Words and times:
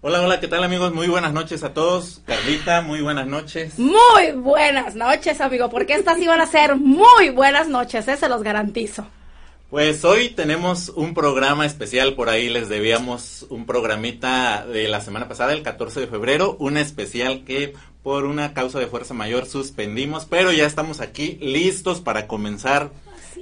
Hola, 0.00 0.22
hola, 0.22 0.38
¿qué 0.38 0.46
tal 0.46 0.62
amigos? 0.62 0.94
Muy 0.94 1.08
buenas 1.08 1.32
noches 1.32 1.64
a 1.64 1.74
todos. 1.74 2.22
Carlita, 2.24 2.82
muy 2.82 3.00
buenas 3.00 3.26
noches. 3.26 3.80
Muy 3.80 4.30
buenas 4.32 4.94
noches, 4.94 5.40
amigo, 5.40 5.68
porque 5.70 5.94
estas 5.94 6.20
iban 6.20 6.40
a 6.40 6.46
ser 6.46 6.76
muy 6.76 7.30
buenas 7.30 7.66
noches, 7.66 8.06
¿eh? 8.06 8.16
se 8.16 8.28
los 8.28 8.44
garantizo. 8.44 9.08
Pues 9.70 10.04
hoy 10.04 10.28
tenemos 10.28 10.90
un 10.90 11.14
programa 11.14 11.66
especial, 11.66 12.14
por 12.14 12.28
ahí 12.28 12.48
les 12.48 12.68
debíamos 12.68 13.44
un 13.50 13.66
programita 13.66 14.64
de 14.64 14.86
la 14.86 15.00
semana 15.00 15.26
pasada, 15.26 15.52
el 15.52 15.64
14 15.64 15.98
de 15.98 16.06
febrero, 16.06 16.56
un 16.60 16.76
especial 16.76 17.42
que 17.44 17.74
por 18.04 18.24
una 18.24 18.54
causa 18.54 18.78
de 18.78 18.86
fuerza 18.86 19.14
mayor 19.14 19.46
suspendimos, 19.46 20.26
pero 20.26 20.52
ya 20.52 20.64
estamos 20.64 21.00
aquí 21.00 21.38
listos 21.42 22.00
para 22.00 22.28
comenzar 22.28 22.92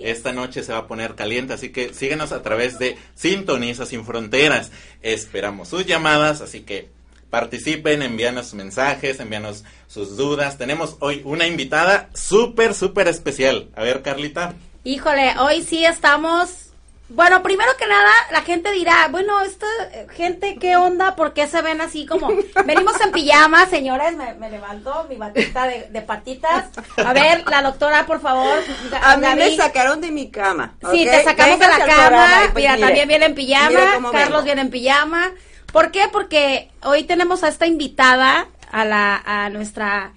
esta 0.02 0.32
noche 0.32 0.62
se 0.62 0.72
va 0.72 0.78
a 0.78 0.86
poner 0.86 1.14
caliente, 1.14 1.52
así 1.52 1.70
que 1.70 1.94
síguenos 1.94 2.32
a 2.32 2.42
través 2.42 2.78
de 2.78 2.96
Sintoniza 3.14 3.86
Sin 3.86 4.04
Fronteras. 4.04 4.70
Esperamos 5.02 5.68
sus 5.68 5.86
llamadas, 5.86 6.40
así 6.40 6.60
que 6.60 6.88
participen, 7.30 8.02
envíanos 8.02 8.54
mensajes, 8.54 9.20
envíanos 9.20 9.64
sus 9.86 10.16
dudas. 10.16 10.58
Tenemos 10.58 10.96
hoy 11.00 11.22
una 11.24 11.46
invitada 11.46 12.08
súper, 12.14 12.74
súper 12.74 13.08
especial. 13.08 13.68
A 13.76 13.82
ver, 13.82 14.02
Carlita. 14.02 14.54
Híjole, 14.84 15.34
hoy 15.38 15.62
sí 15.62 15.84
estamos 15.84 16.65
bueno, 17.08 17.40
primero 17.42 17.70
que 17.78 17.86
nada, 17.86 18.10
la 18.32 18.42
gente 18.42 18.72
dirá, 18.72 19.06
bueno, 19.10 19.40
esta 19.42 19.66
gente, 20.12 20.56
¿qué 20.60 20.76
onda? 20.76 21.14
¿Por 21.14 21.34
qué 21.34 21.46
se 21.46 21.62
ven 21.62 21.80
así 21.80 22.04
como... 22.04 22.28
Venimos 22.66 23.00
en 23.00 23.12
pijama, 23.12 23.66
señores, 23.66 24.16
me, 24.16 24.50
levanto 24.50 25.06
mi 25.08 25.16
batita 25.16 25.68
de, 25.68 26.02
patitas. 26.02 26.70
A 26.96 27.12
ver, 27.12 27.48
la 27.48 27.62
doctora, 27.62 28.06
por 28.06 28.20
favor. 28.20 28.58
A 29.02 29.16
mí 29.16 29.26
me 29.36 29.56
sacaron 29.56 30.00
de 30.00 30.10
mi 30.10 30.30
cama. 30.30 30.74
Sí, 30.90 31.04
te 31.04 31.22
sacamos 31.22 31.60
de 31.60 31.68
la 31.68 31.78
cama. 31.78 32.28
Pues 32.52 32.54
mira, 32.64 32.76
también 32.76 33.06
viene 33.06 33.26
en 33.26 33.34
pijama. 33.36 34.10
Carlos 34.10 34.42
viene 34.42 34.62
en 34.62 34.70
pijama. 34.70 35.30
¿Por 35.72 35.92
qué? 35.92 36.08
Porque 36.10 36.70
hoy 36.82 37.04
tenemos 37.04 37.44
a 37.44 37.48
esta 37.48 37.66
invitada, 37.66 38.48
a, 38.72 38.84
la, 38.84 39.22
a 39.24 39.48
nuestra 39.50 40.12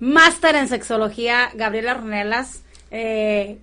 máster 0.00 0.54
en 0.56 0.68
sexología, 0.68 1.50
Gabriela 1.54 1.94
Ronelas. 1.94 2.62
Eh, 2.90 3.58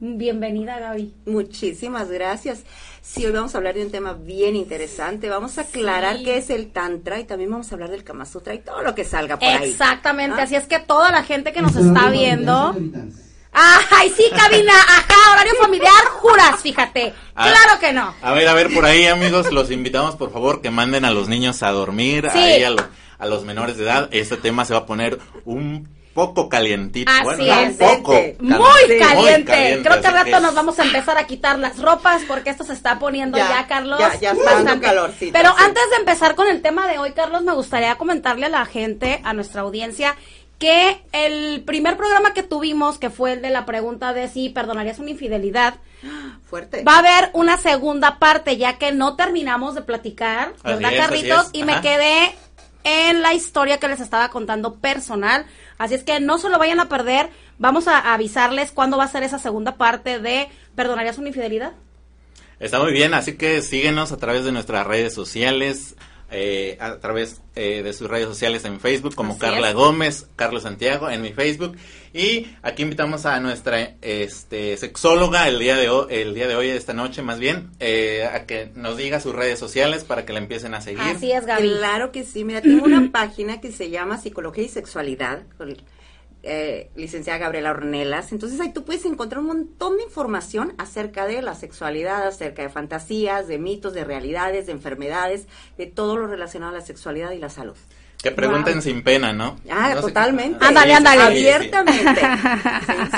Bienvenida, 0.00 0.78
Gaby. 0.78 1.12
Muchísimas 1.26 2.08
gracias. 2.08 2.60
Sí, 3.02 3.26
hoy 3.26 3.32
vamos 3.32 3.54
a 3.54 3.58
hablar 3.58 3.74
de 3.74 3.84
un 3.84 3.90
tema 3.90 4.12
bien 4.12 4.54
interesante. 4.54 5.28
Vamos 5.28 5.58
a 5.58 5.62
aclarar 5.62 6.22
qué 6.22 6.36
es 6.36 6.50
el 6.50 6.70
Tantra 6.70 7.18
y 7.18 7.24
también 7.24 7.50
vamos 7.50 7.72
a 7.72 7.74
hablar 7.74 7.90
del 7.90 8.04
Kama 8.04 8.24
Sutra 8.24 8.54
y 8.54 8.60
todo 8.60 8.82
lo 8.82 8.94
que 8.94 9.04
salga 9.04 9.40
por 9.40 9.48
ahí. 9.48 9.70
Exactamente. 9.70 10.40
¿Ah? 10.40 10.44
Así 10.44 10.54
es 10.54 10.68
que 10.68 10.78
toda 10.78 11.10
la 11.10 11.24
gente 11.24 11.52
que 11.52 11.62
nos 11.62 11.74
está 11.74 12.10
viendo. 12.10 12.76
Ay, 13.52 14.12
sí, 14.16 14.24
cabina, 14.36 14.72
ajá, 14.72 15.32
horario 15.32 15.54
familiar, 15.60 16.04
juras, 16.20 16.60
fíjate. 16.62 17.12
Ah, 17.34 17.50
claro 17.50 17.80
que 17.80 17.92
no. 17.92 18.14
A 18.22 18.32
ver, 18.32 18.46
a 18.46 18.54
ver, 18.54 18.72
por 18.72 18.84
ahí, 18.84 19.06
amigos, 19.06 19.50
los 19.50 19.72
invitamos, 19.72 20.14
por 20.14 20.30
favor, 20.30 20.60
que 20.60 20.70
manden 20.70 21.06
a 21.06 21.10
los 21.10 21.28
niños 21.28 21.64
a 21.64 21.72
dormir, 21.72 22.28
ahí 22.28 22.62
a, 22.62 22.76
a 23.18 23.26
los 23.26 23.44
menores 23.44 23.76
de 23.76 23.82
edad. 23.82 24.08
Este 24.12 24.36
tema 24.36 24.64
se 24.64 24.74
va 24.74 24.80
a 24.80 24.86
poner 24.86 25.18
un 25.44 25.88
poco 26.18 26.48
calientito. 26.48 27.12
Así 27.12 27.48
es. 27.48 27.76
Poco 27.76 28.12
muy, 28.40 28.98
caliente. 28.98 29.80
Creo 29.84 30.00
que 30.00 30.06
al 30.08 30.14
rato 30.14 30.40
nos 30.40 30.52
vamos 30.52 30.76
a 30.80 30.82
empezar 30.82 31.16
a 31.16 31.28
quitar 31.28 31.60
las 31.60 31.78
ropas 31.78 32.22
porque 32.26 32.50
esto 32.50 32.64
se 32.64 32.72
está 32.72 32.98
poniendo 32.98 33.38
ya, 33.38 33.68
Carlos. 33.68 34.00
Ya, 34.00 34.18
ya 34.18 34.34
bastante 34.34 34.80
calorcito. 34.80 35.32
Pero 35.32 35.54
antes 35.56 35.82
de 35.90 35.96
empezar 35.96 36.34
con 36.34 36.48
el 36.48 36.60
tema 36.60 36.88
de 36.88 36.98
hoy, 36.98 37.12
Carlos, 37.12 37.42
me 37.42 37.52
gustaría 37.52 37.94
comentarle 37.94 38.46
a 38.46 38.48
la 38.48 38.66
gente, 38.66 39.20
a 39.22 39.32
nuestra 39.32 39.60
audiencia, 39.60 40.16
que 40.58 41.00
el 41.12 41.62
primer 41.62 41.96
programa 41.96 42.34
que 42.34 42.42
tuvimos, 42.42 42.98
que 42.98 43.10
fue 43.10 43.34
el 43.34 43.42
de 43.42 43.50
la 43.50 43.64
pregunta 43.64 44.12
de 44.12 44.26
si 44.26 44.48
perdonarías 44.48 44.98
una 44.98 45.10
infidelidad, 45.10 45.76
fuerte. 46.50 46.82
Va 46.82 46.96
a 46.96 46.98
haber 46.98 47.30
una 47.34 47.58
segunda 47.58 48.18
parte, 48.18 48.56
ya 48.56 48.76
que 48.76 48.90
no 48.90 49.14
terminamos 49.14 49.76
de 49.76 49.82
platicar, 49.82 50.54
¿verdad, 50.64 50.90
Carlitos? 50.96 51.50
Y 51.52 51.62
me 51.62 51.80
quedé 51.80 52.34
en 52.82 53.22
la 53.22 53.34
historia 53.34 53.78
que 53.78 53.88
les 53.88 54.00
estaba 54.00 54.30
contando 54.30 54.76
personal. 54.76 55.46
Así 55.78 55.94
es 55.94 56.04
que 56.04 56.20
no 56.20 56.38
se 56.38 56.48
lo 56.48 56.58
vayan 56.58 56.80
a 56.80 56.88
perder. 56.88 57.30
Vamos 57.58 57.88
a 57.88 58.12
avisarles 58.12 58.72
cuándo 58.72 58.98
va 58.98 59.04
a 59.04 59.08
ser 59.08 59.22
esa 59.22 59.38
segunda 59.38 59.76
parte 59.76 60.18
de 60.18 60.48
¿Perdonarías 60.74 61.18
una 61.18 61.28
infidelidad? 61.28 61.72
Está 62.60 62.80
muy 62.80 62.92
bien, 62.92 63.14
así 63.14 63.36
que 63.36 63.62
síguenos 63.62 64.12
a 64.12 64.16
través 64.16 64.44
de 64.44 64.52
nuestras 64.52 64.86
redes 64.86 65.14
sociales, 65.14 65.96
eh, 66.30 66.76
a 66.80 66.96
través 66.96 67.40
eh, 67.56 67.82
de 67.82 67.92
sus 67.92 68.08
redes 68.08 68.26
sociales 68.26 68.64
en 68.64 68.80
Facebook 68.80 69.14
como 69.14 69.38
Carla 69.38 69.72
Gómez, 69.72 70.28
Carlos 70.36 70.64
Santiago 70.64 71.08
en 71.08 71.22
mi 71.22 71.32
Facebook 71.32 71.76
y 72.12 72.48
aquí 72.62 72.82
invitamos 72.82 73.24
a 73.26 73.40
nuestra 73.40 73.94
este 74.02 74.76
sexóloga 74.76 75.48
el 75.48 75.58
día 75.58 75.76
de 75.76 75.88
hoy, 75.88 76.06
el 76.10 76.34
día 76.34 76.46
de 76.46 76.56
hoy 76.56 76.68
esta 76.68 76.92
noche 76.92 77.22
más 77.22 77.38
bien 77.38 77.70
eh, 77.80 78.28
a 78.30 78.44
que 78.44 78.70
nos 78.74 78.96
diga 78.96 79.20
sus 79.20 79.34
redes 79.34 79.58
sociales 79.58 80.04
para 80.04 80.26
que 80.26 80.32
la 80.32 80.40
empiecen 80.40 80.74
a 80.74 80.80
seguir. 80.80 81.00
Así 81.00 81.32
es, 81.32 81.46
Gaby. 81.46 81.68
Claro 81.78 82.12
que 82.12 82.24
sí, 82.24 82.44
mira, 82.44 82.60
tengo 82.60 82.84
una 82.84 83.10
página 83.12 83.60
que 83.60 83.72
se 83.72 83.90
llama 83.90 84.18
Psicología 84.18 84.64
y 84.64 84.68
Sexualidad 84.68 85.42
eh, 86.42 86.90
licenciada 86.94 87.38
Gabriela 87.38 87.70
Ornelas. 87.70 88.32
Entonces 88.32 88.60
ahí 88.60 88.72
tú 88.72 88.84
puedes 88.84 89.04
encontrar 89.04 89.40
un 89.40 89.46
montón 89.46 89.96
de 89.96 90.04
información 90.04 90.74
acerca 90.78 91.26
de 91.26 91.42
la 91.42 91.54
sexualidad, 91.54 92.26
acerca 92.26 92.62
de 92.62 92.68
fantasías, 92.68 93.48
de 93.48 93.58
mitos, 93.58 93.92
de 93.92 94.04
realidades, 94.04 94.66
de 94.66 94.72
enfermedades, 94.72 95.46
de 95.76 95.86
todo 95.86 96.16
lo 96.16 96.26
relacionado 96.26 96.74
a 96.74 96.78
la 96.78 96.84
sexualidad 96.84 97.32
y 97.32 97.38
la 97.38 97.50
salud. 97.50 97.76
Que 98.22 98.32
pregunten 98.32 98.82
sin 98.82 99.04
pena, 99.04 99.32
¿no? 99.32 99.60
Ah, 99.70 99.94
totalmente. 100.00 100.64
Ándale, 100.64 100.94
ándale. 100.94 101.22
Abiertamente. 101.22 102.20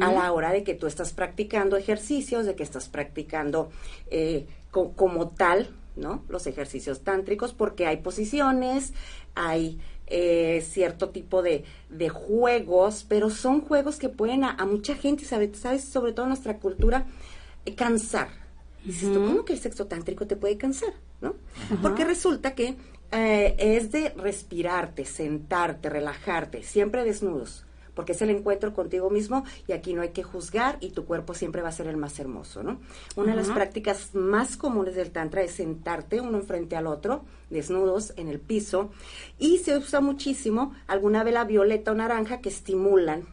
A 0.02 0.12
la 0.12 0.32
hora 0.32 0.52
de 0.52 0.64
que 0.64 0.74
tú 0.74 0.88
estás 0.88 1.14
practicando 1.14 1.76
ejercicios, 1.78 2.46
de 2.46 2.56
que 2.56 2.64
estás 2.64 2.88
practicando 2.90 3.70
eh, 4.10 4.48
co- 4.72 4.94
como 4.94 5.28
tal, 5.30 5.70
¿no? 5.96 6.24
Los 6.30 6.48
ejercicios 6.48 7.02
tántricos, 7.02 7.54
porque 7.54 7.86
hay 7.86 7.98
posiciones, 7.98 8.94
hay 9.36 9.80
eh, 10.08 10.66
cierto 10.68 11.10
tipo 11.10 11.42
de, 11.42 11.66
de 11.90 12.10
juegos, 12.10 13.06
pero 13.08 13.30
son 13.30 13.62
juegos 13.62 13.98
que 13.98 14.10
pueden 14.10 14.44
a, 14.44 14.52
a 14.52 14.66
mucha 14.66 14.96
gente, 14.96 15.26
¿sabes? 15.26 15.58
¿sabes? 15.60 15.84
Sobre 15.84 16.14
todo 16.14 16.24
en 16.26 16.30
nuestra 16.30 16.58
cultura, 16.58 17.06
eh, 17.66 17.76
cansar. 17.76 18.30
Dices 18.86 19.12
tú, 19.14 19.20
¿cómo 19.26 19.46
que 19.46 19.54
el 19.54 19.60
sexo 19.60 19.88
tántrico 19.88 20.26
te 20.26 20.38
puede 20.38 20.58
cansar? 20.58 20.94
¿No? 21.22 21.36
Porque 21.82 22.06
resulta 22.06 22.56
que 22.56 22.76
eh, 23.12 23.56
es 23.60 23.92
de 23.92 24.10
respirarte, 24.16 25.04
sentarte, 25.04 25.90
relajarte, 25.90 26.64
siempre 26.64 27.04
desnudos, 27.04 27.66
porque 28.00 28.14
es 28.14 28.22
el 28.22 28.30
encuentro 28.30 28.74
contigo 28.74 29.10
mismo 29.10 29.44
y 29.68 29.74
aquí 29.74 29.94
no 29.94 30.02
hay 30.02 30.12
que 30.12 30.24
juzgar 30.24 30.78
y 30.80 30.92
tu 30.92 31.04
cuerpo 31.04 31.34
siempre 31.34 31.62
va 31.62 31.68
a 31.68 31.74
ser 31.74 31.86
el 31.88 31.98
más 31.98 32.18
hermoso, 32.18 32.64
¿no? 32.64 32.80
Una 33.18 33.32
de 33.32 33.36
las 33.36 33.50
prácticas 33.50 34.16
más 34.16 34.56
comunes 34.56 34.96
del 34.96 35.12
tantra 35.12 35.42
es 35.42 35.52
sentarte 35.52 36.22
uno 36.22 36.38
enfrente 36.38 36.78
al 36.78 36.88
otro, 36.88 37.26
desnudos 37.50 38.14
en 38.16 38.30
el 38.30 38.40
piso, 38.40 38.90
y 39.38 39.58
se 39.58 39.78
usa 39.78 40.00
muchísimo 40.00 40.74
alguna 40.88 41.26
vela 41.26 41.44
violeta 41.44 41.92
o 41.92 41.94
naranja 41.94 42.40
que 42.40 42.48
estimulan 42.48 43.26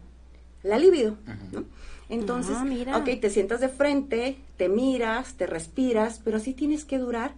la 0.64 0.78
libido, 0.80 1.16
¿no? 1.52 1.62
Entonces, 2.08 2.56
Ah, 2.58 2.64
mira. 2.64 2.96
ok, 2.98 3.04
te 3.20 3.30
sientas 3.30 3.60
de 3.60 3.68
frente, 3.68 4.36
te 4.56 4.68
miras, 4.68 5.34
te 5.34 5.46
respiras, 5.46 6.20
pero 6.24 6.40
sí 6.40 6.54
tienes 6.54 6.84
que 6.84 6.98
durar 6.98 7.34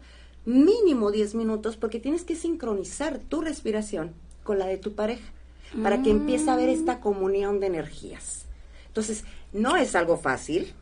mínimo 0.47 1.11
10 1.11 1.35
minutos 1.35 1.77
porque 1.77 2.01
tienes 2.01 2.25
que 2.25 2.37
sincronizar 2.37 3.19
tu 3.19 3.43
respiración 3.43 4.15
con 4.45 4.59
la 4.59 4.65
de 4.65 4.79
tu 4.79 4.95
pareja 4.95 5.31
para 5.83 6.03
que 6.03 6.11
empiece 6.11 6.51
a 6.51 6.55
haber 6.55 6.69
esta 6.69 7.01
comunión 7.01 7.61
de 7.61 7.67
energías. 7.67 8.47
Entonces, 8.87 9.25
no 9.53 9.77
es 9.77 9.95
algo 9.95 10.17
fácil, 10.17 10.75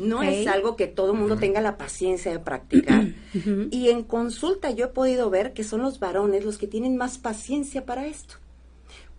no 0.00 0.22
es 0.22 0.46
algo 0.46 0.76
que 0.76 0.86
todo 0.86 1.12
el 1.12 1.18
mundo 1.18 1.36
tenga 1.36 1.60
la 1.60 1.76
paciencia 1.76 2.32
de 2.32 2.38
practicar. 2.40 3.08
y 3.70 3.90
en 3.90 4.02
consulta 4.02 4.70
yo 4.70 4.86
he 4.86 4.88
podido 4.88 5.30
ver 5.30 5.52
que 5.52 5.64
son 5.64 5.82
los 5.82 6.00
varones 6.00 6.44
los 6.44 6.58
que 6.58 6.66
tienen 6.66 6.96
más 6.96 7.18
paciencia 7.18 7.86
para 7.86 8.06
esto. 8.06 8.36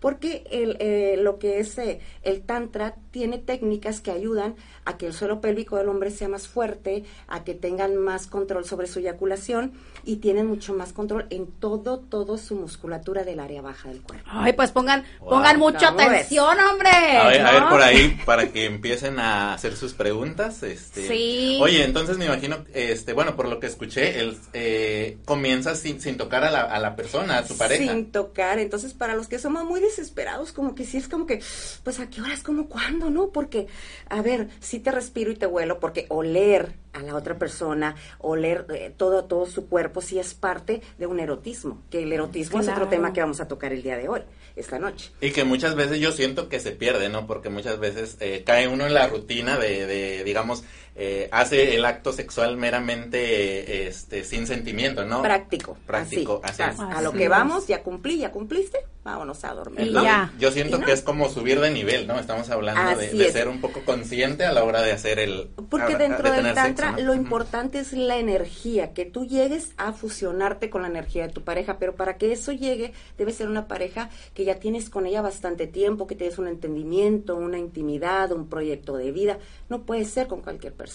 Porque 0.00 0.44
el, 0.50 0.76
eh, 0.80 1.16
lo 1.18 1.38
que 1.38 1.58
es 1.58 1.76
eh, 1.78 2.00
el 2.22 2.42
tantra 2.42 2.96
tiene 3.10 3.38
técnicas 3.38 4.00
que 4.00 4.10
ayudan 4.10 4.54
a 4.84 4.98
que 4.98 5.06
el 5.06 5.14
suelo 5.14 5.40
pélvico 5.40 5.76
del 5.76 5.88
hombre 5.88 6.10
sea 6.10 6.28
más 6.28 6.46
fuerte, 6.48 7.04
a 7.28 7.44
que 7.44 7.54
tengan 7.54 7.96
más 7.96 8.26
control 8.26 8.64
sobre 8.64 8.86
su 8.86 8.98
eyaculación 9.00 9.72
y 10.04 10.16
tienen 10.16 10.46
mucho 10.46 10.74
más 10.74 10.92
control 10.92 11.26
en 11.30 11.46
todo, 11.46 11.98
todo 11.98 12.38
su 12.38 12.54
musculatura 12.56 13.24
del 13.24 13.40
área 13.40 13.62
baja 13.62 13.88
del 13.88 14.02
cuerpo. 14.02 14.28
Ay, 14.30 14.52
pues 14.52 14.70
pongan, 14.70 15.04
Wow. 15.20 15.30
pongan 15.30 15.58
mucha 15.58 15.88
atención, 15.88 16.56
hombre. 16.60 16.88
A 16.90 17.28
ver, 17.28 17.40
a 17.40 17.52
ver 17.52 17.68
por 17.68 17.82
ahí 17.82 18.16
para 18.24 18.52
que 18.52 18.66
empiecen 18.66 19.18
a 19.18 19.54
hacer 19.54 19.76
sus 19.76 19.94
preguntas. 19.94 20.62
Este, 20.62 21.06
Sí. 21.08 21.58
Oye, 21.60 21.84
entonces 21.84 22.18
me 22.18 22.26
imagino, 22.26 22.64
este, 22.74 23.12
bueno, 23.12 23.34
por 23.34 23.48
lo 23.48 23.58
que 23.60 23.66
escuché, 23.66 24.20
él 24.20 24.36
eh, 24.52 25.18
comienza 25.24 25.74
sin, 25.74 26.00
sin 26.00 26.16
tocar 26.16 26.44
a 26.44 26.50
la, 26.50 26.60
a 26.62 26.78
la 26.78 26.94
persona, 26.96 27.38
a 27.38 27.46
su 27.46 27.56
pareja. 27.56 27.92
Sin 27.92 28.12
tocar. 28.12 28.58
Entonces, 28.58 28.92
para 28.94 29.14
los 29.16 29.26
que 29.28 29.38
somos 29.38 29.64
muy 29.64 29.80
desesperados, 29.86 30.52
como 30.52 30.74
que 30.74 30.84
sí 30.84 30.96
es 30.98 31.08
como 31.08 31.26
que, 31.26 31.40
pues 31.82 32.00
a 32.00 32.08
qué 32.10 32.20
horas, 32.20 32.42
como 32.42 32.68
cuándo, 32.68 33.10
¿no? 33.10 33.30
Porque, 33.30 33.66
a 34.08 34.22
ver, 34.22 34.48
sí 34.60 34.80
te 34.80 34.90
respiro 34.90 35.30
y 35.30 35.36
te 35.36 35.46
huelo, 35.46 35.80
porque 35.80 36.06
oler 36.08 36.74
a 36.92 37.02
la 37.02 37.14
otra 37.14 37.38
persona, 37.38 37.94
oler 38.18 38.66
eh, 38.74 38.92
todo, 38.96 39.24
todo 39.24 39.46
su 39.46 39.68
cuerpo, 39.68 40.00
sí 40.00 40.18
es 40.18 40.34
parte 40.34 40.80
de 40.98 41.06
un 41.06 41.20
erotismo, 41.20 41.82
que 41.90 42.02
el 42.02 42.12
erotismo 42.12 42.60
es 42.60 42.68
otro 42.68 42.88
tema 42.88 43.12
que 43.12 43.20
vamos 43.20 43.40
a 43.40 43.48
tocar 43.48 43.72
el 43.72 43.82
día 43.82 43.96
de 43.96 44.08
hoy, 44.08 44.22
esta 44.56 44.78
noche. 44.78 45.10
Y 45.20 45.30
que 45.30 45.44
muchas 45.44 45.74
veces 45.74 46.00
yo 46.00 46.12
siento 46.12 46.48
que 46.48 46.58
se 46.58 46.72
pierde, 46.72 47.08
¿no? 47.08 47.26
Porque 47.26 47.50
muchas 47.50 47.78
veces 47.78 48.16
eh, 48.20 48.42
cae 48.46 48.68
uno 48.68 48.86
en 48.86 48.94
la 48.94 49.08
rutina 49.08 49.58
de, 49.58 49.86
de 49.86 50.24
digamos, 50.24 50.64
eh, 50.98 51.28
hace 51.30 51.74
el 51.76 51.84
acto 51.84 52.12
sexual 52.12 52.56
meramente 52.56 53.86
este, 53.86 54.24
sin 54.24 54.46
sentimiento, 54.46 55.04
¿no? 55.04 55.22
Práctico. 55.22 55.76
Práctico, 55.86 56.40
así. 56.42 56.62
así 56.62 56.74
es. 56.82 56.96
A 56.96 57.02
lo 57.02 57.12
que 57.12 57.28
vamos, 57.28 57.66
ya 57.66 57.82
cumplí, 57.82 58.18
ya 58.18 58.32
cumpliste, 58.32 58.78
vámonos 59.04 59.44
a 59.44 59.52
dormir. 59.52 59.92
Ya. 59.92 60.32
Yo 60.38 60.50
siento 60.50 60.78
no. 60.78 60.86
que 60.86 60.92
es 60.92 61.02
como 61.02 61.28
subir 61.28 61.60
de 61.60 61.70
nivel, 61.70 62.06
¿no? 62.06 62.18
Estamos 62.18 62.48
hablando 62.50 62.98
de, 62.98 63.06
Así 63.08 63.18
de 63.18 63.26
es. 63.26 63.32
ser 63.32 63.48
un 63.48 63.60
poco 63.60 63.84
consciente 63.84 64.44
a 64.44 64.52
la 64.52 64.64
hora 64.64 64.80
de 64.82 64.92
hacer 64.92 65.18
el... 65.18 65.50
Porque 65.68 65.94
a- 65.94 65.98
dentro 65.98 66.30
de 66.30 66.42
del 66.42 66.54
tantra 66.54 66.88
sexo, 66.88 67.02
¿no? 67.02 67.06
lo 67.08 67.14
importante 67.14 67.78
es 67.78 67.92
la 67.92 68.16
energía, 68.16 68.94
que 68.94 69.04
tú 69.04 69.26
llegues 69.26 69.72
a 69.76 69.92
fusionarte 69.92 70.70
con 70.70 70.80
la 70.82 70.88
energía 70.88 71.26
de 71.26 71.32
tu 71.32 71.42
pareja, 71.42 71.78
pero 71.78 71.94
para 71.94 72.16
que 72.16 72.32
eso 72.32 72.52
llegue 72.52 72.94
debe 73.18 73.32
ser 73.32 73.48
una 73.48 73.68
pareja 73.68 74.08
que 74.32 74.44
ya 74.44 74.54
tienes 74.56 74.88
con 74.88 75.04
ella 75.06 75.20
bastante 75.20 75.66
tiempo, 75.66 76.06
que 76.06 76.14
tienes 76.14 76.38
un 76.38 76.48
entendimiento, 76.48 77.36
una 77.36 77.58
intimidad, 77.58 78.32
un 78.32 78.48
proyecto 78.48 78.96
de 78.96 79.12
vida. 79.12 79.38
No 79.68 79.82
puede 79.82 80.04
ser 80.06 80.26
con 80.26 80.40
cualquier 80.40 80.72
persona. 80.72 80.85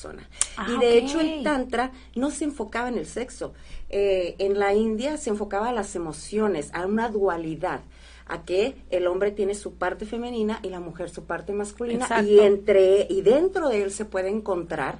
Ah, 0.57 0.67
y 0.69 0.79
de 0.79 0.97
ok. 0.97 1.03
hecho 1.03 1.19
el 1.19 1.43
tantra 1.43 1.91
no 2.15 2.31
se 2.31 2.45
enfocaba 2.45 2.89
en 2.89 2.97
el 2.97 3.05
sexo. 3.05 3.53
Eh, 3.89 4.35
en 4.39 4.57
la 4.59 4.73
India 4.73 5.17
se 5.17 5.29
enfocaba 5.29 5.69
a 5.69 5.73
las 5.73 5.95
emociones, 5.95 6.69
a 6.73 6.85
una 6.85 7.09
dualidad 7.09 7.81
a 8.27 8.43
que 8.45 8.75
el 8.91 9.07
hombre 9.07 9.31
tiene 9.31 9.55
su 9.55 9.73
parte 9.73 10.05
femenina 10.05 10.59
y 10.63 10.69
la 10.69 10.79
mujer 10.79 11.09
su 11.09 11.25
parte 11.25 11.51
masculina 11.51 12.05
Exacto. 12.05 12.31
y 12.31 12.39
entre 12.39 13.05
y 13.09 13.21
dentro 13.21 13.67
de 13.67 13.83
él 13.83 13.91
se 13.91 14.05
puede 14.05 14.29
encontrar 14.29 14.99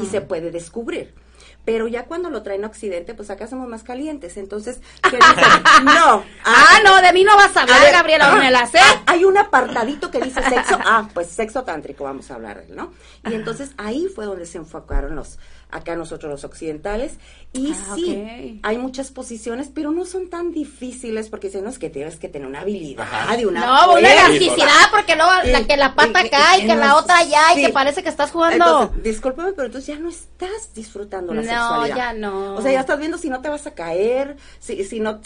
y 0.00 0.06
se 0.06 0.20
puede 0.20 0.50
descubrir. 0.50 1.14
Pero 1.64 1.86
ya 1.86 2.06
cuando 2.06 2.28
lo 2.28 2.42
traen 2.42 2.64
a 2.64 2.66
Occidente, 2.66 3.14
pues 3.14 3.30
acá 3.30 3.46
somos 3.46 3.68
más 3.68 3.82
calientes. 3.84 4.36
Entonces, 4.36 4.80
¿qué 5.02 5.16
dicen? 5.16 5.84
no. 5.84 6.24
Ah, 6.44 6.78
no, 6.84 7.00
de 7.00 7.12
mí 7.12 7.22
no 7.24 7.36
vas 7.36 7.56
a 7.56 7.60
A 7.60 7.62
hablar, 7.62 7.80
ver, 7.80 7.92
Gabriela 7.92 8.30
ah, 8.30 8.34
Ornelas, 8.34 8.74
¿eh? 8.74 8.80
ah, 8.82 9.02
Hay 9.06 9.24
un 9.24 9.38
apartadito 9.38 10.10
que 10.10 10.20
dice 10.20 10.42
sexo. 10.42 10.78
Ah, 10.84 11.08
pues 11.14 11.28
sexo 11.28 11.62
tántrico, 11.62 12.04
vamos 12.04 12.30
a 12.30 12.34
hablar 12.34 12.64
¿no? 12.70 12.92
Y 13.28 13.34
entonces 13.34 13.70
ahí 13.76 14.08
fue 14.14 14.24
donde 14.24 14.46
se 14.46 14.58
enfocaron 14.58 15.14
los, 15.14 15.38
acá 15.72 15.96
nosotros 15.96 16.30
los 16.30 16.44
occidentales. 16.44 17.14
Y 17.52 17.72
Ah, 17.72 17.92
sí, 17.96 18.60
hay 18.62 18.78
muchas 18.78 19.10
posiciones, 19.10 19.70
pero 19.74 19.90
no 19.90 20.04
son 20.06 20.30
tan 20.30 20.52
difíciles 20.52 21.28
porque 21.28 21.48
dicen, 21.48 21.64
no, 21.64 21.70
es 21.70 21.78
que 21.78 21.90
tienes 21.90 22.16
que 22.16 22.28
tener 22.28 22.46
una 22.46 22.60
habilidad 22.60 23.02
Ajá. 23.10 23.38
y 23.38 23.44
una 23.44 23.60
No, 23.66 23.72
una 23.92 23.92
fuerza". 24.08 24.26
elasticidad, 24.28 24.90
porque 24.90 25.16
luego 25.16 25.30
la 25.46 25.66
que 25.66 25.76
la 25.76 25.94
pata 25.94 26.20
y- 26.20 26.24
y- 26.24 26.26
acá 26.28 26.58
y 26.58 26.60
y 26.62 26.66
que 26.66 26.74
no 26.74 26.80
la 26.80 26.96
otra 26.96 27.18
allá 27.18 27.52
y 27.52 27.56
sí. 27.56 27.66
que 27.66 27.72
parece 27.72 28.02
que 28.02 28.08
estás 28.08 28.30
jugando. 28.30 28.54
Entonces, 28.64 29.02
discúlpame, 29.02 29.52
pero 29.52 29.66
entonces 29.66 29.94
ya 29.94 30.00
no 30.00 30.08
estás 30.08 30.72
disfrutando 30.74 31.34
la 31.34 31.42
No, 31.42 31.48
sexualidad. 31.48 31.96
ya 31.96 32.12
no. 32.12 32.54
O 32.54 32.62
sea, 32.62 32.72
ya 32.72 32.80
estás 32.80 32.98
viendo 32.98 33.18
si 33.18 33.28
no 33.30 33.40
te 33.40 33.48
vas 33.48 33.66
a 33.66 33.72
caer, 33.74 34.36
si, 34.60 34.84
si 34.84 35.00
no 35.00 35.20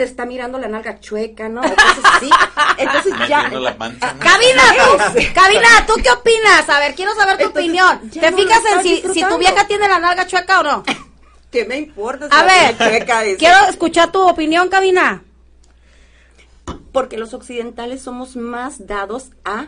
te 0.00 0.04
está 0.04 0.24
mirando 0.24 0.56
la 0.56 0.66
nalga 0.66 0.98
chueca, 0.98 1.50
¿no? 1.50 1.60
Cosas 1.60 1.98
así. 2.04 2.30
Entonces 2.78 3.12
ya... 3.28 3.42
Metiendo 3.42 3.60
la 3.60 3.76
panza, 3.76 4.14
¿no? 4.14 4.20
Cabina, 4.20 4.62
tú, 4.74 5.18
Cabina, 5.34 5.68
¿tú 5.86 5.92
qué 6.02 6.10
opinas? 6.10 6.66
A 6.70 6.78
ver, 6.78 6.94
quiero 6.94 7.14
saber 7.14 7.36
tu 7.36 7.44
Entonces, 7.44 7.64
opinión. 7.64 8.10
¿Te 8.10 8.30
no 8.30 8.36
fijas 8.38 8.62
en 8.72 8.82
si, 8.82 9.02
si 9.12 9.22
tu 9.22 9.36
vieja 9.36 9.66
tiene 9.66 9.86
la 9.86 9.98
nalga 9.98 10.26
chueca 10.26 10.60
o 10.60 10.62
no? 10.62 10.84
¿Qué 11.52 11.66
me 11.66 11.76
importa? 11.76 12.30
si 12.30 12.34
A 12.34 12.44
ver, 12.44 12.78
chueca? 12.78 13.20
Quiero 13.38 13.58
escuchar 13.68 14.10
tu 14.10 14.26
opinión, 14.26 14.70
Cabina. 14.70 15.22
Porque 16.92 17.18
los 17.18 17.34
occidentales 17.34 18.00
somos 18.00 18.36
más 18.36 18.86
dados 18.86 19.32
a 19.44 19.66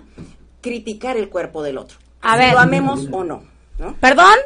criticar 0.62 1.18
el 1.18 1.28
cuerpo 1.28 1.62
del 1.62 1.76
otro. 1.76 1.98
A 2.22 2.36
si 2.36 2.38
ver. 2.38 2.52
lo 2.54 2.60
amemos 2.60 3.06
o 3.12 3.22
no, 3.22 3.44
¿no? 3.76 3.96
¿Perdón? 4.00 4.36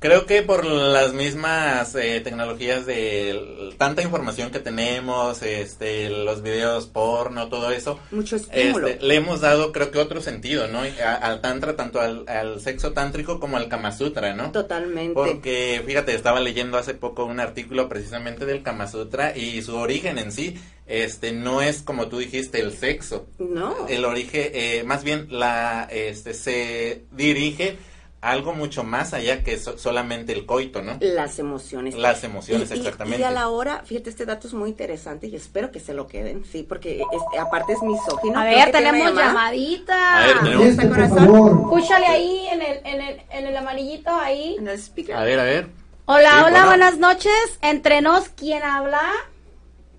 Creo 0.00 0.24
que 0.24 0.40
por 0.42 0.64
las 0.64 1.12
mismas 1.12 1.94
eh, 1.94 2.22
tecnologías 2.24 2.86
de 2.86 3.70
tanta 3.76 4.00
información 4.00 4.50
que 4.50 4.58
tenemos, 4.58 5.42
este, 5.42 6.08
los 6.08 6.40
videos 6.42 6.86
porno, 6.86 7.48
todo 7.50 7.70
eso, 7.70 8.00
Mucho 8.10 8.36
este, 8.36 8.98
le 9.02 9.14
hemos 9.14 9.42
dado 9.42 9.72
creo 9.72 9.90
que 9.90 9.98
otro 9.98 10.22
sentido, 10.22 10.68
¿no? 10.68 10.80
A- 10.80 11.14
al 11.16 11.42
tantra, 11.42 11.76
tanto 11.76 12.00
al, 12.00 12.24
al 12.28 12.62
sexo 12.62 12.92
tántrico 12.92 13.38
como 13.40 13.58
al 13.58 13.68
Kama 13.68 13.92
Sutra, 13.92 14.32
¿no? 14.32 14.50
Totalmente. 14.52 15.12
Porque, 15.12 15.82
fíjate, 15.84 16.14
estaba 16.14 16.40
leyendo 16.40 16.78
hace 16.78 16.94
poco 16.94 17.26
un 17.26 17.38
artículo 17.38 17.86
precisamente 17.90 18.46
del 18.46 18.62
Kama 18.62 18.86
Sutra 18.86 19.36
y 19.36 19.60
su 19.60 19.76
origen 19.76 20.16
en 20.16 20.32
sí, 20.32 20.58
este, 20.86 21.32
no 21.32 21.60
es 21.60 21.82
como 21.82 22.08
tú 22.08 22.18
dijiste, 22.20 22.58
el 22.60 22.72
sexo. 22.72 23.26
No. 23.38 23.86
El 23.86 24.06
origen, 24.06 24.50
eh, 24.54 24.82
más 24.82 25.04
bien, 25.04 25.26
la, 25.28 25.86
este, 25.90 26.32
se 26.32 27.04
dirige 27.12 27.76
algo 28.22 28.52
mucho 28.52 28.84
más 28.84 29.14
allá 29.14 29.42
que 29.42 29.58
so- 29.58 29.78
solamente 29.78 30.32
el 30.32 30.44
coito, 30.44 30.82
¿no? 30.82 30.98
Las 31.00 31.38
emociones. 31.38 31.94
Las 31.94 32.22
emociones, 32.22 32.70
Y- 32.70 32.74
exactamente. 32.74 33.20
Y 33.20 33.24
a 33.24 33.30
la 33.30 33.48
hora, 33.48 33.82
fíjate, 33.86 34.10
este 34.10 34.26
dato 34.26 34.46
es 34.46 34.52
muy 34.54 34.68
interesante 34.70 35.26
y 35.26 35.36
espero 35.36 35.70
que 35.72 35.80
se 35.80 35.94
lo 35.94 36.06
queden, 36.06 36.44
sí, 36.44 36.62
porque 36.62 37.00
es- 37.00 37.40
aparte 37.40 37.72
es 37.72 37.82
misógino. 37.82 38.38
A 38.38 38.44
ver, 38.44 38.70
tenemos 38.72 39.14
llamadita. 39.14 40.18
A 40.22 40.26
ver, 40.26 40.40
tenemos- 40.40 40.66
¿Está 40.66 40.82
Este, 40.82 40.94
por 40.94 41.08
corazón? 41.08 41.18
favor. 41.32 41.50
Escúchale 41.80 42.06
ahí 42.06 42.46
en 42.48 42.62
el, 42.62 42.80
en 42.84 43.00
el, 43.00 43.22
en 43.30 43.46
el 43.46 43.56
amarillito 43.56 44.10
ahí. 44.10 44.56
En 44.58 44.68
el 44.68 44.78
speaker. 44.78 45.16
A 45.16 45.24
ver, 45.24 45.40
a 45.40 45.44
ver. 45.44 45.68
Hola, 46.06 46.28
Sí, 46.30 46.36
hola, 46.38 46.50
bueno. 46.50 46.66
buenas 46.66 46.98
noches. 46.98 47.58
Entre 47.62 48.00
nos, 48.02 48.28
¿quién 48.30 48.62
habla? 48.62 49.00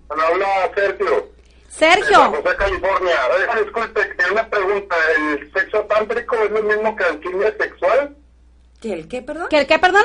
Hola, 0.08 0.22
habla 0.28 0.46
Sergio. 0.74 1.32
Sergio. 1.76 2.18
José, 2.30 2.56
California. 2.58 3.16
Oiga, 3.34 3.60
disculpe, 3.62 4.04
tengo 4.16 4.32
una 4.32 4.48
pregunta. 4.50 4.94
¿El 5.16 5.52
sexo 5.52 5.80
tántrico 5.84 6.36
es 6.36 6.50
lo 6.50 6.62
mismo 6.62 6.94
que 6.96 7.04
alquimia 7.04 7.54
sexual? 7.58 8.16
¿Qué, 8.80 8.92
el 8.92 9.08
qué, 9.08 9.22
perdón? 9.22 9.46
¿Qué, 9.48 9.58
el 9.60 9.66
qué, 9.66 9.78
perdón? 9.78 10.04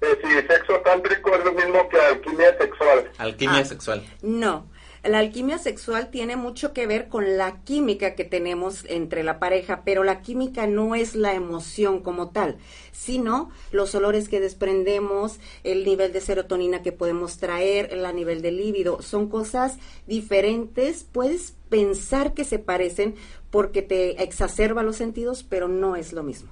Eh, 0.00 0.18
si 0.22 0.28
sexo 0.48 0.74
tántrico 0.80 1.34
es 1.34 1.44
lo 1.44 1.52
mismo 1.52 1.88
que 1.88 2.00
alquimia 2.00 2.56
sexual. 2.58 3.10
Alquimia 3.18 3.60
Ah. 3.60 3.64
sexual. 3.64 4.04
No. 4.22 4.66
La 5.04 5.20
alquimia 5.20 5.58
sexual 5.58 6.10
tiene 6.10 6.36
mucho 6.36 6.72
que 6.72 6.86
ver 6.86 7.08
con 7.08 7.36
la 7.36 7.62
química 7.62 8.14
que 8.14 8.24
tenemos 8.24 8.84
entre 8.88 9.22
la 9.22 9.38
pareja, 9.38 9.82
pero 9.84 10.02
la 10.02 10.22
química 10.22 10.66
no 10.66 10.94
es 10.94 11.14
la 11.14 11.34
emoción 11.34 12.00
como 12.02 12.30
tal, 12.30 12.58
sino 12.92 13.50
los 13.70 13.94
olores 13.94 14.28
que 14.28 14.40
desprendemos, 14.40 15.38
el 15.62 15.84
nivel 15.84 16.12
de 16.12 16.20
serotonina 16.20 16.82
que 16.82 16.92
podemos 16.92 17.38
traer, 17.38 17.90
el 17.92 18.14
nivel 18.16 18.42
de 18.42 18.50
líbido. 18.50 19.00
Son 19.00 19.28
cosas 19.28 19.78
diferentes. 20.06 21.04
Puedes 21.04 21.54
pensar 21.68 22.34
que 22.34 22.44
se 22.44 22.58
parecen 22.58 23.14
porque 23.50 23.82
te 23.82 24.22
exacerba 24.22 24.82
los 24.82 24.96
sentidos, 24.96 25.44
pero 25.48 25.68
no 25.68 25.96
es 25.96 26.12
lo 26.12 26.22
mismo. 26.22 26.50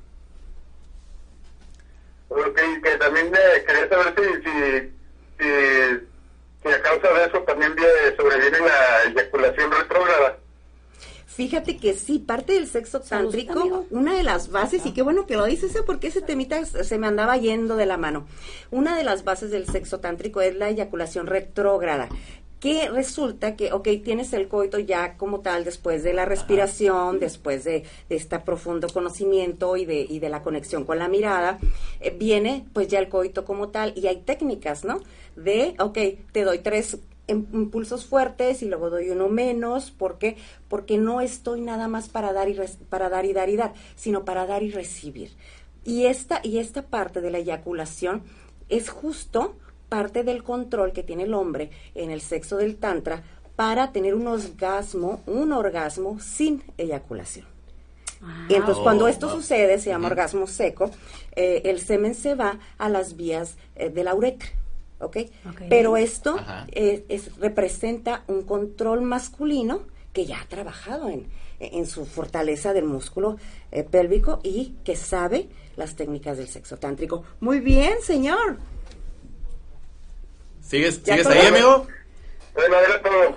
Ok, 2.29 2.59
que 2.83 2.97
también 2.99 3.33
eh, 3.35 3.65
quería 3.67 3.89
saber 3.89 4.15
si, 4.17 4.25
si, 4.43 4.93
si, 5.39 6.07
si 6.67 6.73
a 6.75 6.83
causa 6.83 7.09
de 7.13 7.25
eso 7.27 7.39
también 7.43 7.75
vie- 7.77 8.17
sobreviene 8.17 8.59
la 8.61 9.03
eyaculación 9.11 9.71
retrógrada. 9.71 10.39
Fíjate 11.27 11.77
que 11.77 11.93
sí, 11.93 12.19
parte 12.19 12.55
del 12.55 12.67
sexo 12.67 13.01
tántrico, 13.01 13.85
una 13.91 14.15
de 14.17 14.23
las 14.23 14.51
bases, 14.51 14.87
y 14.87 14.93
qué 14.95 15.03
bueno 15.03 15.27
que 15.27 15.37
lo 15.37 15.45
dices, 15.45 15.75
¿eh? 15.77 15.83
porque 15.85 16.07
ese 16.07 16.23
temita 16.23 16.65
se 16.65 16.83
se 16.83 16.97
me 16.99 17.07
andaba 17.07 17.37
yendo 17.37 17.77
de 17.77 17.85
la 17.85 17.99
mano. 17.99 18.27
Una 18.71 18.97
de 18.97 19.05
las 19.05 19.23
bases 19.23 19.51
del 19.51 19.67
sexo 19.67 20.01
tántrico 20.01 20.41
es 20.41 20.55
la 20.57 20.71
eyaculación 20.71 21.27
retrógrada, 21.27 22.09
que 22.61 22.89
resulta 22.89 23.55
que, 23.55 23.73
ok, 23.73 23.87
tienes 24.03 24.33
el 24.33 24.49
coito 24.49 24.79
ya 24.79 25.17
como 25.17 25.41
tal 25.41 25.65
después 25.65 26.03
de 26.03 26.15
la 26.15 26.25
respiración, 26.25 27.19
después 27.21 27.65
de, 27.65 27.85
de 28.09 28.17
este 28.17 28.39
profundo 28.39 28.89
conocimiento 28.89 29.77
y 29.77 29.85
de, 29.85 30.01
y 30.09 30.19
de 30.21 30.29
la 30.31 30.43
conexión 30.43 30.85
con 30.85 30.99
la 30.99 31.09
mirada, 31.09 31.59
eh, 32.01 32.17
viene 32.19 32.65
pues 32.73 32.89
ya 32.89 32.99
el 32.99 33.09
coito 33.09 33.45
como 33.45 33.69
tal, 33.69 33.93
y 33.95 34.07
hay 34.07 34.23
técnicas, 34.23 34.85
¿no? 34.85 35.01
De, 35.37 35.75
ok, 35.79 35.99
te 36.33 36.45
doy 36.45 36.61
tres 36.61 36.99
impulsos 37.29 38.07
fuertes 38.07 38.63
y 38.63 38.67
luego 38.67 38.89
doy 38.89 39.11
uno 39.11 39.29
menos, 39.29 39.91
¿por 39.91 40.17
qué? 40.17 40.37
Porque 40.69 40.97
no 40.97 41.21
estoy 41.21 41.61
nada 41.61 41.89
más 41.89 42.09
para 42.09 42.33
dar 42.33 42.49
y 42.49 42.55
res- 42.55 42.79
para 42.89 43.09
dar 43.09 43.27
y 43.27 43.33
dar 43.33 43.49
y 43.51 43.57
dar, 43.57 43.75
sino 43.97 44.25
para 44.25 44.47
dar 44.47 44.63
y 44.63 44.71
recibir. 44.71 45.33
Y 45.85 46.07
esta 46.07 46.41
y 46.43 46.59
esta 46.59 46.83
parte 46.83 47.21
de 47.21 47.31
la 47.31 47.39
eyaculación 47.39 48.23
es 48.69 48.89
justo 48.91 49.57
parte 49.89 50.25
del 50.25 50.43
control 50.43 50.93
que 50.93 51.03
tiene 51.03 51.25
el 51.25 51.35
hombre 51.35 51.71
en 51.95 52.11
el 52.11 52.21
sexo 52.21 52.57
del 52.57 52.77
tantra 52.77 53.23
para 53.57 53.93
tener 53.93 54.15
un 54.15 54.27
orgasmo, 54.27 55.23
un 55.27 55.53
orgasmo 55.53 56.19
sin 56.21 56.63
eyaculación. 56.77 57.47
Y 58.49 58.55
entonces 58.55 58.79
Oh, 58.79 58.83
cuando 58.83 59.09
esto 59.09 59.29
wow. 59.29 59.37
sucede, 59.37 59.79
se 59.79 59.91
llama 59.91 60.09
orgasmo 60.09 60.47
seco, 60.47 60.91
eh, 61.35 61.63
el 61.67 61.81
semen 61.81 62.15
se 62.15 62.35
va 62.35 62.59
a 62.79 62.89
las 62.89 63.17
vías 63.17 63.57
eh, 63.77 63.91
de 63.91 64.05
la 64.05 64.15
uretra, 64.15 64.49
¿ok? 65.01 65.17
Ok. 65.51 65.63
Pero 65.69 65.97
esto 65.97 66.37
eh, 66.69 67.05
es- 67.09 67.37
representa 67.37 68.25
un 68.27 68.43
control 68.43 69.03
masculino 69.03 69.83
que 70.15 70.25
ya 70.25 70.41
ha 70.41 70.49
trabajado 70.49 71.11
en, 71.11 71.27
en 71.61 71.87
su 71.87 72.07
fortaleza 72.07 72.73
del 72.73 72.85
músculo 72.87 73.37
pélvico 73.91 74.41
y 74.43 74.75
que 74.83 74.97
sabe 74.97 75.49
las 75.77 75.95
técnicas 75.95 76.39
del 76.39 76.49
sexo 76.49 76.79
tántrico. 76.79 77.23
Muy 77.41 77.61
bien, 77.61 77.97
señor. 78.03 78.57
¿Sigues, 80.67 81.01
¿sigues 81.05 81.27
ahí, 81.27 81.47
amigo? 81.47 81.87
Bueno, 82.55 82.77
era 82.79 83.03
todo. 83.03 83.37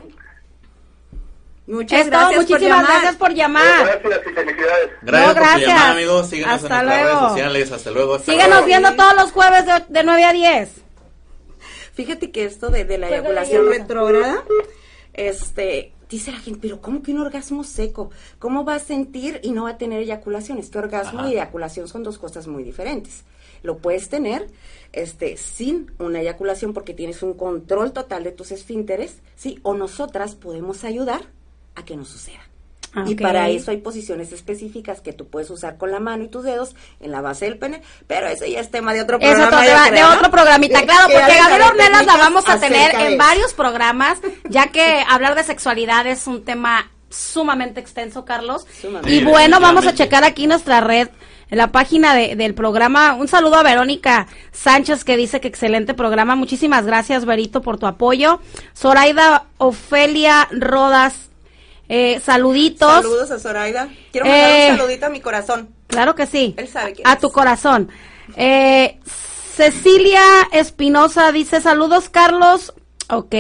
Muchas 1.67 2.07
gracias 2.07 2.35
muchísimas 2.41 2.61
llamar. 2.81 2.85
gracias 2.87 3.15
por 3.17 3.33
llamar. 3.33 4.01
Gracias 4.03 4.21
y 4.25 4.33
felicidades. 4.33 4.89
Gracias 5.03 5.03
No, 5.03 5.25
por 5.25 5.33
tu 5.35 5.39
gracias. 5.39 5.67
llamada, 5.69 5.91
amigo. 5.91 6.23
Síguenos 6.23 6.53
Hasta 6.55 6.79
en 6.79 6.85
nuestras 6.85 7.03
luego. 7.03 7.19
redes 7.19 7.29
sociales. 7.29 7.71
Hasta 7.71 7.91
luego. 7.91 8.15
Hasta 8.15 8.31
Síganos 8.31 8.49
luego. 8.49 8.65
viendo 8.65 8.95
todos 8.95 9.15
los 9.15 9.31
jueves 9.31 9.65
de, 9.67 9.73
de 9.89 10.03
9 10.03 10.23
a 10.23 10.33
10. 10.33 10.69
Fíjate 11.93 12.31
que 12.31 12.45
esto 12.45 12.69
de, 12.69 12.85
de 12.85 12.97
la 12.97 13.09
eyaculación 13.09 13.67
retrógrada, 13.69 14.43
este, 15.13 15.93
dice 16.09 16.31
la 16.31 16.39
gente, 16.39 16.59
pero 16.61 16.81
¿cómo 16.81 17.03
que 17.03 17.11
un 17.11 17.19
orgasmo 17.19 17.63
seco? 17.63 18.09
¿Cómo 18.39 18.63
va 18.65 18.75
a 18.75 18.79
sentir 18.79 19.39
y 19.43 19.51
no 19.51 19.65
va 19.65 19.71
a 19.71 19.77
tener 19.77 20.01
eyaculación? 20.01 20.57
Es 20.57 20.69
que 20.69 20.79
orgasmo 20.79 21.19
Ajá. 21.19 21.29
y 21.29 21.33
eyaculación 21.33 21.87
son 21.87 22.01
dos 22.03 22.17
cosas 22.17 22.47
muy 22.47 22.63
diferentes. 22.63 23.25
Lo 23.63 23.77
puedes 23.77 24.09
tener 24.09 24.47
este, 24.93 25.37
sin 25.37 25.91
una 25.99 26.21
eyaculación 26.21 26.73
porque 26.73 26.93
tienes 26.93 27.21
un 27.23 27.33
control 27.35 27.91
total 27.93 28.23
de 28.23 28.31
tus 28.31 28.51
esfínteres, 28.51 29.21
¿sí? 29.35 29.59
O 29.63 29.73
nosotras 29.73 30.35
podemos 30.35 30.83
ayudar 30.83 31.21
a 31.75 31.83
que 31.85 31.95
no 31.95 32.05
suceda. 32.05 32.39
Ah, 32.95 33.03
Y 33.07 33.13
para 33.13 33.49
eso 33.49 33.69
hay 33.69 33.77
posiciones 33.77 34.31
específicas 34.31 34.99
que 34.99 35.13
tú 35.13 35.27
puedes 35.27 35.51
usar 35.51 35.77
con 35.77 35.91
la 35.91 35.99
mano 35.99 36.23
y 36.23 36.27
tus 36.27 36.43
dedos 36.43 36.75
en 36.99 37.11
la 37.11 37.21
base 37.21 37.45
del 37.45 37.59
pene, 37.59 37.83
pero 38.07 38.25
eso 38.27 38.47
ya 38.47 38.59
es 38.61 38.71
tema 38.71 38.95
de 38.95 39.01
otro 39.03 39.19
programa. 39.19 39.61
de, 39.61 39.73
va- 39.73 39.91
de 39.91 40.03
otro 40.17 40.31
programita, 40.31 40.81
claro, 40.81 41.07
que 41.07 41.13
porque 41.19 41.37
Gabriel 41.37 41.61
Ornelas 41.69 42.05
la 42.07 42.17
vamos 42.17 42.49
a 42.49 42.59
tener 42.59 42.95
en 42.95 43.15
varios 43.19 43.53
programas, 43.53 44.17
ya 44.49 44.71
que 44.71 45.03
hablar 45.07 45.35
de 45.35 45.43
sexualidad 45.43 46.07
es 46.07 46.25
un 46.25 46.43
tema 46.43 46.89
sumamente 47.11 47.79
extenso, 47.79 48.25
Carlos. 48.25 48.65
Sumamente. 48.81 49.11
Y 49.13 49.23
bueno, 49.23 49.59
vamos 49.59 49.85
a 49.85 49.93
checar 49.93 50.23
aquí 50.23 50.47
nuestra 50.47 50.81
red, 50.81 51.09
en 51.51 51.57
la 51.57 51.71
página 51.71 52.13
de- 52.15 52.35
del 52.35 52.53
programa. 52.53 53.13
Un 53.15 53.27
saludo 53.27 53.55
a 53.55 53.63
Verónica 53.63 54.27
Sánchez 54.51 55.03
que 55.03 55.17
dice 55.17 55.39
que 55.41 55.47
excelente 55.47 55.93
programa. 55.93 56.35
Muchísimas 56.35 56.85
gracias, 56.85 57.25
Verito, 57.25 57.61
por 57.61 57.77
tu 57.77 57.87
apoyo. 57.87 58.39
Zoraida 58.75 59.45
Ofelia 59.57 60.47
Rodas, 60.51 61.29
eh, 61.89 62.19
saluditos. 62.23 62.91
Saludos 63.03 63.31
a 63.31 63.39
Zoraida. 63.39 63.89
Quiero 64.11 64.27
mandar 64.27 64.49
Eh, 64.49 64.67
un 64.71 64.77
saludito 64.77 65.05
a 65.05 65.09
mi 65.09 65.21
corazón. 65.21 65.69
Claro 65.87 66.13
que 66.15 66.27
sí. 66.27 66.53
Él 66.57 66.67
sabe 66.67 66.93
quién 66.93 67.07
A 67.07 67.13
es. 67.13 67.19
tu 67.19 67.29
corazón. 67.29 67.89
Eh, 68.35 68.99
Cecilia 69.55 70.21
Espinosa 70.51 71.31
dice 71.31 71.61
saludos, 71.61 72.09
Carlos. 72.09 72.73
Ok, 73.09 73.35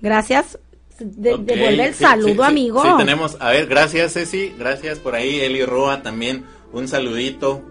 gracias. 0.00 0.58
De- 1.00 1.34
Ok, 1.34 1.40
devuelve 1.40 1.86
el 1.88 1.94
sí, 1.94 2.04
saludo, 2.04 2.28
sí, 2.28 2.34
sí, 2.38 2.42
amigo. 2.44 2.82
Sí, 2.82 2.88
tenemos. 2.96 3.36
A 3.40 3.50
ver, 3.50 3.66
gracias, 3.66 4.12
Ceci. 4.12 4.54
Gracias 4.56 5.00
por 5.00 5.16
ahí. 5.16 5.40
Eli 5.40 5.64
Roa 5.66 6.02
también. 6.02 6.44
Un 6.74 6.88
saludito. 6.88 7.62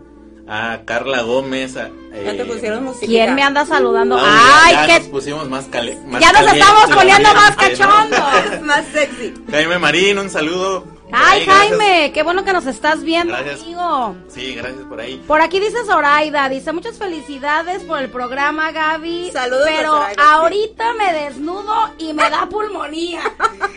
A 0.48 0.80
Carla 0.86 1.22
Gómez. 1.22 1.78
a, 1.78 1.90
Ya 2.14 2.32
te 2.36 2.42
eh, 2.42 2.46
pusieron 2.46 2.84
música. 2.84 3.06
¿Quién 3.06 3.34
me 3.34 3.44
anda 3.44 3.66
saludando? 3.66 4.18
Ay, 4.20 4.74
ya, 4.74 4.82
ya 4.82 4.88
qué. 4.88 5.00
nos 5.00 5.08
pusimos 5.10 5.50
más, 5.50 5.66
cale- 5.66 5.98
más 6.06 6.22
Ya 6.22 6.34
nos 6.34 6.52
estamos 6.54 6.90
poniendo 6.94 7.34
más 7.34 7.56
cachondos. 7.56 8.62
Más 8.64 8.84
sexy. 8.92 9.34
Jaime 9.50 9.80
Marín, 9.80 10.18
un 10.18 10.30
saludo. 10.30 10.84
Ay, 11.14 11.46
gracias. 11.46 11.78
Jaime, 11.80 12.12
qué 12.14 12.24
bueno 12.24 12.44
que 12.44 12.54
nos 12.54 12.66
estás 12.66 13.04
viendo, 13.04 13.34
Gracias. 13.34 13.62
amigo. 13.62 14.16
Sí, 14.28 14.56
gracias 14.56 14.84
por 14.86 15.00
ahí. 15.00 15.24
Por 15.28 15.42
aquí 15.42 15.60
dice 15.60 15.78
Zoraida, 15.86 16.50
dice 16.50 16.72
muchas 16.74 16.98
felicidades 16.98 17.84
por 17.84 18.00
el 18.00 18.10
programa, 18.10 18.72
Gaby. 18.72 19.32
Saludos 19.32 19.68
Pero 19.68 19.92
Zoraida, 19.92 20.14
sí. 20.14 20.20
ahorita 20.22 20.94
me 20.94 21.14
desnudo 21.14 21.94
y 21.98 22.14
me 22.14 22.30
da 22.30 22.48
pulmonía. 22.50 23.22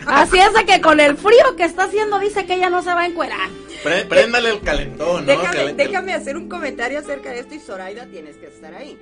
Así 0.07 0.39
es 0.39 0.53
de 0.55 0.65
que 0.65 0.81
con 0.81 1.01
el 1.01 1.17
frío 1.17 1.57
que 1.57 1.65
está 1.65 1.85
haciendo 1.85 2.19
dice 2.19 2.47
que 2.47 2.55
ella 2.55 2.71
no 2.71 2.83
se 2.83 2.95
va 2.95 3.03
a 3.03 3.07
encuerar. 3.07 3.49
Pre- 3.83 4.05
préndale 4.07 4.51
el 4.51 4.61
calentón, 4.63 5.27
¿no? 5.27 5.33
Déjame, 5.33 5.73
déjame 5.75 6.15
hacer 6.15 6.37
un 6.37 6.49
comentario 6.49 6.99
acerca 6.99 7.31
de 7.31 7.41
esto 7.41 7.55
y 7.55 7.61
Zoraida 7.61 8.07
tienes 8.07 8.37
que 8.37 8.47
estar 8.47 8.75
ahí. 8.75 8.99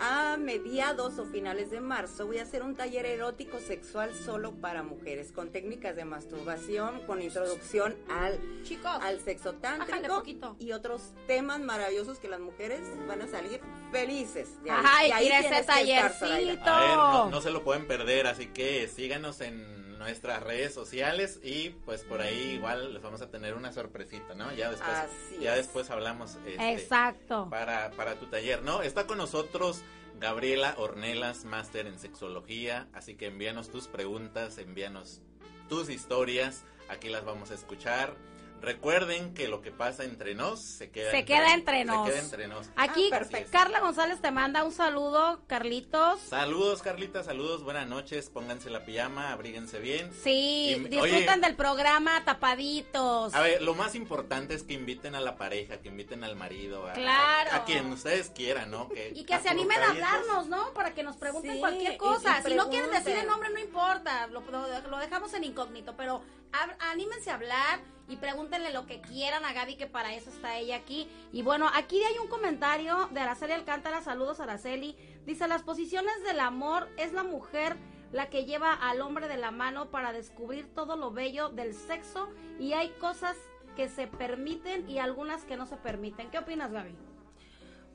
A 0.00 0.36
mediados 0.36 1.18
o 1.18 1.24
finales 1.24 1.70
de 1.70 1.80
marzo 1.80 2.26
voy 2.26 2.38
a 2.38 2.42
hacer 2.42 2.62
un 2.62 2.74
taller 2.74 3.06
erótico 3.06 3.60
sexual 3.60 4.12
solo 4.14 4.52
para 4.52 4.82
mujeres 4.82 5.30
con 5.32 5.50
técnicas 5.50 5.94
de 5.96 6.04
masturbación, 6.04 7.00
con 7.06 7.22
introducción 7.22 7.94
al, 8.10 8.38
Chicos, 8.64 8.90
al 9.00 9.20
sexo 9.20 9.54
tántrico 9.54 10.16
poquito. 10.16 10.56
y 10.58 10.72
otros 10.72 11.12
temas 11.26 11.60
maravillosos 11.60 12.18
que 12.18 12.28
las 12.28 12.40
mujeres 12.40 12.80
van 13.06 13.22
a 13.22 13.28
salir 13.28 13.60
felices. 13.92 14.62
de 14.64 14.70
ahí. 14.72 14.76
Ajá, 14.84 15.04
Y 15.04 15.08
y 15.08 15.12
ahí 15.12 15.28
ese 15.28 15.58
estar, 15.60 15.64
tallercito. 15.76 16.26
A 16.70 16.80
ver, 16.80 16.96
no, 16.96 17.30
no 17.30 17.40
se 17.40 17.50
lo 17.50 17.62
pueden 17.62 17.86
perder, 17.86 18.26
así 18.26 18.48
que 18.48 18.88
síganos 18.88 19.40
en 19.40 19.83
nuestras 20.04 20.42
redes 20.42 20.74
sociales 20.74 21.40
y 21.42 21.70
pues 21.70 22.02
por 22.02 22.20
ahí 22.20 22.52
igual 22.56 22.92
les 22.92 23.02
vamos 23.02 23.22
a 23.22 23.30
tener 23.30 23.54
una 23.54 23.72
sorpresita, 23.72 24.34
¿no? 24.34 24.52
Ya 24.52 24.70
después, 24.70 24.90
Así 24.90 25.38
ya 25.40 25.52
es. 25.52 25.64
después 25.64 25.88
hablamos 25.88 26.36
este, 26.46 26.72
Exacto. 26.74 27.48
para, 27.50 27.90
para 27.92 28.16
tu 28.16 28.26
taller, 28.26 28.62
¿no? 28.62 28.82
Está 28.82 29.06
con 29.06 29.16
nosotros 29.16 29.80
Gabriela 30.20 30.74
Ornelas, 30.76 31.46
máster 31.46 31.86
en 31.86 31.98
sexología, 31.98 32.86
así 32.92 33.14
que 33.14 33.26
envíanos 33.28 33.70
tus 33.70 33.88
preguntas, 33.88 34.58
envíanos 34.58 35.22
tus 35.70 35.88
historias, 35.88 36.64
aquí 36.88 37.08
las 37.08 37.24
vamos 37.24 37.50
a 37.50 37.54
escuchar. 37.54 38.14
Recuerden 38.64 39.34
que 39.34 39.46
lo 39.48 39.60
que 39.60 39.70
pasa 39.70 40.04
entre 40.04 40.34
nos 40.34 40.60
se 40.60 40.90
queda, 40.90 41.10
Se 41.10 41.24
queda 41.24 41.52
entre 41.52 41.84
nos. 41.84 42.06
Se 42.06 42.12
queda 42.12 42.22
entre 42.22 42.48
nos. 42.48 42.66
Aquí 42.76 43.10
Ah, 43.12 43.18
perfecto. 43.18 43.50
Carla 43.52 43.80
González 43.80 44.20
te 44.20 44.30
manda 44.30 44.64
un 44.64 44.72
saludo, 44.72 45.42
Carlitos. 45.46 46.20
Saludos, 46.20 46.80
Carlita, 46.82 47.22
saludos, 47.22 47.62
buenas 47.62 47.86
noches, 47.86 48.30
pónganse 48.30 48.70
la 48.70 48.84
pijama, 48.84 49.32
abríguense 49.32 49.78
bien. 49.80 50.10
Sí, 50.22 50.76
Y- 50.76 50.88
disfruten 50.88 51.28
oye, 51.28 51.40
del 51.40 51.56
programa 51.56 52.24
tapaditos. 52.24 53.34
A 53.34 53.40
ver, 53.42 53.60
lo 53.62 53.74
más 53.74 53.94
importante 53.94 54.54
es 54.54 54.62
que 54.62 54.72
inviten 54.74 55.14
a 55.14 55.20
la 55.20 55.36
pareja, 55.36 55.78
que 55.82 55.88
inviten 55.88 56.24
al 56.24 56.34
marido, 56.36 56.88
a, 56.88 56.92
Claro. 56.94 57.50
a, 57.52 57.64
quien 57.64 57.92
ustedes 57.92 58.30
quieran, 58.30 58.70
¿no? 58.70 58.88
Que, 58.88 59.12
Y 59.14 59.24
que 59.24 59.38
se 59.40 59.48
animen 59.50 59.78
a 59.80 59.90
hablarnos, 59.90 60.46
¿no? 60.48 60.72
Para 60.72 60.94
que 60.94 61.02
nos 61.02 61.16
pregunten 61.16 61.52
Sí, 61.54 61.58
cualquier 61.60 61.96
cosa. 61.98 62.40
y 62.40 62.48
si 62.48 62.54
no 62.54 62.70
quieren 62.70 62.90
decir 62.90 63.16
el 63.16 63.26
nombre, 63.26 63.50
no 63.50 63.58
importa. 63.58 64.26
Lo, 64.28 64.40
lo- 64.40 64.88
lo 64.88 64.98
dejamos 64.98 65.34
en 65.34 65.44
incógnito. 65.44 65.94
Pero 65.96 66.22
hab- 66.52 66.76
anímense 66.80 67.30
a 67.30 67.34
hablar 67.34 67.80
y 68.08 68.16
pregúntenle 68.16 68.72
lo 68.72 68.86
que 68.86 69.00
quieran 69.00 69.44
a 69.44 69.52
Gaby, 69.52 69.76
que 69.76 69.86
para 69.86 70.14
eso 70.14 70.30
está 70.30 70.58
ella 70.58 70.76
aquí. 70.76 71.08
Y 71.32 71.42
bueno, 71.42 71.70
aquí 71.74 72.02
hay 72.02 72.18
un 72.18 72.28
comentario 72.28 73.08
de 73.12 73.20
Araceli 73.20 73.52
Alcántara. 73.52 74.02
Saludos, 74.02 74.40
Araceli. 74.40 74.96
Dice: 75.24 75.48
Las 75.48 75.62
posiciones 75.62 76.22
del 76.22 76.40
amor 76.40 76.88
es 76.96 77.12
la 77.12 77.24
mujer 77.24 77.76
la 78.12 78.30
que 78.30 78.44
lleva 78.44 78.72
al 78.72 79.00
hombre 79.00 79.26
de 79.26 79.36
la 79.36 79.50
mano 79.50 79.90
para 79.90 80.12
descubrir 80.12 80.72
todo 80.72 80.96
lo 80.96 81.10
bello 81.10 81.48
del 81.48 81.74
sexo 81.74 82.28
y 82.60 82.72
hay 82.72 82.90
cosas 83.00 83.36
que 83.74 83.88
se 83.88 84.06
permiten 84.06 84.88
y 84.88 84.98
algunas 84.98 85.44
que 85.44 85.56
no 85.56 85.66
se 85.66 85.76
permiten. 85.76 86.30
¿Qué 86.30 86.38
opinas, 86.38 86.70
Gaby? 86.70 86.94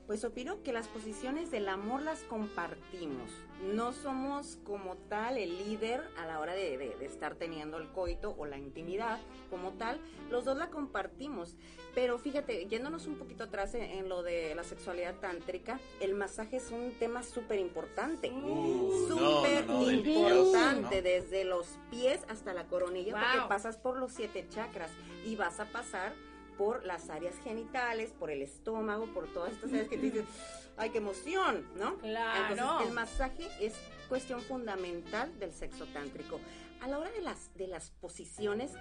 Pues 0.06 0.24
opino 0.24 0.62
que 0.62 0.74
las 0.74 0.88
posiciones 0.88 1.50
del 1.50 1.68
amor 1.68 2.02
las 2.02 2.20
compartimos. 2.24 3.30
No 3.60 3.92
somos 3.92 4.58
como 4.64 4.96
tal 4.96 5.36
el 5.36 5.58
líder 5.58 6.02
a 6.16 6.24
la 6.26 6.40
hora 6.40 6.54
de, 6.54 6.78
de- 6.78 6.96
de 6.96 7.06
estar 7.06 7.34
teniendo 7.34 7.76
el 7.76 7.88
coito 7.90 8.34
o 8.38 8.46
la 8.46 8.56
intimidad 8.58 9.18
como 9.50 9.72
tal. 9.72 10.00
Los 10.30 10.44
dos 10.46 10.56
la 10.56 10.70
compartimos. 10.70 11.56
Pero 11.94 12.18
fíjate, 12.18 12.66
yéndonos 12.66 13.06
un 13.06 13.16
poquito 13.16 13.44
atrás 13.44 13.74
en, 13.74 13.82
en 13.82 14.08
lo 14.08 14.22
de 14.22 14.54
la 14.54 14.64
sexualidad 14.64 15.14
tántrica, 15.16 15.78
el 16.00 16.14
masaje 16.14 16.56
es 16.56 16.70
un 16.70 16.92
tema 16.98 17.22
súper 17.22 17.58
importante. 17.58 18.30
Uh, 18.30 19.08
Súper 19.08 19.66
no, 19.66 19.72
no, 19.74 19.84
no, 19.86 19.90
importante, 19.90 21.02
desde 21.02 21.44
los 21.44 21.66
pies 21.90 22.20
hasta 22.28 22.54
la 22.54 22.66
coronilla, 22.66 23.12
Wow. 23.12 23.22
porque 23.32 23.48
pasas 23.48 23.76
por 23.76 23.96
los 23.98 24.12
siete 24.12 24.46
chakras 24.48 24.90
y 25.26 25.36
vas 25.36 25.60
a 25.60 25.66
pasar 25.66 26.12
por 26.60 26.84
las 26.84 27.08
áreas 27.08 27.34
genitales, 27.42 28.12
por 28.12 28.30
el 28.30 28.42
estómago, 28.42 29.06
por 29.14 29.26
todas 29.32 29.52
estas 29.52 29.70
áreas 29.72 29.88
que 29.88 29.96
te 29.96 30.02
dices, 30.02 30.24
¡ay, 30.76 30.90
qué 30.90 30.98
emoción! 30.98 31.66
¿No? 31.74 31.96
Claro. 31.96 32.52
Entonces, 32.52 32.86
el 32.88 32.92
masaje 32.92 33.48
es 33.60 33.74
cuestión 34.10 34.42
fundamental 34.42 35.38
del 35.38 35.54
sexo 35.54 35.86
tántrico. 35.86 36.38
A 36.82 36.88
la 36.88 36.98
hora 36.98 37.10
de 37.12 37.22
las, 37.22 37.50
de 37.54 37.66
las 37.66 37.90
posiciones, 37.92 38.72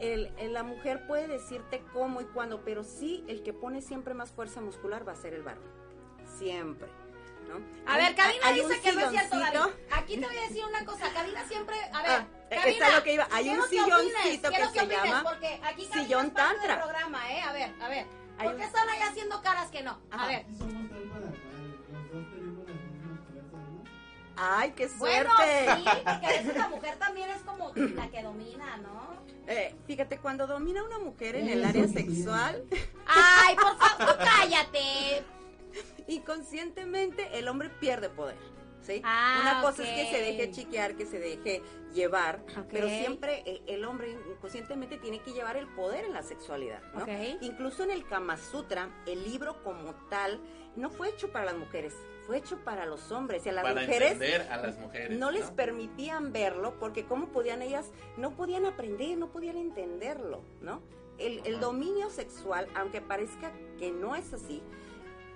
el, 0.00 0.32
el- 0.38 0.54
la 0.54 0.62
mujer 0.62 1.06
puede 1.06 1.28
decirte 1.28 1.82
cómo 1.92 2.22
y 2.22 2.24
cuándo, 2.24 2.62
pero 2.64 2.82
sí 2.84 3.22
el 3.28 3.42
que 3.42 3.52
pone 3.52 3.82
siempre 3.82 4.14
más 4.14 4.32
fuerza 4.32 4.62
muscular 4.62 5.06
va 5.06 5.12
a 5.12 5.16
ser 5.16 5.34
el 5.34 5.42
varón. 5.42 5.64
Siempre. 6.38 6.88
¿No? 7.48 7.60
A 7.86 7.96
ver, 7.96 8.14
Karina 8.14 8.52
dice 8.52 8.80
que 8.80 8.92
no 8.92 9.00
es 9.00 9.10
cierto, 9.10 9.36
silloncito. 9.36 9.60
Gaby. 9.60 9.72
Aquí 9.92 10.16
te 10.18 10.26
voy 10.26 10.36
a 10.36 10.40
decir 10.42 10.64
una 10.64 10.84
cosa. 10.84 11.10
Karina 11.12 11.44
siempre. 11.46 11.76
A 11.92 12.02
ver, 12.02 12.10
Ah, 12.10 12.26
eh, 12.50 12.56
Karina, 12.56 12.70
está 12.86 12.96
lo 12.98 13.02
que 13.04 13.12
iba. 13.14 13.28
Hay 13.32 13.48
un 13.50 13.60
que 13.62 13.68
silloncito 13.68 14.48
quiero 14.50 14.72
que 14.72 14.78
se 14.80 14.84
opines, 14.86 15.04
llama 15.04 15.22
Porque 15.22 15.60
aquí 15.62 15.86
Karina 15.86 15.94
sillón 16.02 16.26
es 16.26 16.32
parte 16.32 16.52
del 16.52 16.60
tantra. 16.68 16.82
programa, 16.82 17.32
¿eh? 17.32 17.40
A 17.42 17.52
ver, 17.52 17.74
a 17.80 17.88
ver. 17.88 18.06
¿Por 18.42 18.56
qué 18.56 18.64
están 18.64 18.88
ahí 18.88 19.00
haciendo 19.00 19.40
caras 19.42 19.70
que 19.70 19.82
no? 19.82 19.98
A 20.10 20.26
ver. 20.26 20.44
¡Ay, 24.38 24.72
qué 24.76 24.86
Bueno, 24.98 25.30
suerte! 25.34 25.76
sí, 25.76 25.84
porque 26.04 26.26
a 26.26 26.30
veces 26.30 26.56
la 26.56 26.68
mujer 26.68 26.96
también 26.98 27.30
es 27.30 27.40
como 27.42 27.72
la 27.74 28.08
que 28.10 28.22
domina, 28.22 28.76
¿no? 28.78 29.16
Eh, 29.46 29.74
fíjate, 29.86 30.18
cuando 30.18 30.46
domina 30.46 30.82
una 30.84 30.98
mujer 30.98 31.36
en 31.36 31.48
el 31.48 31.64
área 31.64 31.86
sexual, 31.88 32.64
Ay, 33.06 33.54
por 33.56 33.78
favor, 33.78 34.16
tú 34.18 34.24
cállate. 35.96 36.12
inconscientemente 36.12 37.38
el 37.38 37.48
hombre 37.48 37.70
pierde 37.70 38.08
poder. 38.10 38.36
¿sí? 38.82 39.00
Ah, 39.04 39.38
una 39.42 39.62
cosa 39.62 39.82
ok. 39.82 39.88
es 39.88 39.94
que 40.04 40.10
se 40.16 40.22
deje 40.22 40.50
chiquear, 40.52 40.94
que 40.94 41.06
se 41.06 41.18
deje 41.18 41.60
llevar, 41.92 42.40
Ok. 42.56 42.66
pero 42.70 42.88
siempre 42.88 43.42
eh, 43.44 43.62
el 43.66 43.84
hombre 43.84 44.12
inconscientemente 44.30 44.96
tiene 44.98 45.18
que 45.20 45.32
llevar 45.32 45.56
el 45.56 45.66
poder 45.74 46.04
en 46.04 46.12
la 46.12 46.22
sexualidad. 46.22 46.80
¿no? 46.94 47.02
Ok. 47.02 47.08
Incluso 47.40 47.82
en 47.82 47.90
el 47.90 48.06
Kama 48.06 48.36
Sutra, 48.36 48.88
el 49.06 49.24
libro 49.24 49.62
como 49.64 49.92
tal 50.08 50.40
no 50.76 50.90
fue 50.90 51.08
hecho 51.08 51.32
para 51.32 51.46
las 51.46 51.56
mujeres, 51.56 51.94
fue 52.28 52.36
hecho 52.38 52.58
para 52.64 52.86
los 52.86 53.10
hombres 53.10 53.44
y 53.46 53.48
a 53.48 53.52
las 53.52 53.64
Para 53.64 53.80
mujeres. 53.80 54.20
a 54.50 54.56
las 54.58 54.78
mujeres. 54.78 55.18
no 55.18 55.30
les 55.32 55.50
permitían 55.50 56.32
verlo 56.32 56.78
porque 56.78 57.06
cómo 57.06 57.28
podían 57.28 57.62
ellas, 57.62 57.90
no 58.16 58.32
podían 58.36 58.66
aprender, 58.66 59.16
no 59.18 59.28
podían 59.32 59.56
entenderlo, 59.56 60.42
¿no? 60.60 60.80
El, 61.18 61.40
el 61.46 61.54
Ajá. 61.54 61.64
dominio 61.64 62.10
sexual, 62.10 62.68
aunque 62.74 63.00
parezca 63.00 63.50
que 63.78 63.90
no 63.90 64.14
es 64.14 64.32
así, 64.34 64.62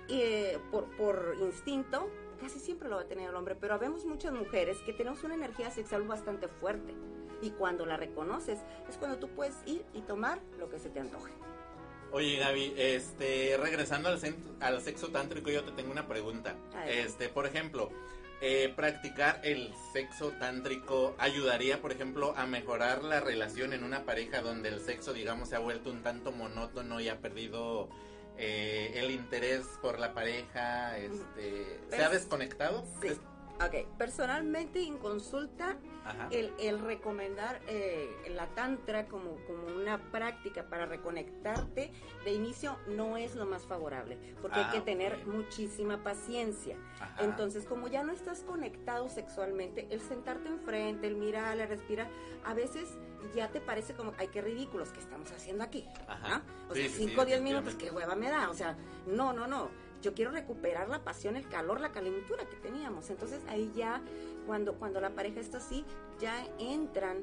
eh, 0.09 0.59
por, 0.71 0.85
por 0.97 1.35
instinto, 1.41 2.09
casi 2.39 2.59
siempre 2.59 2.89
lo 2.89 2.95
va 2.95 3.03
a 3.03 3.07
tener 3.07 3.29
el 3.29 3.35
hombre, 3.35 3.55
pero 3.55 3.73
habemos 3.73 4.05
muchas 4.05 4.33
mujeres 4.33 4.77
que 4.79 4.93
tenemos 4.93 5.23
una 5.23 5.35
energía 5.35 5.69
sexual 5.71 6.03
bastante 6.03 6.47
fuerte 6.47 6.93
y 7.41 7.51
cuando 7.51 7.85
la 7.85 7.97
reconoces 7.97 8.59
es 8.89 8.97
cuando 8.97 9.17
tú 9.17 9.29
puedes 9.29 9.55
ir 9.65 9.83
y 9.93 10.01
tomar 10.01 10.39
lo 10.59 10.69
que 10.69 10.79
se 10.79 10.89
te 10.89 10.99
antoje. 10.99 11.31
Oye 12.11 12.37
Gaby, 12.37 12.73
este, 12.77 13.57
regresando 13.57 14.09
al, 14.09 14.19
al 14.59 14.81
sexo 14.81 15.09
tántrico, 15.09 15.49
yo 15.49 15.63
te 15.63 15.71
tengo 15.71 15.91
una 15.91 16.07
pregunta. 16.07 16.55
Este, 16.85 17.29
por 17.29 17.45
ejemplo, 17.45 17.89
eh, 18.41 18.73
practicar 18.75 19.39
el 19.43 19.71
sexo 19.93 20.31
tántrico 20.31 21.15
ayudaría, 21.19 21.81
por 21.81 21.91
ejemplo, 21.91 22.33
a 22.35 22.47
mejorar 22.47 23.03
la 23.03 23.19
relación 23.21 23.71
en 23.71 23.83
una 23.83 24.03
pareja 24.03 24.41
donde 24.41 24.69
el 24.69 24.81
sexo, 24.81 25.13
digamos, 25.13 25.49
se 25.49 25.55
ha 25.55 25.59
vuelto 25.59 25.89
un 25.89 26.01
tanto 26.01 26.31
monótono 26.31 26.99
y 26.99 27.07
ha 27.07 27.19
perdido 27.19 27.87
eh, 28.37 28.91
el 28.95 29.11
interés 29.11 29.65
por 29.81 29.99
la 29.99 30.13
pareja, 30.13 30.97
este, 30.97 31.79
¿se 31.89 31.95
ha 32.03 32.09
Pues, 32.09 32.21
desconectado? 32.21 32.85
Sí. 33.01 33.09
Ok, 33.57 33.87
personalmente 33.97 34.81
en 34.81 34.97
consulta 34.97 35.77
el, 36.31 36.51
el 36.59 36.79
recomendar 36.79 37.61
eh, 37.67 38.09
la 38.35 38.47
tantra 38.47 39.05
como, 39.07 39.35
como 39.45 39.67
una 39.75 39.99
práctica 40.11 40.63
para 40.63 40.87
reconectarte 40.87 41.91
de 42.25 42.33
inicio 42.33 42.77
no 42.87 43.17
es 43.17 43.35
lo 43.35 43.45
más 43.45 43.67
favorable, 43.67 44.17
porque 44.41 44.59
Ah, 44.59 44.65
hay 44.71 44.79
que 44.79 44.83
tener 44.83 45.25
muchísima 45.27 46.03
paciencia. 46.03 46.75
Ajá. 46.99 47.23
Entonces, 47.23 47.65
como 47.65 47.87
ya 47.87 48.03
no 48.03 48.13
estás 48.13 48.41
conectado 48.41 49.09
sexualmente, 49.09 49.87
el 49.91 50.01
sentarte 50.01 50.49
enfrente, 50.49 51.05
el 51.07 51.17
mirar, 51.17 51.59
el 51.59 51.67
respirar, 51.67 52.07
a 52.43 52.53
veces 52.55 52.89
ya 53.35 53.49
te 53.49 53.61
parece 53.61 53.93
como, 53.93 54.13
ay, 54.17 54.29
qué 54.29 54.41
ridículos 54.41 54.89
que 54.89 54.99
estamos 54.99 55.31
haciendo 55.31 55.63
aquí. 55.63 55.87
Ajá. 56.07 56.39
¿no? 56.39 56.69
O 56.71 56.73
Sí, 56.73 56.81
sea, 56.81 56.89
sí, 56.89 56.97
sí, 56.97 57.07
5 57.09 57.21
o 57.21 57.25
10 57.25 57.41
minutos, 57.41 57.75
qué 57.75 57.91
hueva 57.91 58.15
me 58.15 58.29
da. 58.29 58.49
O 58.49 58.55
sea, 58.55 58.75
no, 59.05 59.33
no, 59.33 59.45
no. 59.45 59.69
Yo 60.01 60.13
quiero 60.13 60.31
recuperar 60.31 60.89
la 60.89 61.03
pasión, 61.03 61.35
el 61.35 61.47
calor, 61.47 61.79
la 61.79 61.91
calentura 61.91 62.45
que 62.49 62.55
teníamos. 62.57 63.09
Entonces 63.09 63.41
ahí 63.47 63.71
ya, 63.75 64.01
cuando, 64.47 64.75
cuando 64.75 64.99
la 64.99 65.11
pareja 65.11 65.39
está 65.39 65.57
así, 65.57 65.85
ya 66.19 66.45
entran 66.59 67.19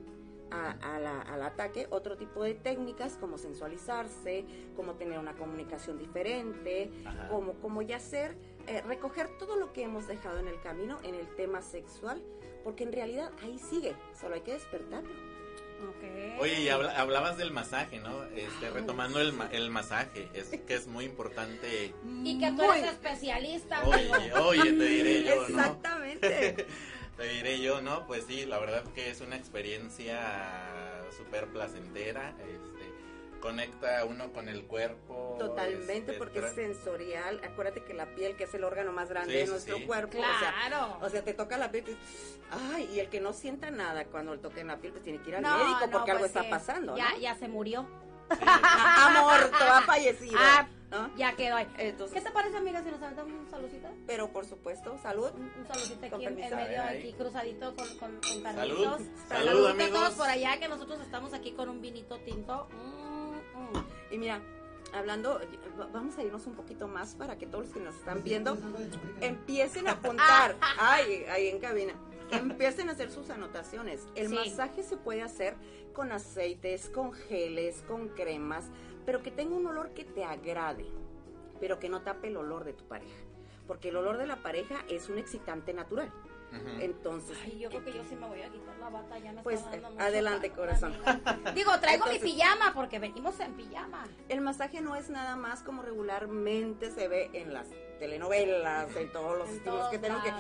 a- 0.51 0.71
a 0.95 0.99
la- 0.99 1.21
al 1.21 1.43
ataque 1.43 1.87
otro 1.91 2.17
tipo 2.17 2.43
de 2.43 2.55
técnicas 2.55 3.19
como 3.21 3.37
sensualizarse, 3.37 4.47
como 4.77 4.95
tener 4.95 5.19
una 5.19 5.35
comunicación 5.35 5.99
diferente, 5.99 6.91
Ajá. 7.05 7.29
como, 7.29 7.53
como 7.55 7.83
ya 7.83 7.97
hacer, 7.97 8.35
eh, 8.67 8.81
recoger 8.83 9.29
todo 9.39 9.57
lo 9.57 9.73
que 9.75 9.83
hemos 9.83 10.07
dejado 10.07 10.39
en 10.39 10.49
el 10.49 10.59
camino 10.63 10.99
en 11.03 11.15
el 11.15 11.27
tema 11.37 11.61
sexual, 11.61 12.23
porque 12.65 12.85
en 12.85 12.93
realidad 12.93 13.31
ahí 13.43 13.59
sigue, 13.59 13.95
solo 14.19 14.37
hay 14.37 14.41
que 14.41 14.53
despertarlo. 14.53 15.11
Oye, 16.41 16.61
y 16.63 16.69
habla- 16.69 16.93
hablabas 16.99 17.37
del 17.37 17.51
masaje, 17.51 17.99
¿no? 17.99 18.25
Este, 18.35 18.71
retomando 18.71 19.21
el, 19.21 19.33
ma- 19.33 19.49
el 19.51 19.71
masaje, 19.71 20.29
es 20.35 20.49
que 20.67 20.75
es 20.75 20.87
muy 20.87 21.05
importante. 21.05 21.93
Y 22.25 22.39
que 22.39 22.47
tú 22.49 22.63
Muy- 22.63 22.79
eres 22.79 22.93
especialista, 22.93 23.83
Oye, 23.85 24.13
amigo. 24.13 24.37
oye, 24.47 24.73
te 24.73 24.85
diré 24.85 25.25
yo, 25.25 25.35
¿no? 25.37 25.43
Exactamente. 25.59 26.67
Te 27.19 27.29
diré 27.31 27.61
yo, 27.61 27.81
¿no? 27.83 28.07
Pues 28.07 28.27
sí, 28.29 28.47
la 28.47 28.59
verdad 28.61 28.85
que 28.95 29.11
es 29.11 29.21
una 29.21 29.35
experiencia 29.35 30.21
súper 31.17 31.47
placentera, 31.49 32.33
este, 32.39 32.78
conecta 33.41 34.01
a 34.01 34.05
uno 34.05 34.33
con 34.33 34.49
el 34.49 34.65
cuerpo. 34.67 35.37
Totalmente, 35.39 36.13
este, 36.13 36.13
porque 36.15 36.39
es 36.41 36.53
sensorial. 36.55 37.41
Acuérdate 37.45 37.83
que 37.85 37.95
la 37.95 38.07
piel, 38.15 38.37
que 38.37 38.45
es 38.45 38.55
el 38.55 38.65
órgano 38.65 38.93
más 38.93 39.09
grande 39.09 39.33
Sí, 39.33 39.39
de 39.41 39.47
nuestro 39.47 39.77
sí. 39.77 39.85
cuerpo, 39.87 40.19
o 40.19 40.21
Claro. 40.21 40.39
sea, 40.39 40.99
o 41.01 41.09
sea, 41.09 41.23
te 41.25 41.35
toca 41.35 41.57
la 41.59 41.71
piel, 41.71 41.85
y 41.87 41.91
dices, 41.91 42.39
ay, 42.51 42.91
y 42.95 43.01
el 43.01 43.09
que 43.09 43.21
no 43.21 43.33
sienta 43.33 43.71
nada 43.71 44.05
cuando 44.07 44.35
le 44.35 44.41
toquen 44.41 44.67
la 44.67 44.79
piel, 44.79 44.93
pues 44.93 45.05
tiene 45.05 45.21
que 45.23 45.31
ir 45.31 45.37
al 45.37 45.43
No, 45.43 45.57
médico 45.59 45.87
no, 45.87 45.91
porque 45.93 46.11
algo 46.11 46.23
pues 46.23 46.31
está 46.31 46.43
sí. 46.43 46.49
pasando, 46.51 46.97
Ya, 46.97 47.11
¿no? 47.11 47.19
ya 47.19 47.35
se 47.37 47.49
murió. 47.49 47.87
Ha 48.41 49.23
muerto, 49.23 49.57
ha 49.59 49.81
fallecido, 49.83 50.39
Ah, 50.39 50.69
¿no? 50.91 51.11
Ya 51.17 51.35
quedó 51.35 51.57
ahí. 51.57 51.67
Entonces- 51.79 52.15
¿Qué 52.19 52.21
te 52.27 52.31
parece, 52.31 52.57
amiga, 52.59 52.83
si 52.83 52.91
nos 52.91 53.01
aventamos 53.03 53.33
un 53.33 53.49
saludcito? 53.51 53.89
Pero 54.07 54.31
por 54.33 54.45
supuesto, 54.45 54.99
salud. 55.03 55.31
Un, 55.35 55.51
un 55.59 55.67
saludito 55.67 56.15
aquí 56.15 56.27
en, 56.27 56.35
medio, 56.35 56.57
Ahí. 56.83 56.99
aquí 56.99 57.13
cruzadito 57.15 57.75
con, 57.75 57.89
con, 57.99 58.21
con. 58.21 58.43
Salud. 58.43 59.01
Salud, 59.29 59.81
a 59.81 59.89
todos 59.89 60.15
por 60.15 60.29
allá, 60.29 60.59
que 60.59 60.69
nosotros 60.69 61.01
estamos 61.01 61.33
aquí 61.33 61.53
con 61.53 61.69
un 61.71 61.81
vinito 61.81 62.19
tinto. 62.19 62.69
Mm, 62.71 62.98
mm. 63.59 64.15
Y 64.15 64.19
mira, 64.19 64.41
hablando, 64.93 65.41
va- 65.79 65.87
vamos 65.93 66.17
a 66.19 66.23
irnos 66.23 66.47
un 66.47 66.55
poquito 66.55 66.89
más 66.89 67.15
para 67.15 67.37
que 67.39 67.47
todos 67.47 67.65
los 67.67 67.75
que 67.75 67.81
nos 67.81 67.95
están 67.95 68.23
viendo 68.23 68.57
empiecen 69.21 69.89
a 69.89 69.93
apuntar. 69.93 70.57
Ay, 70.79 71.25
ahí 71.31 71.49
en 71.49 71.59
cabina. 71.61 71.93
Empiecen 72.31 72.89
a 72.89 72.93
hacer 72.93 73.11
sus 73.11 73.31
anotaciones. 73.31 74.07
El 74.15 74.29
Sí. 74.29 74.35
masaje 74.35 74.83
se 74.83 74.97
puede 74.97 75.23
hacer 75.23 75.55
con 75.95 76.13
aceites, 76.13 76.91
con 76.91 77.13
geles, 77.13 77.83
con 77.89 78.09
cremas, 78.09 78.67
pero 79.07 79.23
que 79.23 79.31
tenga 79.31 79.57
un 79.57 79.67
olor 79.67 79.91
que 79.95 80.05
te 80.05 80.25
agrade, 80.25 80.85
pero 81.61 81.79
que 81.79 81.89
no 81.89 82.03
tape 82.03 82.29
el 82.29 82.37
olor 82.37 82.65
de 82.65 82.75
tu 82.75 82.85
pareja. 82.85 83.17
Porque 83.67 83.89
el 83.89 83.97
olor 83.97 84.17
de 84.19 84.27
la 84.27 84.37
pareja 84.37 84.77
es 84.89 85.09
un 85.09 85.19
excitante 85.19 85.73
natural. 85.75 86.13
Entonces, 86.81 87.37
Ay, 87.45 87.59
yo 87.59 87.69
creo 87.69 87.85
que 87.85 87.93
yo 87.93 88.03
sí 88.09 88.17
me 88.17 88.27
voy 88.27 88.41
a 88.43 88.49
quitar 88.51 88.77
la 88.79 88.89
bata, 88.89 89.19
ya 89.19 89.33
me 89.33 89.43
Pues, 89.43 89.59
está 89.61 89.71
dando 89.73 89.89
eh, 89.89 89.93
mucho 89.93 90.05
adelante, 90.05 90.51
corazón. 90.51 90.95
Digo, 91.55 91.79
traigo 91.81 92.05
Entonces- 92.07 92.23
mi 92.23 92.33
pijama 92.33 92.73
porque 92.75 92.99
venimos 92.99 93.39
en 93.41 93.53
pijama. 93.55 94.05
El 94.29 94.41
masaje 94.41 94.81
no 94.81 94.97
es 94.97 95.11
nada 95.11 95.37
más 95.37 95.63
como 95.63 95.83
regularmente 95.83 96.91
se 96.91 97.09
ve 97.09 97.31
en 97.33 97.53
las 97.53 97.67
telenovelas, 97.99 98.95
en 98.97 99.13
todos 99.13 99.37
los 99.39 99.49
estilos 99.49 99.77
todos 99.79 99.91
que 99.91 99.99
tenemos 99.99 100.23
que, 100.25 100.33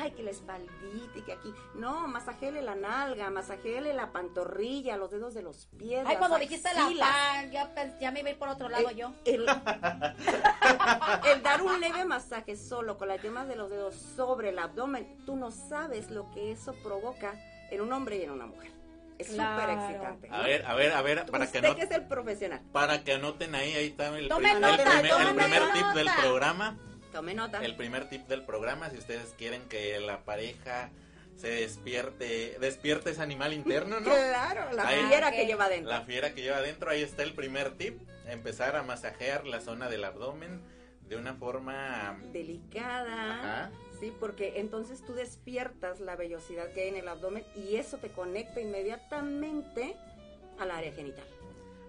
ay, 0.00 0.10
que 0.12 0.22
la 0.22 0.30
espaldita 0.30 1.18
y 1.18 1.22
que 1.22 1.32
aquí, 1.32 1.52
no, 1.74 2.06
masajele 2.08 2.62
la 2.62 2.74
nalga, 2.74 3.30
masajele 3.30 3.92
la 3.94 4.12
pantorrilla, 4.12 4.96
los 4.96 5.10
dedos 5.10 5.34
de 5.34 5.42
los 5.42 5.66
pies. 5.78 6.04
Ay, 6.06 6.16
cuando 6.16 6.38
dijiste 6.38 6.68
la 6.74 6.88
pan, 6.98 7.50
ya, 7.50 7.98
ya 7.98 8.10
me 8.10 8.20
iba 8.20 8.28
a 8.28 8.32
ir 8.32 8.38
por 8.38 8.48
otro 8.48 8.68
lado 8.68 8.88
El- 8.90 8.96
yo. 8.96 9.12
El, 9.24 9.46
el 11.32 11.42
dar 11.42 11.62
un 11.62 11.80
leve 11.80 12.04
masaje 12.04 12.56
solo 12.56 12.96
con 12.98 13.08
las 13.08 13.20
yemas 13.22 13.48
de 13.48 13.56
los 13.56 13.70
dedos 13.70 13.94
sobre 13.94 14.50
el 14.50 14.58
abdomen, 14.58 15.16
tú 15.24 15.36
no 15.36 15.50
sabes 15.50 16.10
lo 16.10 16.30
que 16.32 16.52
eso 16.52 16.74
provoca 16.82 17.34
en 17.70 17.80
un 17.80 17.92
hombre 17.92 18.16
y 18.18 18.22
en 18.22 18.30
una 18.30 18.46
mujer. 18.46 18.70
Es 19.18 19.28
Claro. 19.28 19.62
súper 19.62 19.78
excitante. 19.78 20.28
A 20.30 20.42
ver, 20.42 20.66
a 20.66 20.74
ver, 20.74 20.92
a 20.92 21.00
ver, 21.02 21.26
para 21.26 21.50
que 21.50 21.62
no 21.62 21.74
que 21.74 21.82
es 21.82 21.90
el 21.90 22.06
profesional, 22.06 22.60
para 22.70 23.02
que 23.02 23.14
anoten 23.14 23.54
ahí, 23.54 23.72
ahí 23.72 23.86
está 23.86 24.08
el, 24.08 24.28
primer, 24.28 24.56
el 24.62 25.34
primer 25.34 25.72
tip 25.72 25.86
del 25.94 26.08
programa. 26.20 26.78
Tome 27.16 27.32
nota. 27.34 27.64
El 27.64 27.76
primer 27.76 28.10
tip 28.10 28.26
del 28.28 28.44
programa, 28.44 28.90
si 28.90 28.98
ustedes 28.98 29.34
quieren 29.38 29.62
que 29.70 29.98
la 30.00 30.24
pareja 30.24 30.90
se 31.36 31.48
despierte, 31.48 32.58
despierte 32.60 33.10
ese 33.10 33.22
animal 33.22 33.54
interno, 33.54 34.00
¿no? 34.00 34.10
Claro, 34.10 34.70
la 34.74 34.86
Ahí- 34.86 35.06
fiera 35.06 35.32
que 35.32 35.46
lleva 35.46 35.64
adentro. 35.64 35.90
La 35.90 36.02
fiera 36.02 36.34
que 36.34 36.42
lleva 36.42 36.58
adentro, 36.58 36.90
ahí 36.90 37.00
está 37.02 37.22
el 37.22 37.32
primer 37.32 37.78
tip, 37.78 37.98
empezar 38.26 38.76
a 38.76 38.82
masajear 38.82 39.46
la 39.46 39.60
zona 39.62 39.88
del 39.88 40.04
abdomen 40.04 40.60
de 41.08 41.16
una 41.16 41.34
forma 41.34 42.18
Delicada. 42.32 43.38
Ajá. 43.38 43.70
Sí, 43.98 44.12
porque 44.20 44.54
entonces 44.60 45.02
tú 45.06 45.14
despiertas 45.14 46.00
la 46.00 46.16
vellosidad 46.16 46.70
que 46.72 46.82
hay 46.82 46.88
en 46.88 46.96
el 46.96 47.08
abdomen 47.08 47.44
y 47.54 47.76
eso 47.76 47.96
te 47.96 48.10
conecta 48.10 48.60
inmediatamente 48.60 49.96
al 50.58 50.70
área 50.70 50.92
genital. 50.92 51.24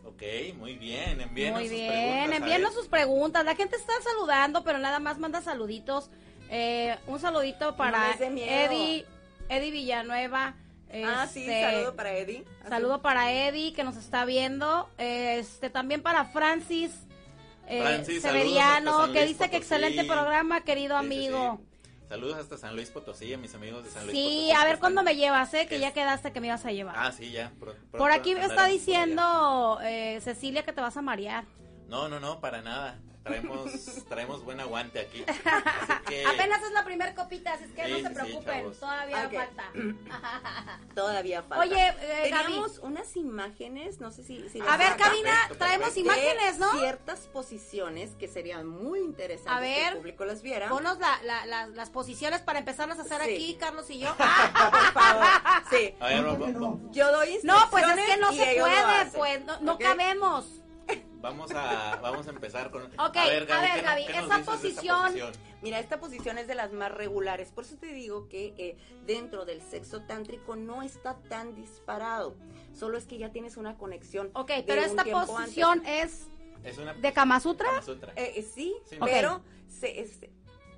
Ok, 0.07 0.23
muy 0.57 0.75
bien, 0.77 1.19
envíenos 1.21 1.59
Muy 1.59 1.67
sus 1.67 1.77
bien, 1.77 1.91
preguntas. 1.91 2.31
a 2.31 2.35
envíenos 2.37 2.73
sus 2.73 2.87
preguntas. 2.87 3.45
La 3.45 3.55
gente 3.55 3.75
está 3.75 3.93
saludando, 4.03 4.63
pero 4.63 4.77
nada 4.79 4.99
más 4.99 5.17
manda 5.19 5.41
saluditos. 5.41 6.09
Eh, 6.49 6.97
un 7.07 7.19
saludito 7.19 7.75
para. 7.75 8.13
Eddie, 8.21 9.05
Eddie 9.49 9.71
Villanueva. 9.71 10.55
ah, 11.05 11.27
sí, 11.31 11.41
este, 11.41 11.61
saludo 11.61 11.95
para 11.95 12.17
Eddie. 12.17 12.45
Así- 12.61 12.69
Saludo 12.69 13.01
para 13.01 13.31
Eddie 13.33 13.73
que 13.73 13.83
nos 13.83 13.97
está 13.97 14.23
viendo. 14.23 14.89
Este 14.97 15.69
también 15.69 16.01
para 16.01 16.23
Francis, 16.25 16.91
eh, 17.67 17.81
Francis, 17.81 18.21
Severiano 18.21 19.11
que 19.11 19.25
dice 19.25 19.49
que 19.49 19.57
excelente 19.57 20.05
programa, 20.05 20.61
querido 20.61 20.97
Sí, 21.01 21.07
sí, 21.09 21.15
amigo. 21.15 21.61
Sí. 22.07 22.09
Saludos 22.09 22.37
hasta 22.37 22.57
San 22.57 22.75
Luis 22.75 22.89
Potosí, 22.89 23.33
a 23.33 23.37
mis 23.37 23.53
amigos 23.55 23.83
de 23.83 23.89
San 23.89 24.05
Luis 24.05 24.17
Sí, 24.17 24.23
Potosí. 24.23 24.51
a 24.51 24.59
que 24.61 24.65
ver 24.65 24.79
cuándo 24.79 25.03
me 25.03 25.15
llevas, 25.15 25.53
eh, 25.53 25.67
que 25.67 25.75
es- 25.75 25.81
ya 25.81 25.93
quedaste 25.93 26.31
que 26.31 26.39
me 26.41 26.47
ibas 26.47 26.65
a 26.65 26.71
llevar. 26.71 26.95
Ah, 26.97 27.11
sí, 27.11 27.31
ya. 27.31 27.51
por 27.91 28.11
aquí 28.11 28.33
me 28.35 28.45
está 28.45 28.65
diciendo 28.67 29.79
eh, 29.83 30.19
Cecilia 30.21 30.63
que 30.63 30.73
te 30.73 30.81
vas 30.81 30.95
a 30.97 31.01
marear. 31.01 31.45
No, 31.87 32.07
no, 32.09 32.19
no, 32.19 32.39
para 32.39 32.61
nada. 32.61 32.99
Traemos, 33.27 33.71
traemos 34.07 34.43
buen 34.43 34.59
aguante 34.59 34.99
aquí. 34.99 35.23
Así 35.27 35.39
que, 36.07 36.25
Apenas 36.25 36.61
es 36.63 36.71
la 36.71 36.83
primer 36.85 37.13
copita, 37.13 37.53
así 37.53 37.65
es 37.65 37.71
que 37.71 37.85
Sí, 37.85 37.91
no 37.91 37.97
se 37.97 38.03
sí, 38.03 38.07
sí, 38.09 38.13
preocupen, 38.15 38.59
chavos. 38.61 38.79
todavía 38.79 39.25
Ok. 39.27 39.33
falta. 39.33 39.71
Todavía 40.95 41.43
falta. 41.43 41.59
Oye, 41.63 41.87
eh, 42.01 42.21
teníamos 42.23 42.79
unas 42.79 43.15
imágenes, 43.15 43.99
no 43.99 44.11
sé 44.11 44.23
si... 44.23 44.47
si 44.49 44.59
A 44.61 44.77
ver, 44.77 44.95
cabina, 44.97 45.33
traemos 45.57 45.89
perfecto. 45.89 45.99
imágenes, 45.99 46.57
¿no? 46.57 46.71
de 46.73 46.79
ciertas 46.79 47.19
posiciones 47.27 48.11
que 48.17 48.27
serían 48.27 48.67
muy 48.67 48.99
interesantes 48.99 49.53
A 49.53 49.59
que 49.59 49.61
ver, 49.83 49.91
el 49.93 49.97
público 49.99 50.25
las 50.25 50.41
viera. 50.41 50.69
Ponos 50.69 50.97
la- 50.99 51.21
la- 51.23 51.45
la- 51.45 51.67
las 51.67 51.89
posiciones 51.89 52.41
para 52.41 52.59
empezarlas 52.59 52.97
a 52.99 53.03
hacer 53.03 53.21
Sí. 53.23 53.33
aquí, 53.33 53.55
Carlos 53.59 53.89
y 53.89 53.99
yo. 53.99 54.15
Por 54.17 54.93
favor. 54.93 55.25
Sí. 55.69 55.93
A 55.99 56.07
ver, 56.07 56.23
¿Por 56.25 56.41
va- 56.41 56.45
qué 56.47 56.53
va- 56.53 56.59
no? 56.59 56.91
Yo 56.91 57.11
doy 57.11 57.39
No, 57.43 57.55
pues 57.69 57.83
es 57.83 57.89
instrucciones 57.89 58.05
que 58.15 58.17
no 58.21 58.31
se 58.31 58.59
puede, 58.59 59.05
pues 59.15 59.45
no, 59.45 59.59
no 59.61 59.73
¿Ok? 59.73 59.81
cabemos. 59.81 60.45
Vamos 61.21 61.51
a, 61.53 61.97
vamos 62.01 62.27
a 62.27 62.29
empezar 62.29 62.71
con. 62.71 62.83
Ok, 62.83 63.17
a 63.17 63.25
ver, 63.27 63.51
a 63.51 63.61
ver, 63.61 63.71
¿qué 63.75 63.81
no- 63.81 63.87
Gaby, 63.87 64.03
esa 64.03 64.39
posición- 64.43 65.13
Mira, 65.61 65.79
esta 65.79 65.99
posición 65.99 66.37
es 66.37 66.47
de 66.47 66.55
las 66.55 66.71
más 66.71 66.91
regulares, 66.91 67.51
por 67.51 67.63
eso 67.63 67.77
te 67.77 67.87
digo 67.87 68.27
que 68.29 68.53
eh, 68.57 68.77
dentro 69.05 69.45
del 69.45 69.61
sexo 69.61 70.01
tántrico 70.03 70.55
no 70.55 70.83
está 70.83 71.15
tan 71.29 71.55
disparado, 71.55 72.35
solo 72.73 72.97
es 72.97 73.05
que 73.05 73.17
ya 73.17 73.31
tienes 73.31 73.57
una 73.57 73.75
conexión. 73.77 74.29
Ok, 74.33 74.51
pero 74.65 74.81
esta 74.81 75.03
posición 75.25 75.79
antes. 75.79 76.27
es 76.63 76.71
Es 76.73 76.77
una 76.77 76.93
de 76.93 77.13
Kama 77.13 77.39
Sutra. 77.39 77.67
Kama 77.69 77.81
Sutra. 77.81 78.13
Eh, 78.15 78.33
eh, 78.37 78.43
sí, 78.43 78.75
Sí, 78.85 78.97
pero 79.03 79.41
se- 79.67 79.99
es- 80.01 80.19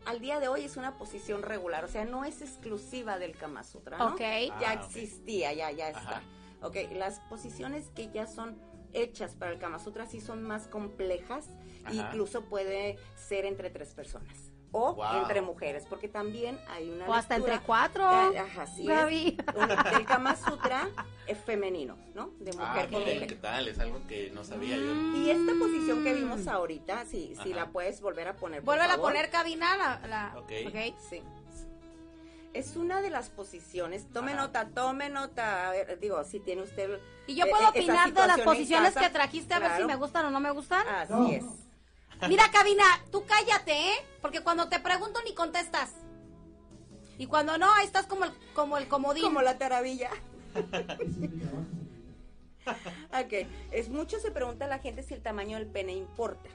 al 0.06 0.20
día 0.22 0.40
de 0.40 0.48
hoy 0.48 0.64
es 0.64 0.78
una 0.78 0.98
posición 0.98 1.42
regular, 1.44 1.84
o 1.84 1.88
sea, 1.88 2.06
no 2.06 2.26
es 2.26 2.42
exclusiva 2.42 3.18
del 3.20 3.36
Kama 3.36 3.64
Sutra, 3.64 3.98
¿no? 3.98 4.08
Ok. 4.14 4.20
Ya 4.20 4.54
Ah, 4.72 4.74
existía, 4.86 5.52
ya, 5.54 5.72
ya 5.72 5.90
está. 5.90 6.00
Ajá. 6.18 6.22
Ok, 6.62 6.76
las 6.94 7.20
posiciones 7.22 7.90
que 7.96 8.10
ya 8.12 8.28
son 8.28 8.58
hechas 8.94 9.36
para 9.36 9.52
el 9.52 9.60
Kama 9.60 9.80
Sutra 9.80 10.06
sí 10.06 10.20
son 10.22 10.44
más 10.44 10.68
complejas, 10.68 11.50
incluso 11.92 12.42
puede 12.46 12.98
ser 13.16 13.46
entre 13.46 13.70
tres 13.70 13.94
personas. 13.94 14.52
O 14.72 14.94
Wow. 14.94 15.22
entre 15.24 15.42
mujeres, 15.42 15.86
porque 15.90 16.08
también 16.08 16.60
hay 16.70 16.92
una 16.92 17.08
O 17.10 17.14
hasta 17.16 17.36
lectura- 17.40 17.56
entre 17.56 17.66
cuatro. 17.66 18.08
Ajá, 18.08 18.68
sí 18.68 18.88
el 18.88 20.06
Kama 20.06 20.36
Sutra 20.36 20.88
es 21.26 21.40
femenino, 21.40 21.98
¿no? 22.14 22.28
De 22.40 22.52
Ah, 22.60 22.68
mujer 22.74 22.90
con 22.92 23.00
miren, 23.00 23.14
mujer. 23.16 23.28
¿qué 23.30 23.36
tal? 23.36 23.68
Es 23.68 23.80
algo 23.80 24.00
que 24.08 24.30
no 24.30 24.44
sabía 24.44 24.78
yo. 24.78 24.94
Y 25.18 25.32
esta 25.32 25.54
posición 25.58 26.04
que 26.04 26.14
vimos 26.14 26.46
ahorita, 26.48 27.06
si, 27.06 27.36
si 27.42 27.52
la 27.54 27.70
puedes 27.72 28.00
volver 28.00 28.28
a 28.28 28.36
poner. 28.36 28.62
Vuelve 28.62 28.84
a 28.86 28.98
poner 28.98 29.32
cabina 29.32 29.76
la, 29.76 30.08
la- 30.08 30.36
Ok. 30.40 30.52
ok. 30.68 31.00
Sí. 31.10 31.24
Es 32.54 32.76
una 32.76 33.02
de 33.02 33.10
las 33.10 33.30
posiciones. 33.30 34.08
Tome 34.12 34.32
Ajá. 34.34 34.42
nota, 34.42 34.68
tome 34.70 35.10
nota. 35.10 35.70
A 35.70 35.72
ver, 35.72 36.00
digo, 36.00 36.24
si 36.24 36.40
tiene 36.40 36.64
usted. 36.64 37.00
Y 37.28 37.36
yo 37.36 37.46
eh, 37.46 37.50
puedo 37.50 37.62
esa 37.62 37.70
opinar 37.70 38.14
de 38.14 38.28
las 38.28 38.42
posiciones 38.42 38.96
que 38.96 39.10
trajiste 39.10 39.54
a 39.54 39.60
ver 39.60 39.78
si 39.78 39.84
me 39.86 39.96
gustan 39.96 40.26
o 40.26 40.32
no 40.32 40.40
me 40.40 40.52
gustan. 40.52 40.88
Así 40.88 41.14
No. 41.14 41.28
es. 41.30 41.44
Mira, 42.28 42.50
cabina, 42.52 42.84
tú 43.12 43.24
cállate, 43.26 43.72
¿eh? 43.72 44.06
Porque 44.22 44.42
cuando 44.42 44.68
te 44.68 44.80
pregunto 44.80 45.20
ni 45.24 45.34
contestas. 45.34 45.92
Y 47.18 47.28
cuando 47.28 47.58
no, 47.58 47.72
ahí 47.74 47.86
estás 47.86 48.08
como 48.08 48.26
el, 48.26 48.32
como 48.54 48.78
el 48.78 48.88
comodín. 48.88 49.24
Como 49.24 49.42
la 49.42 49.58
taravilla. 49.58 50.10
Ok. 53.12 53.48
Es 53.72 53.90
mucho 53.90 54.20
se 54.20 54.30
pregunta 54.30 54.66
a 54.66 54.68
la 54.68 54.78
gente 54.78 55.02
si 55.02 55.16
el 55.16 55.22
tamaño 55.24 55.58
del 55.58 55.66
pene 55.66 55.94
importa. 55.94 56.50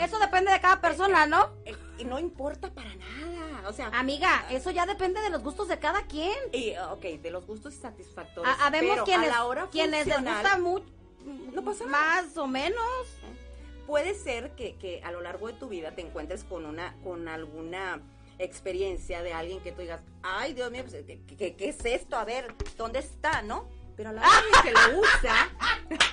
Eso 0.00 0.18
depende 0.18 0.52
de 0.52 0.60
cada 0.60 0.80
persona, 0.80 1.26
¿no? 1.26 1.50
Y 1.98 2.04
no 2.04 2.18
importa 2.18 2.70
para 2.72 2.94
nada. 2.94 3.68
O 3.68 3.72
sea. 3.72 3.88
Amiga, 3.88 4.46
eso 4.50 4.70
ya 4.70 4.86
depende 4.86 5.20
de 5.20 5.30
los 5.30 5.42
gustos 5.42 5.68
de 5.68 5.78
cada 5.78 6.02
quien. 6.06 6.36
Y, 6.52 6.74
ok, 6.90 7.02
de 7.20 7.30
los 7.30 7.46
gustos 7.46 7.74
satisfactorios. 7.74 8.54
A- 8.60 8.66
Habemos 8.66 8.90
pero 8.94 9.04
quienes, 9.04 9.28
a 9.30 9.32
la 9.32 9.44
hora 9.44 9.68
quienes 9.70 10.06
les 10.06 10.16
gusta 10.22 10.58
mucho, 10.58 10.86
No 11.52 11.64
pasa 11.64 11.84
nada. 11.86 12.22
más 12.22 12.36
o 12.36 12.46
menos. 12.46 12.80
Puede 13.86 14.14
ser 14.14 14.50
que, 14.56 14.76
que 14.76 15.00
a 15.04 15.12
lo 15.12 15.20
largo 15.20 15.46
de 15.46 15.52
tu 15.54 15.68
vida 15.68 15.92
te 15.94 16.02
encuentres 16.02 16.42
con 16.44 16.66
una, 16.66 16.96
con 17.04 17.28
alguna 17.28 18.00
experiencia 18.38 19.22
de 19.22 19.32
alguien 19.32 19.60
que 19.60 19.72
tú 19.72 19.80
digas, 19.80 20.02
ay 20.22 20.52
Dios 20.54 20.70
mío, 20.70 20.82
pues, 20.86 21.04
¿qué, 21.06 21.20
qué- 21.36 21.56
qué 21.56 21.68
es 21.68 21.84
esto? 21.84 22.16
A 22.16 22.24
ver, 22.24 22.54
¿dónde 22.76 22.98
está, 22.98 23.42
no? 23.42 23.68
Pero 23.96 24.10
a 24.10 24.12
la 24.12 24.20
de 24.22 24.62
que 24.62 24.72
lo 24.72 24.98
usa, 25.00 25.48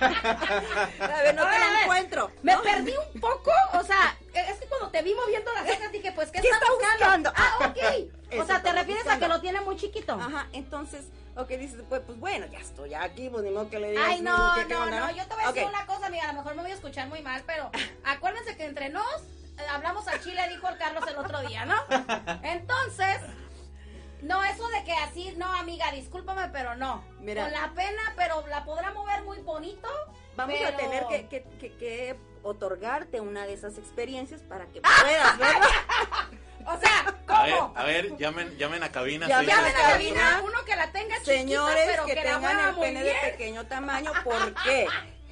a 0.00 1.22
ver, 1.22 1.34
no 1.34 1.42
te 1.44 1.58
lo 1.58 1.78
encuentro. 1.82 2.30
Me 2.42 2.54
¿no? 2.54 2.62
perdí 2.62 2.94
un 3.12 3.20
poco, 3.20 3.50
o 3.74 3.82
sea, 3.84 4.16
es 4.32 4.58
que 4.58 4.66
cuando 4.66 4.88
te 4.90 5.02
vi 5.02 5.14
moviendo 5.14 5.52
las 5.52 5.66
cejas 5.66 5.92
dije, 5.92 6.10
pues, 6.12 6.30
¿qué, 6.30 6.40
¿Qué 6.40 6.48
está 6.48 6.66
buscando? 6.70 6.98
buscando? 7.04 7.32
Ah, 7.36 7.58
ok. 7.68 8.08
Eso 8.30 8.42
o 8.42 8.46
sea, 8.46 8.62
te 8.62 8.72
refieres 8.72 9.06
a 9.06 9.18
que 9.18 9.28
lo 9.28 9.40
tiene 9.40 9.60
muy 9.60 9.76
chiquito. 9.76 10.14
Ajá, 10.14 10.48
entonces, 10.52 11.04
ok, 11.36 11.48
dices, 11.50 11.82
pues, 11.88 12.00
pues 12.06 12.18
bueno, 12.18 12.46
ya 12.46 12.58
estoy 12.60 12.94
aquí, 12.94 13.28
pues 13.28 13.44
ni 13.44 13.50
modo 13.50 13.68
que 13.68 13.78
le 13.78 13.90
digas. 13.90 14.04
Ay, 14.08 14.22
no, 14.22 14.52
¿qué- 14.54 14.66
qué 14.66 14.74
no, 14.74 14.82
onda, 14.84 15.00
no, 15.00 15.10
yo 15.10 15.26
te 15.26 15.34
voy 15.34 15.44
a 15.44 15.52
decir 15.52 15.68
una 15.68 15.86
cosa, 15.86 16.06
amiga, 16.06 16.24
a 16.24 16.32
lo 16.32 16.38
mejor 16.38 16.54
me 16.54 16.62
voy 16.62 16.70
a 16.70 16.74
escuchar 16.74 17.08
muy 17.08 17.20
mal, 17.22 17.42
pero 17.46 17.70
acuérdense 18.04 18.56
que 18.56 18.64
entre 18.64 18.88
nos 18.88 19.04
eh, 19.58 19.66
hablamos 19.70 20.08
a 20.08 20.18
Chile, 20.20 20.42
dijo 20.48 20.66
el 20.68 20.78
Carlos 20.78 21.04
el 21.06 21.16
otro 21.16 21.40
día, 21.42 21.66
¿no? 21.66 21.76
Entonces, 22.42 23.18
no, 24.24 24.42
eso 24.44 24.66
de 24.68 24.84
que 24.84 24.92
así, 24.92 25.32
no, 25.36 25.46
amiga, 25.54 25.90
discúlpame, 25.92 26.48
pero 26.48 26.74
no. 26.76 27.04
Mira. 27.20 27.44
Con 27.44 27.52
la 27.52 27.72
pena, 27.74 28.02
pero 28.16 28.46
la 28.48 28.64
podrá 28.64 28.92
mover 28.92 29.22
muy 29.22 29.38
bonito. 29.40 29.88
Vamos 30.36 30.56
pero- 30.58 30.68
a 30.68 30.76
tener 30.76 31.06
que, 31.06 31.28
que, 31.28 31.42
que- 31.58 31.76
que 31.76 32.16
otorgarte 32.42 33.20
una 33.20 33.46
de 33.46 33.54
esas 33.54 33.78
experiencias 33.78 34.42
para 34.42 34.66
que 34.66 34.80
puedas 34.82 35.38
verlo. 35.38 35.66
O 36.66 36.80
sea, 36.80 37.14
A 37.26 37.42
ver, 37.42 37.54
¿cómo? 37.58 37.72
a 37.76 37.84
ver, 37.84 38.16
llamen, 38.16 38.56
llamen 38.56 38.82
a 38.82 38.90
cabina. 38.90 39.28
Llamen 39.28 39.48
la 39.48 39.54
cuatro. 39.64 39.82
cabina, 39.82 40.40
uno 40.46 40.64
que 40.64 40.74
la 40.76 40.90
tenga 40.92 41.16
chiquita, 41.16 41.32
Señores 41.34 41.84
pero 41.84 42.06
que, 42.06 42.14
que, 42.14 42.24
la 42.24 42.32
tengan 42.38 42.68
el 42.70 42.74
pene 42.76 43.04
de 43.04 43.14
pequeño 43.22 43.66
tamaño, 43.66 44.10
¿por 44.24 44.54
qué? 44.62 44.86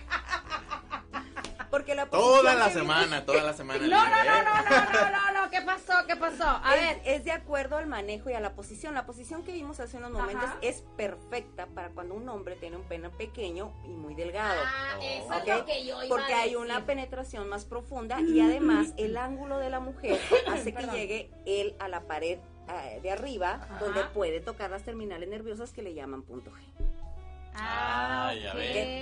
Porque 1.70 1.94
la 1.94 2.05
Toda 2.05 2.55
la 2.55 2.68
semana, 2.70 3.25
toda 3.25 3.42
la 3.42 3.55
semana. 3.55 3.79
No, 3.81 3.87
no, 3.88 4.05
libre, 4.05 4.31
no, 4.31 4.37
¿eh? 4.37 4.44
no, 4.44 4.62
no, 4.62 5.11
no, 5.11 5.33
no, 5.33 5.42
no, 5.44 5.51
¿qué 5.51 5.62
pasó? 5.62 5.94
¿Qué 6.07 6.16
pasó? 6.16 6.44
A 6.62 6.77
es, 6.77 6.81
ver, 6.83 7.01
es 7.07 7.25
de 7.25 7.33
acuerdo 7.33 7.79
al 7.79 7.87
manejo 7.87 8.29
y 8.29 8.35
a 8.35 8.40
la 8.40 8.53
posición. 8.55 8.92
La 8.92 9.07
posición 9.07 9.42
que 9.42 9.53
vimos 9.53 9.81
hace 9.81 9.96
unos 9.96 10.11
momentos 10.11 10.44
Ajá. 10.44 10.59
es 10.61 10.85
perfecta 10.98 11.66
para 11.68 11.88
cuando 11.88 12.14
un 12.14 12.29
hombre 12.29 12.57
tiene 12.57 12.77
un 12.77 12.83
pene 12.83 13.09
pequeño 13.09 13.72
y 13.87 13.88
muy 13.88 14.14
delgado. 14.14 14.61
Ah, 14.62 14.98
eso 15.03 15.29
¿ok? 15.29 15.48
es 15.48 15.57
lo 15.57 15.64
que 15.64 15.87
yo 15.87 16.03
iba 16.05 16.09
Porque 16.14 16.35
a 16.35 16.40
hay 16.40 16.51
decir. 16.51 16.57
una 16.59 16.85
penetración 16.85 17.48
más 17.48 17.64
profunda 17.64 18.20
y 18.20 18.38
además 18.42 18.88
el 18.98 19.16
ángulo 19.16 19.57
de 19.59 19.70
la 19.70 19.81
mujer 19.81 20.20
hace 20.48 20.75
que 20.75 20.87
llegue 20.88 21.31
él 21.46 21.75
a 21.79 21.88
la 21.88 22.03
pared 22.03 22.38
eh, 22.68 23.01
de 23.03 23.11
arriba 23.11 23.55
Ajá. 23.62 23.79
donde 23.81 24.05
puede 24.12 24.40
tocar 24.40 24.70
las 24.70 24.83
terminales 24.83 25.27
nerviosas 25.27 25.72
que 25.72 25.81
le 25.81 25.94
llaman 25.94 26.22
punto 26.22 26.51
G. 26.51 26.82
Ah, 27.54 28.32
ya 28.34 28.54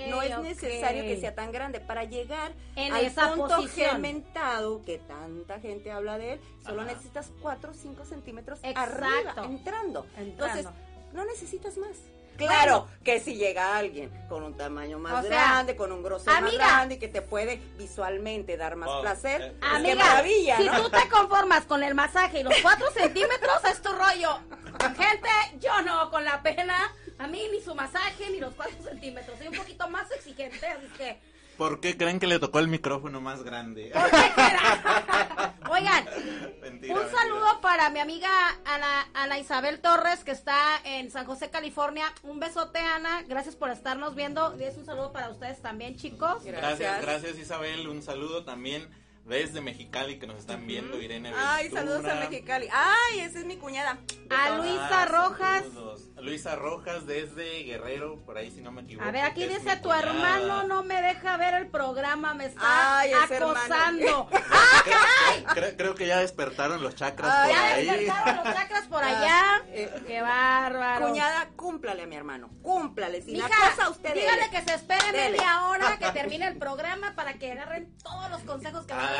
no 0.09 0.21
es 0.21 0.37
necesario 0.39 1.03
que 1.03 1.19
sea 1.19 1.33
tan 1.35 1.51
grande 1.51 1.79
para 1.79 2.03
llegar 2.03 2.51
En 2.75 2.93
al 2.93 3.05
esa 3.05 3.33
punto 3.33 3.55
posición. 3.55 3.91
gementado 3.91 4.81
que 4.83 4.97
tanta 4.99 5.59
gente 5.59 5.91
habla 5.91 6.17
de 6.17 6.33
él 6.33 6.41
solo 6.65 6.81
Ajá. 6.81 6.91
necesitas 6.91 7.31
4 7.41 7.71
o 7.71 7.73
5 7.73 8.05
centímetros 8.05 8.59
Exacto. 8.63 8.79
arriba 8.81 9.19
entrando. 9.19 9.43
Entrando. 9.45 10.05
entonces 10.17 10.67
no 11.13 11.25
necesitas 11.25 11.77
más 11.77 11.91
Claro 12.37 12.87
que 13.03 13.19
si 13.19 13.35
llega 13.35 13.77
alguien 13.77 14.09
con 14.27 14.41
un 14.41 14.55
tamaño 14.57 14.97
más 14.97 15.23
O 15.25 15.27
sea, 15.27 15.29
grande, 15.51 15.75
con 15.75 15.91
un 15.91 16.01
grosor 16.01 16.41
más 16.41 16.51
grande, 16.53 16.97
que 16.97 17.07
te 17.07 17.21
puede 17.21 17.57
visualmente 17.77 18.57
dar 18.57 18.77
más 18.77 18.89
Oh, 18.89 19.01
placer, 19.01 19.41
eh, 19.41 19.53
pues 19.59 19.71
qué 19.71 19.77
Amiga, 19.91 20.05
maravilla, 20.05 20.57
si 20.57 20.63
¿no? 20.63 20.81
tú 20.81 20.89
te 20.89 21.07
conformas 21.09 21.65
con 21.65 21.83
el 21.83 21.93
masaje 21.93 22.39
y 22.39 22.43
los 22.43 22.55
cuatro 22.63 22.89
centímetros, 22.91 23.63
es 23.69 23.81
tu 23.81 23.89
rollo. 23.91 24.39
Gente, 24.97 25.29
yo 25.59 25.81
no, 25.83 26.09
con 26.09 26.23
la 26.25 26.41
pena, 26.41 26.91
a 27.17 27.27
mí 27.27 27.41
ni 27.51 27.61
su 27.61 27.73
masaje 27.75 28.29
ni 28.29 28.39
los 28.39 28.53
cuatro 28.55 28.81
centímetros. 28.83 29.37
Soy 29.37 29.47
un 29.47 29.55
poquito 29.55 29.89
más 29.89 30.09
exigente, 30.11 30.65
así 30.67 30.87
que... 30.97 31.19
¿Por 31.57 31.79
qué 31.79 31.95
creen 31.95 32.19
que 32.19 32.25
le 32.25 32.39
tocó 32.39 32.57
el 32.59 32.67
micrófono 32.69 33.21
más 33.21 33.43
grande? 33.43 33.91
¿por 33.93 34.09
qué 34.09 34.17
será? 34.17 35.53
Oigan, 35.69 36.05
Mentira, 36.05 36.93
un 36.95 37.01
mentira. 37.01 37.09
saludo 37.11 37.61
para 37.61 37.89
mi 37.91 37.99
amiga 37.99 38.29
Ana, 38.65 39.07
Ana 39.13 39.37
Isabel 39.37 39.79
Torres, 39.79 40.23
que 40.23 40.31
está 40.31 40.57
en 40.85 41.11
San 41.11 41.25
José, 41.27 41.51
California. 41.51 42.11
Un 42.23 42.39
besote, 42.39 42.79
Ana. 42.79 43.21
Gracias 43.27 43.55
por 43.55 43.69
estarnos 43.69 44.15
viendo. 44.15 44.55
Y 44.59 44.63
es 44.63 44.75
un 44.77 44.85
saludo 44.85 45.11
para 45.11 45.29
ustedes 45.29 45.61
también, 45.61 45.97
chicos. 45.97 46.43
Gracias, 46.43 47.01
gracias 47.01 47.37
Isabel. 47.37 47.87
Un 47.87 48.01
saludo 48.01 48.43
también 48.43 48.89
desde 49.25 49.61
Mexicali 49.61 50.19
que 50.19 50.27
nos 50.27 50.39
están 50.39 50.65
viendo, 50.67 50.99
Irene 51.01 51.31
Ay, 51.35 51.69
saludos 51.69 52.05
a 52.05 52.15
Mexicali. 52.15 52.67
Ay, 52.71 53.19
esa 53.21 53.39
es 53.39 53.45
mi 53.45 53.57
cuñada. 53.57 53.97
A. 54.29 54.49
Luisa 54.57 55.05
Rojas. 55.05 55.63
saludos. 55.63 56.01
Luisa 56.21 56.55
Rojas 56.55 57.05
desde 57.07 57.63
Guerrero, 57.63 58.17
por 58.25 58.37
ahí 58.37 58.51
si 58.51 58.61
no 58.61 58.71
me 58.71 58.81
equivoco. 58.81 59.07
A 59.07 59.11
ver, 59.11 59.23
aquí 59.23 59.45
dice 59.47 59.75
tu 59.77 59.83
cuñada. 59.89 60.01
hermano 60.01 60.63
no 60.67 60.83
me 60.83 61.01
deja 61.01 61.35
ver 61.37 61.55
el 61.55 61.67
programa, 61.67 62.33
me 62.33 62.45
está 62.45 62.99
Ay, 62.99 63.11
acosando. 63.13 64.29
¡Ah, 64.51 64.83
caray! 64.85 65.43
Creo, 65.53 65.77
creo 65.77 65.95
que 65.95 66.07
ya 66.07 66.19
despertaron 66.19 66.81
los 66.83 66.95
chakras 66.95 67.31
Ay, 67.33 67.47
por 67.49 67.55
Ya 67.57 67.73
ahí. 67.73 67.85
despertaron 67.85 68.45
los 68.45 68.53
chakras 68.55 68.87
por 68.87 69.03
Ah, 69.03 69.07
allá. 69.07 69.65
eh, 69.69 70.03
Qué 70.05 70.21
bárbaro. 70.21 71.07
Cuñada, 71.07 71.49
cúmplale 71.55 72.03
a 72.03 72.07
mi 72.07 72.15
hermano. 72.15 72.49
Cúmplale. 72.61 73.21
Si 73.23 73.31
Mija, 73.31 73.47
la 73.49 73.71
cosa 73.75 73.89
usted 73.89 74.13
dígale 74.13 74.41
dele. 74.43 74.51
que 74.51 74.61
se 74.61 74.75
espere 74.75 75.11
Dele. 75.11 75.31
media 75.37 75.61
hora 75.67 75.97
que 75.97 76.11
termine 76.19 76.47
el 76.47 76.57
programa 76.57 77.15
para 77.15 77.33
que 77.33 77.51
agarren 77.51 77.91
todos 78.03 78.29
los 78.29 78.41
consejos 78.43 78.85
que 78.85 78.93
van 78.93 79.10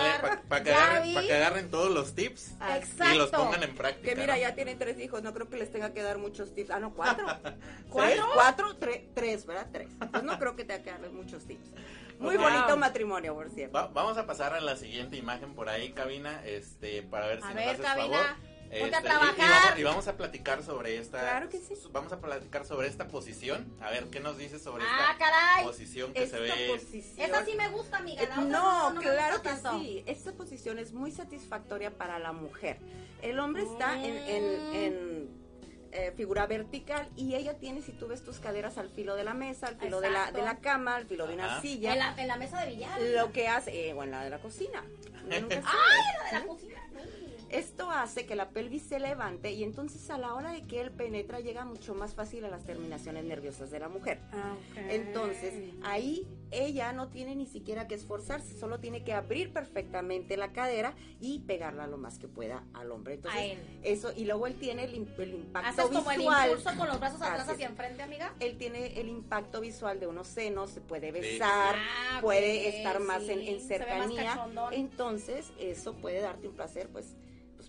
para 0.47 0.63
que, 0.63 0.73
agarren, 0.73 1.65
que 1.65 1.69
todos 1.71 1.91
los 1.91 2.13
tips 2.15 2.51
Exacto. 2.75 3.13
y 3.13 3.17
los 3.17 3.29
pongan 3.29 3.63
en 3.63 3.75
práctica. 3.75 4.09
Que 4.09 4.15
mira, 4.15 4.35
¿no? 4.35 4.41
ya 4.41 4.55
tienen 4.55 4.77
tres 4.77 4.99
hijos, 4.99 5.21
no 5.23 5.33
creo 5.33 5.49
que 5.49 5.57
les 5.57 5.71
tenga 5.71 5.93
que 5.93 6.01
dar 6.01 6.17
muchos 6.17 6.53
tips. 6.53 6.69
Ah, 6.71 6.79
no, 6.79 6.93
cuatro. 6.93 7.25
¿Cuatro? 7.89 8.13
¿Tres? 8.15 8.25
¿Cuatro? 8.33 8.79
Tre- 8.79 9.07
tres, 9.13 9.45
¿verdad? 9.45 9.67
Tres. 9.71 9.89
Pues 10.11 10.23
no 10.23 10.37
creo 10.39 10.55
que 10.55 10.63
tenga 10.65 10.83
que 10.83 10.91
darles 10.91 11.11
muchos 11.11 11.45
tips. 11.45 11.65
Muy 12.19 12.37
bonito 12.37 12.77
matrimonio, 12.77 13.33
por 13.33 13.49
cierto. 13.49 13.73
Va- 13.75 13.87
vamos 13.87 14.17
a 14.17 14.27
pasar 14.27 14.53
a 14.53 14.61
la 14.61 14.75
siguiente 14.75 15.17
imagen 15.17 15.55
por 15.55 15.69
ahí, 15.69 15.91
cabina, 15.91 16.43
este, 16.45 17.01
para 17.01 17.25
ver 17.27 17.39
si 17.39 17.45
A 17.45 17.47
nos 17.47 17.55
ver, 17.55 17.69
haces 17.69 17.81
cabina, 17.85 18.17
favor. 18.17 18.50
Ponte 18.79 18.95
a 18.95 18.99
Este, 18.99 18.99
y- 18.99 19.01
trabajar. 19.11 19.35
Y, 19.37 19.49
vamos, 19.49 19.79
y 19.79 19.83
vamos 19.83 20.07
a 20.07 20.17
platicar 20.17 20.63
sobre 20.63 20.97
esta. 20.97 21.19
Claro 21.19 21.49
que 21.49 21.59
sí. 21.59 21.73
Vamos 21.91 22.11
a 22.13 22.19
platicar 22.19 22.65
sobre 22.65 22.87
esta 22.87 23.07
posición. 23.07 23.73
A 23.81 23.89
ver, 23.89 24.05
¿qué 24.05 24.19
nos 24.19 24.37
dices 24.37 24.61
sobre 24.61 24.83
Ah, 24.87 25.09
esta 25.11 25.17
caray. 25.25 25.65
posición 25.65 26.13
que 26.13 26.23
Esta 26.23 26.37
se 26.37 26.43
ve? 26.43 26.67
posición. 26.71 27.29
Esa 27.29 27.45
sí 27.45 27.53
me 27.55 27.69
gusta, 27.69 27.97
amiga. 27.97 28.23
Eh, 28.23 28.27
la 28.27 28.33
otra 28.39 28.45
No, 28.93 29.01
claro 29.01 29.41
que 29.41 29.49
gusta 29.49 29.63
tanto. 29.71 29.79
sí. 29.83 30.03
Esta 30.07 30.31
posición 30.33 30.79
es 30.79 30.93
muy 30.93 31.11
satisfactoria 31.11 31.91
para 31.91 32.19
la 32.19 32.31
mujer. 32.31 32.77
El 33.21 33.39
hombre 33.39 33.63
está 33.63 33.95
en, 34.03 34.15
en- 34.17 34.75
en, 34.75 35.41
eh, 35.93 36.13
figura 36.15 36.47
vertical 36.47 37.09
y 37.17 37.35
ella 37.35 37.57
tiene, 37.57 37.81
si 37.81 37.91
tú 37.91 38.07
ves 38.07 38.23
tus 38.23 38.39
caderas 38.39 38.77
al 38.77 38.89
filo 38.89 39.15
de 39.17 39.25
la 39.25 39.33
mesa, 39.33 39.67
al 39.67 39.75
filo 39.77 39.99
de 39.99 40.09
la, 40.09 40.31
de 40.31 40.41
la 40.41 40.59
cama, 40.59 40.95
al 40.95 41.05
filo 41.05 41.27
de 41.27 41.33
una 41.33 41.59
silla. 41.61 41.91
En 41.91 41.99
la, 41.99 42.15
en 42.17 42.27
la 42.29 42.37
mesa 42.37 42.61
de 42.61 42.67
billar. 42.71 43.01
Lo 43.01 43.33
que 43.33 43.49
hace, 43.49 43.89
eh, 43.89 43.93
o 43.93 44.01
en 44.03 44.11
la 44.11 44.23
de 44.23 44.29
la 44.29 44.39
cocina. 44.39 44.85
Uno 45.25 45.39
nunca 45.41 45.61
sabe. 45.61 45.67
¡Ay, 45.67 46.01
la 46.17 46.25
de 46.39 46.45
la 46.45 46.47
cocina! 46.53 46.87
Esto 47.51 47.89
hace 47.91 48.25
que 48.25 48.35
la 48.35 48.49
pelvis 48.49 48.83
se 48.83 48.99
levante 48.99 49.51
y 49.51 49.63
entonces 49.63 50.09
a 50.09 50.17
la 50.17 50.33
hora 50.33 50.51
de 50.51 50.61
que 50.63 50.79
él 50.79 50.91
penetra 50.91 51.39
llega 51.41 51.65
mucho 51.65 51.93
más 51.93 52.13
fácil 52.13 52.45
a 52.45 52.49
las 52.49 52.63
terminaciones 52.63 53.25
nerviosas 53.25 53.71
de 53.71 53.79
la 53.79 53.89
mujer. 53.89 54.19
Ah, 54.31 54.55
Entonces, 54.89 55.53
ahí 55.83 56.27
ella 56.51 56.91
no 56.93 57.09
tiene 57.09 57.35
ni 57.35 57.45
siquiera 57.45 57.87
que 57.87 57.95
esforzarse, 57.95 58.57
solo 58.57 58.79
tiene 58.79 59.03
que 59.03 59.13
abrir 59.13 59.51
perfectamente 59.53 60.37
la 60.37 60.51
cadera 60.53 60.95
y 61.19 61.39
pegarla 61.39 61.87
lo 61.87 61.97
más 61.97 62.19
que 62.19 62.27
pueda 62.27 62.63
al 62.73 62.91
hombre. 62.91 63.15
Entonces, 63.15 63.39
A 63.41 63.45
él. 63.45 63.59
eso, 63.83 64.11
y 64.15 64.25
luego 64.25 64.47
él 64.47 64.55
tiene 64.55 64.85
el, 64.85 65.07
el 65.17 65.33
impacto 65.33 65.69
¿Haces 65.83 65.85
como 65.97 66.11
el 66.11 66.17
visual. 66.19 66.49
impulso 66.51 66.77
con 66.77 66.87
los 66.87 66.99
brazos 66.99 67.21
atrás 67.21 67.41
Así 67.41 67.51
hacia 67.51 67.67
enfrente, 67.67 68.01
amiga? 68.03 68.33
Él 68.39 68.57
tiene 68.57 68.99
el 68.99 69.07
impacto 69.09 69.61
visual 69.61 69.99
de 69.99 70.07
unos 70.07 70.27
senos, 70.27 70.71
se 70.71 70.81
puede 70.81 71.11
besar, 71.11 71.75
Ah, 71.77 72.19
puede 72.21 72.77
estar 72.77 72.99
más 73.01 73.23
en, 73.29 73.39
sí, 73.39 73.47
en 73.49 73.59
se 73.61 73.77
ve 73.79 73.85
más 73.85 74.07
cercanía. 74.09 74.45
Entonces, 74.71 75.51
eso 75.59 75.93
puede 75.95 76.19
darte 76.21 76.47
un 76.47 76.55
placer, 76.55 76.89
pues 76.89 77.15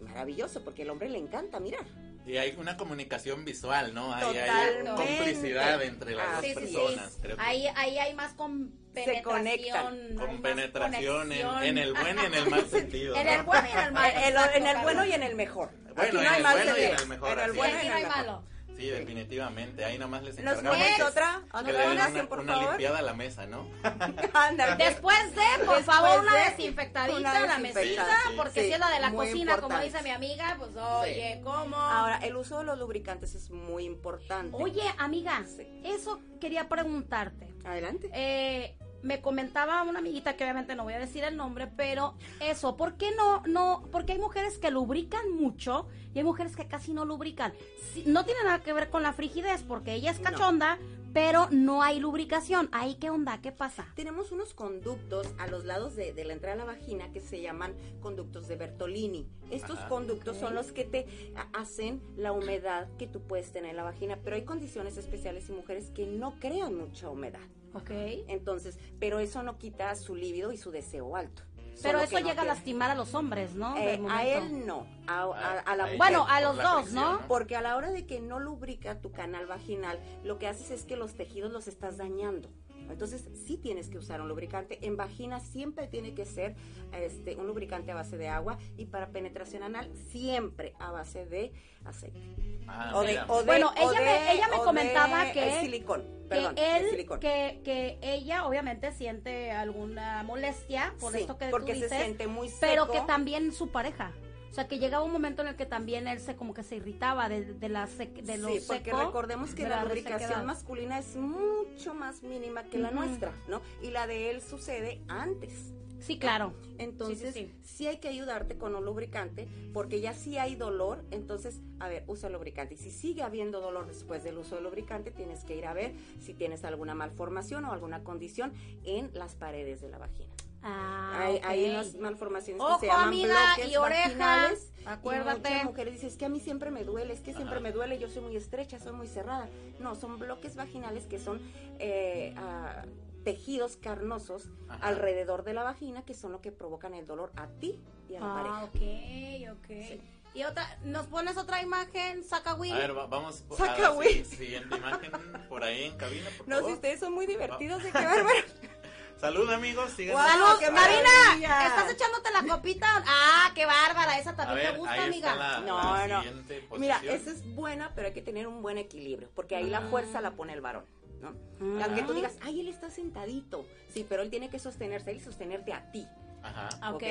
maravilloso, 0.02 0.62
porque 0.64 0.82
al 0.82 0.90
hombre 0.90 1.08
le 1.08 1.18
encanta 1.18 1.58
mirar. 1.60 1.84
Y 2.24 2.36
hay 2.36 2.54
una 2.56 2.76
comunicación 2.76 3.44
visual, 3.44 3.92
¿no? 3.94 4.14
Hay, 4.14 4.36
hay 4.38 4.84
complicidad 4.94 5.82
entre 5.82 6.14
las 6.14 6.26
Ah, 6.28 6.36
dos 6.36 6.44
sí, 6.44 6.54
sí, 6.54 6.66
sí. 6.68 6.74
personas. 6.74 7.18
Creo 7.20 7.36
que 7.36 7.42
Ahí, 7.42 7.66
ahí 7.74 7.98
hay 7.98 8.14
más 8.14 8.32
con 8.34 8.72
Se 8.94 9.22
conectan. 9.22 10.14
¿no? 10.14 10.20
con 10.20 10.32
Más 10.34 10.40
penetración 10.42 11.32
en, 11.32 11.46
en 11.64 11.78
el 11.78 11.92
buen 11.94 12.16
y 12.18 12.24
en 12.24 12.34
el 12.34 12.48
mal 12.50 12.66
sentido. 12.70 13.16
En 13.16 13.26
¿no? 13.26 13.32
el 13.32 13.42
bueno 13.42 13.66
y 13.68 13.72
en 13.72 13.78
el 13.86 13.92
malo. 13.92 14.12
En 14.14 14.22
el, 14.36 14.54
en 14.54 14.66
el 14.76 14.82
bueno 14.82 15.04
y 15.06 15.12
en 15.12 15.22
el 15.24 15.34
mejor. 15.34 15.70
Bueno, 15.94 16.02
Aquí 16.02 16.12
no 16.12 16.20
en 16.22 16.26
hay 16.28 16.36
el 16.36 16.42
mal 16.42 16.52
bueno 16.54 16.70
y 16.78 16.82
en 16.82 16.88
sentido. 16.90 17.02
el 17.02 17.08
mejor, 17.08 17.32
En 17.32 17.38
el 17.38 17.50
así 17.50 17.56
bueno 17.58 17.78
y 17.82 17.86
en 17.86 17.92
el 17.98 18.06
malo. 18.08 18.44
Sí, 18.76 18.88
definitivamente. 18.88 19.84
Ahí 19.84 19.96
nomás 19.98 20.22
les 20.24 20.36
¿Nos 20.40 20.58
encargamos 20.58 20.86
que- 20.96 21.02
otra? 21.04 21.40
que 21.50 21.56
¿Otra 21.56 21.72
le 21.72 21.78
den 21.78 21.92
imagen, 21.92 22.14
una, 22.16 22.28
por 22.28 22.40
una 22.40 22.52
favor? 22.54 22.68
limpiada 22.70 22.98
a 22.98 23.02
la 23.02 23.12
mesa, 23.14 23.46
¿no? 23.46 23.66
Después 24.78 25.34
de, 25.34 25.64
por 25.64 25.76
Después 25.76 25.84
favor, 25.84 26.20
una 26.20 26.34
de, 26.34 26.50
desinfectadita 26.50 27.18
una 27.18 27.40
la 27.46 27.58
mesita, 27.58 28.04
sí. 28.28 28.34
porque 28.36 28.60
Sí, 28.60 28.66
si 28.68 28.72
es 28.72 28.78
la 28.78 28.90
de 28.90 29.00
la 29.00 29.12
cocina, 29.12 29.58
como 29.58 29.78
dice 29.78 30.02
mi 30.02 30.10
amiga, 30.10 30.56
pues 30.58 30.74
oye, 30.76 31.40
¿cómo? 31.44 31.76
Ahora, 31.76 32.18
el 32.18 32.36
uso 32.36 32.58
de 32.58 32.64
los 32.64 32.78
lubricantes 32.78 33.34
es 33.34 33.50
muy 33.50 33.84
importante. 33.84 34.56
Oye, 34.60 34.82
amiga, 34.98 35.44
Sí. 35.56 35.66
eso 35.84 36.20
quería 36.40 36.68
preguntarte. 36.68 37.48
Adelante. 37.64 38.10
Eh, 38.12 38.76
me 39.02 39.20
comentaba 39.20 39.82
una 39.82 39.98
amiguita 39.98 40.36
que 40.36 40.44
obviamente 40.44 40.74
no 40.74 40.84
voy 40.84 40.94
a 40.94 40.98
decir 40.98 41.24
el 41.24 41.36
nombre, 41.36 41.66
pero 41.66 42.14
eso, 42.40 42.76
¿por 42.76 42.94
qué 42.94 43.10
no, 43.16 43.42
no? 43.46 43.82
Porque 43.90 44.12
hay 44.12 44.18
mujeres 44.18 44.58
que 44.58 44.70
lubrican 44.70 45.30
mucho 45.32 45.88
y 46.14 46.18
hay 46.18 46.24
mujeres 46.24 46.56
que 46.56 46.66
casi 46.66 46.92
no 46.92 47.04
lubrican. 47.04 47.52
Sí, 47.92 48.04
no 48.06 48.24
tiene 48.24 48.44
nada 48.44 48.60
que 48.62 48.72
ver 48.72 48.90
con 48.90 49.02
la 49.02 49.12
frigidez, 49.12 49.62
porque 49.62 49.94
ella 49.94 50.10
es 50.10 50.20
No. 50.20 50.30
cachonda, 50.30 50.78
pero 51.12 51.48
no 51.50 51.82
hay 51.82 52.00
lubricación. 52.00 52.68
Ahí, 52.72 52.94
¿qué 52.94 53.10
onda? 53.10 53.40
¿Qué 53.42 53.52
pasa? 53.52 53.86
Tenemos 53.96 54.32
unos 54.32 54.54
conductos 54.54 55.26
a 55.38 55.46
los 55.46 55.64
lados 55.64 55.94
de, 55.94 56.12
de 56.14 56.24
la 56.24 56.32
entrada 56.32 56.54
a 56.54 56.58
la 56.58 56.64
vagina 56.64 57.12
que 57.12 57.20
se 57.20 57.42
llaman 57.42 57.74
conductos 58.00 58.48
de 58.48 58.56
Bertolini. 58.56 59.28
Estos 59.50 59.78
Ajá. 59.78 59.88
conductos 59.88 60.38
son 60.38 60.54
los 60.54 60.72
que 60.72 60.84
te 60.84 61.06
hacen 61.52 62.00
la 62.16 62.32
humedad 62.32 62.88
que 62.98 63.06
tú 63.06 63.20
puedes 63.20 63.52
tener 63.52 63.70
en 63.70 63.76
la 63.76 63.82
vagina, 63.82 64.18
pero 64.24 64.36
hay 64.36 64.44
condiciones 64.44 64.96
especiales 64.96 65.48
y 65.50 65.52
mujeres 65.52 65.90
que 65.90 66.06
no 66.06 66.38
crean 66.40 66.76
mucha 66.76 67.10
humedad. 67.10 67.40
Ok. 67.74 67.90
Entonces, 68.28 68.78
pero 68.98 69.18
eso 69.18 69.42
no 69.42 69.58
quita 69.58 69.94
su 69.96 70.14
líbido 70.14 70.52
y 70.52 70.56
su 70.58 70.70
deseo 70.70 71.16
alto. 71.16 71.42
Pero 71.82 71.98
eso 72.00 72.20
no 72.20 72.28
llega 72.28 72.42
a 72.42 72.44
lastimar 72.44 72.90
a 72.90 72.94
los 72.94 73.14
hombres, 73.14 73.54
¿no? 73.54 73.76
Eh, 73.78 74.00
a 74.10 74.26
él 74.26 74.66
no, 74.66 74.86
a, 75.06 75.22
a- 75.22 75.58
a 75.60 75.74
la 75.76 75.88
Bueno, 75.96 76.26
a 76.28 76.40
los 76.42 76.56
dos, 76.56 76.92
¿no? 76.92 77.20
Porque 77.28 77.56
a 77.56 77.62
la 77.62 77.76
hora 77.76 77.90
de 77.90 78.06
que 78.06 78.20
no 78.20 78.38
lubrica 78.40 79.00
tu 79.00 79.10
canal 79.10 79.46
vaginal, 79.46 79.98
lo 80.22 80.38
que 80.38 80.48
haces 80.48 80.70
es 80.70 80.84
que 80.84 80.96
los 80.96 81.14
tejidos 81.14 81.50
los 81.50 81.68
estás 81.68 81.96
dañando. 81.96 82.50
Entonces, 82.92 83.28
sí 83.46 83.56
tienes 83.56 83.88
que 83.88 83.98
usar 83.98 84.20
un 84.20 84.28
lubricante. 84.28 84.78
En 84.82 84.96
vagina 84.96 85.40
siempre 85.40 85.88
tiene 85.88 86.14
que 86.14 86.24
ser 86.24 86.54
este, 86.92 87.36
un 87.36 87.46
lubricante 87.46 87.90
a 87.92 87.94
base 87.94 88.16
de 88.16 88.28
agua 88.28 88.58
y 88.76 88.86
para 88.86 89.08
penetración 89.08 89.62
anal 89.62 89.90
siempre 90.10 90.74
a 90.78 90.90
base 90.90 91.26
de 91.26 91.52
aceite. 91.84 92.20
Ah, 92.68 92.92
O 92.94 93.00
de, 93.02 93.08
mira. 93.08 93.26
o 93.28 93.38
de- 93.40 93.46
Bueno, 93.46 93.70
o 93.70 93.90
ella 93.90 94.00
me- 94.00 94.32
ella 94.34 94.48
me 94.48 94.56
o 94.56 94.64
comentaba 94.64 95.24
de, 95.24 95.32
que- 95.32 95.60
silicón, 95.60 96.02
que 96.02 96.28
perdón, 96.28 96.54
de 96.54 96.76
él, 96.78 96.90
silicón. 96.90 97.20
que, 97.20 97.60
que 97.64 97.98
ella 98.02 98.46
obviamente 98.46 98.92
siente 98.92 99.50
alguna 99.50 100.22
molestia 100.22 100.94
por 101.00 101.12
Sí, 101.12 101.20
esto 101.20 101.36
que 101.38 101.48
porque 101.48 101.72
tú 101.74 101.78
se 101.80 101.84
dices, 101.86 101.98
siente 102.02 102.26
muy 102.28 102.48
pero 102.60 102.82
seco. 102.84 102.92
que 102.92 103.00
también 103.06 103.52
su 103.52 103.68
pareja. 103.70 104.12
O 104.52 104.54
sea, 104.54 104.68
que 104.68 104.78
llegaba 104.78 105.02
un 105.02 105.12
momento 105.12 105.40
en 105.40 105.48
el 105.48 105.56
que 105.56 105.64
también 105.64 106.06
él 106.06 106.20
se 106.20 106.36
como 106.36 106.52
que 106.52 106.62
se 106.62 106.76
irritaba 106.76 107.30
de, 107.30 107.54
de 107.54 107.68
la 107.70 107.86
de 107.86 108.36
lo 108.36 108.48
Sí, 108.48 108.60
porque 108.68 108.92
recordemos 108.92 109.54
que 109.54 109.66
la, 109.66 109.82
lubricación 109.82 110.44
masculina 110.44 110.98
es 110.98 111.16
mucho 111.16 111.94
más 111.94 112.22
mínima 112.22 112.62
que 112.64 112.76
la 112.76 112.90
nuestra, 112.90 113.32
¿no? 113.48 113.62
Y 113.80 113.92
la 113.92 114.06
de 114.06 114.30
él 114.30 114.42
sucede 114.42 115.00
antes. 115.08 115.72
Sí, 116.00 116.18
claro. 116.18 116.52
Entonces, 116.76 117.32
Sí, 117.32 117.46
sí, 117.46 117.52
sí, 117.62 117.76
sí. 117.76 117.86
hay 117.86 117.96
que 117.96 118.08
ayudarte 118.08 118.58
con 118.58 118.76
un 118.76 118.84
lubricante, 118.84 119.48
porque 119.72 120.02
ya 120.02 120.12
si 120.12 120.36
hay 120.36 120.54
dolor, 120.54 121.02
entonces, 121.10 121.60
a 121.80 121.88
ver, 121.88 122.04
usa 122.06 122.26
el 122.26 122.34
lubricante. 122.34 122.74
Y 122.74 122.76
si 122.76 122.90
sigue 122.90 123.22
habiendo 123.22 123.62
dolor 123.62 123.86
después 123.86 124.22
del 124.22 124.36
uso 124.36 124.56
del 124.56 124.64
lubricante, 124.64 125.12
tienes 125.12 125.44
que 125.44 125.56
ir 125.56 125.64
a 125.64 125.72
ver 125.72 125.94
si 126.20 126.34
tienes 126.34 126.64
alguna 126.64 126.94
malformación 126.94 127.64
o 127.64 127.72
alguna 127.72 128.04
condición 128.04 128.52
en 128.84 129.10
las 129.14 129.34
paredes 129.34 129.80
de 129.80 129.88
la 129.88 129.96
vagina. 129.96 130.30
Ah, 130.64 131.12
hay, 131.24 131.36
ok. 131.36 131.44
hay 131.46 131.70
unas 131.70 131.94
malformaciones 131.96 132.62
Ojo, 132.62 132.74
que 132.80 132.86
se 132.86 132.92
llaman 132.92 133.08
amiga, 133.08 133.34
bloques 133.56 133.72
y 133.72 133.76
oreja. 133.76 134.02
vaginales. 134.08 134.72
Acuérdate. 134.84 135.48
Y 135.48 135.52
muchas 135.52 135.64
mujeres 135.64 135.94
dicen, 135.94 136.08
es 136.08 136.16
que 136.16 136.24
a 136.24 136.28
mí 136.28 136.40
siempre 136.40 136.70
me 136.70 136.84
duele, 136.84 137.12
es 137.12 137.20
que 137.20 137.32
siempre 137.34 137.60
me 137.60 137.72
duele, 137.72 137.98
yo 137.98 138.08
soy 138.08 138.22
muy 138.22 138.36
estrecha, 138.36 138.78
soy 138.78 138.92
muy 138.92 139.08
cerrada. 139.08 139.48
No, 139.80 139.94
son 139.94 140.18
bloques 140.18 140.56
vaginales 140.56 141.06
que 141.06 141.18
son 141.18 141.40
eh, 141.78 142.34
ah, 142.36 142.84
tejidos 143.24 143.76
carnosos 143.76 144.48
Ajá. 144.68 144.86
alrededor 144.88 145.44
de 145.44 145.54
la 145.54 145.62
vagina 145.62 146.04
que 146.04 146.14
son 146.14 146.32
lo 146.32 146.40
que 146.40 146.50
provocan 146.52 146.94
el 146.94 147.06
dolor 147.06 147.32
a 147.36 147.46
ti 147.46 147.80
y 148.08 148.16
a 148.16 148.20
la 148.20 148.26
Ah, 148.26 148.34
pareja. 148.34 148.64
ok, 148.64 149.58
ok. 149.58 150.00
Y 150.34 150.44
otra, 150.44 150.66
¿nos 150.84 151.06
pones 151.08 151.36
otra 151.36 151.60
imagen, 151.60 152.24
saca 152.24 152.52
A 152.52 152.56
ver, 152.56 152.96
va- 152.96 153.06
vamos 153.06 153.44
a 153.50 153.54
Saca, 153.54 153.78
la 153.82 153.88
güey. 153.90 154.24
si- 154.24 154.36
siguiente 154.36 154.76
imagen 154.76 155.12
por 155.48 155.62
ahí 155.62 155.84
en 155.84 155.96
cabina, 155.98 156.30
por 156.38 156.48
No, 156.48 156.56
favor. 156.56 156.70
si 156.70 156.74
ustedes 156.76 157.00
son 157.00 157.12
muy 157.12 157.26
divertidos, 157.26 157.82
de 157.82 157.92
qué 157.92 157.98
bárbaro. 158.04 158.28
Salud, 159.22 159.48
amigos, 159.52 159.92
¡Salud! 159.92 160.58
qué 160.58 160.68
¡Marina! 160.72 161.00
maravilla! 161.26 161.66
¿Estás 161.68 161.92
echándote 161.92 162.28
la 162.32 162.42
copita? 162.56 163.04
¡Ah, 163.06 163.52
qué 163.54 163.64
bárbara! 163.66 164.18
Esa 164.18 164.34
también 164.34 164.58
ver, 164.58 164.72
te 164.72 164.78
gusta, 164.78 164.92
ahí 164.94 165.00
amiga. 165.08 165.30
está 165.30 165.60
la, 165.60 165.60
No, 165.60 166.06
la 166.08 166.24
no. 166.24 166.78
Mira, 166.78 167.00
esa 167.04 167.30
es 167.30 167.54
buena, 167.54 167.92
pero 167.94 168.08
hay 168.08 168.14
que 168.14 168.20
tener 168.22 168.48
un 168.48 168.62
buen 168.62 168.78
equilibrio, 168.78 169.30
porque 169.36 169.54
ahí 169.54 169.70
la 169.70 169.78
Ah. 169.78 169.86
fuerza 169.90 170.20
la 170.20 170.32
pone 170.32 170.52
el 170.54 170.60
varón, 170.60 170.86
¿no? 171.20 171.28
Ah. 171.60 171.84
Aunque 171.84 172.02
tú 172.02 172.14
digas, 172.14 172.36
ay, 172.42 172.58
él 172.62 172.68
está 172.68 172.90
sentadito, 172.90 173.64
sí, 173.94 174.04
pero 174.08 174.22
él 174.22 174.30
tiene 174.30 174.50
que 174.50 174.58
sostenerse, 174.58 175.12
él 175.12 175.18
y 175.18 175.20
sostenerte 175.20 175.72
a 175.72 175.92
ti. 175.92 176.04
Ajá. 176.42 176.92
Ok. 176.94 177.02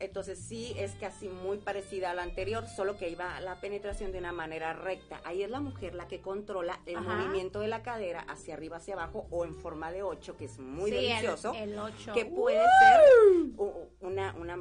Entonces 0.00 0.38
sí 0.38 0.74
es 0.76 0.92
casi 0.96 1.28
muy 1.28 1.58
parecida 1.58 2.10
a 2.10 2.14
la 2.14 2.22
anterior, 2.22 2.66
solo 2.66 2.96
que 2.96 3.14
va 3.16 3.40
la 3.40 3.60
penetración 3.60 4.12
de 4.12 4.18
una 4.18 4.32
manera 4.32 4.72
recta. 4.72 5.20
Ahí 5.24 5.42
es 5.42 5.50
la 5.50 5.60
mujer 5.60 5.94
la 5.94 6.08
que 6.08 6.20
controla 6.20 6.80
el 6.86 6.96
Ajá. 6.96 7.16
movimiento 7.16 7.60
de 7.60 7.68
la 7.68 7.82
cadera 7.82 8.20
hacia 8.28 8.54
arriba, 8.54 8.78
hacia 8.78 8.94
abajo 8.94 9.26
o 9.30 9.44
en 9.44 9.54
forma 9.54 9.92
de 9.92 10.02
8, 10.02 10.36
que 10.36 10.46
es 10.46 10.58
muy 10.58 10.90
Sí, 10.90 10.96
el- 10.96 11.04
delicioso. 11.06 11.54
el 11.54 11.78
ocho. 11.78 12.12
Que 12.12 12.24
puede 12.26 12.60
¡Uh! 12.62 12.68
ser 12.80 13.88
una, 14.00 14.34
una 14.34 14.58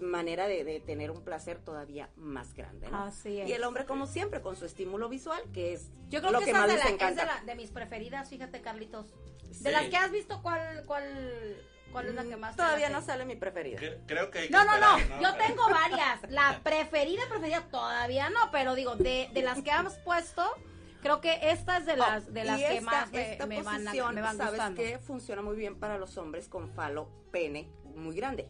manera 0.00 0.46
de, 0.46 0.62
de 0.62 0.78
tener 0.80 1.10
un 1.10 1.22
placer 1.24 1.58
todavía 1.58 2.10
más 2.16 2.52
grande. 2.54 2.88
¿no? 2.90 3.04
Así 3.04 3.40
es. 3.40 3.48
Y 3.48 3.52
el 3.52 3.64
hombre, 3.64 3.86
como 3.86 4.06
siempre, 4.06 4.42
con 4.42 4.54
su 4.54 4.66
estímulo 4.66 5.08
visual, 5.08 5.40
que 5.54 5.72
es 5.72 5.90
Yo 6.08 6.20
creo 6.20 6.32
lo 6.32 6.38
que, 6.40 6.44
que, 6.46 6.50
esa 6.50 6.60
más 6.60 6.68
es 6.70 6.74
de, 6.76 6.76
les 6.76 6.84
la- 6.84 6.90
encanta. 6.94 7.22
es 7.22 7.28
de, 7.28 7.34
la- 7.46 7.52
de 7.52 7.56
mis 7.56 7.70
preferidas, 7.70 8.28
fíjate, 8.28 8.60
Carlitos. 8.60 9.14
De 9.60 9.70
las 9.70 9.86
que 9.88 9.96
has 9.96 10.10
visto, 10.10 10.42
¿cuál, 10.42 10.84
cuál, 10.86 11.56
cuál 11.96 12.08
es 12.08 12.14
la 12.14 12.24
que 12.24 12.36
más 12.36 12.54
te 12.54 12.62
Todavía 12.62 12.90
no 12.90 13.00
sale 13.00 13.24
mi 13.24 13.36
preferida. 13.36 13.78
Cre- 13.80 13.98
Creo 14.06 14.30
que 14.30 14.40
hay 14.40 14.46
que 14.48 14.52
No, 14.52 14.64
no, 14.66 14.76
no, 14.78 14.98
yo 15.22 15.34
tengo 15.36 15.62
varias. 15.70 16.30
La 16.30 16.60
preferida, 16.62 17.22
preferida 17.30 17.62
todavía 17.70 18.28
no, 18.28 18.50
pero 18.52 18.74
digo, 18.74 18.96
de, 18.96 19.30
de 19.32 19.40
las 19.42 19.62
que 19.62 19.70
hemos 19.70 19.94
puesto, 20.00 20.44
creo 21.00 21.22
que 21.22 21.38
esta 21.50 21.78
es 21.78 21.86
de 21.86 21.96
las, 21.96 22.30
de 22.34 22.42
Oh, 22.42 22.44
las 22.44 22.58
que 22.58 22.76
esta- 22.76 22.84
más 22.90 23.10
me, 23.12 23.32
esta 23.32 23.46
me 23.46 23.62
van, 23.62 23.74
a- 23.74 23.78
posición, 23.84 24.14
me 24.14 24.20
van 24.20 24.36
¿sabes 24.36 24.52
gustando. 24.52 24.82
qué? 24.82 24.98
Funciona 24.98 25.40
muy 25.40 25.56
bien 25.56 25.80
para 25.80 25.96
los 25.96 26.18
hombres 26.18 26.50
con 26.50 26.68
falo, 26.68 27.08
pene 27.32 27.70
muy 27.94 28.14
grande. 28.14 28.46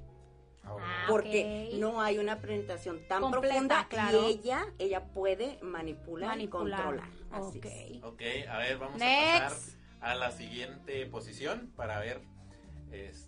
Ah, 0.64 1.04
porque 1.06 1.68
ok. 1.74 1.78
no 1.78 2.00
hay 2.02 2.18
una 2.18 2.40
penetración 2.40 3.06
tan 3.06 3.20
Completa, 3.22 3.48
profunda 3.54 3.86
claro. 3.88 4.22
y 4.28 4.32
ella 4.32 4.66
ella 4.80 5.04
puede 5.04 5.60
manipular, 5.62 6.30
Manipular. 6.30 6.80
y 6.80 6.82
controlar. 6.82 7.08
Así 7.30 7.58
Ok. 7.58 7.64
es. 7.66 8.02
Ok, 8.02 8.22
a 8.50 8.58
ver, 8.58 8.76
vamos 8.78 8.98
Next. 8.98 9.36
a 9.36 9.48
pasar 9.50 9.58
a 10.00 10.14
la 10.16 10.32
siguiente 10.32 11.06
posición 11.06 11.72
para 11.76 12.00
ver 12.00 12.20
este 12.90 13.25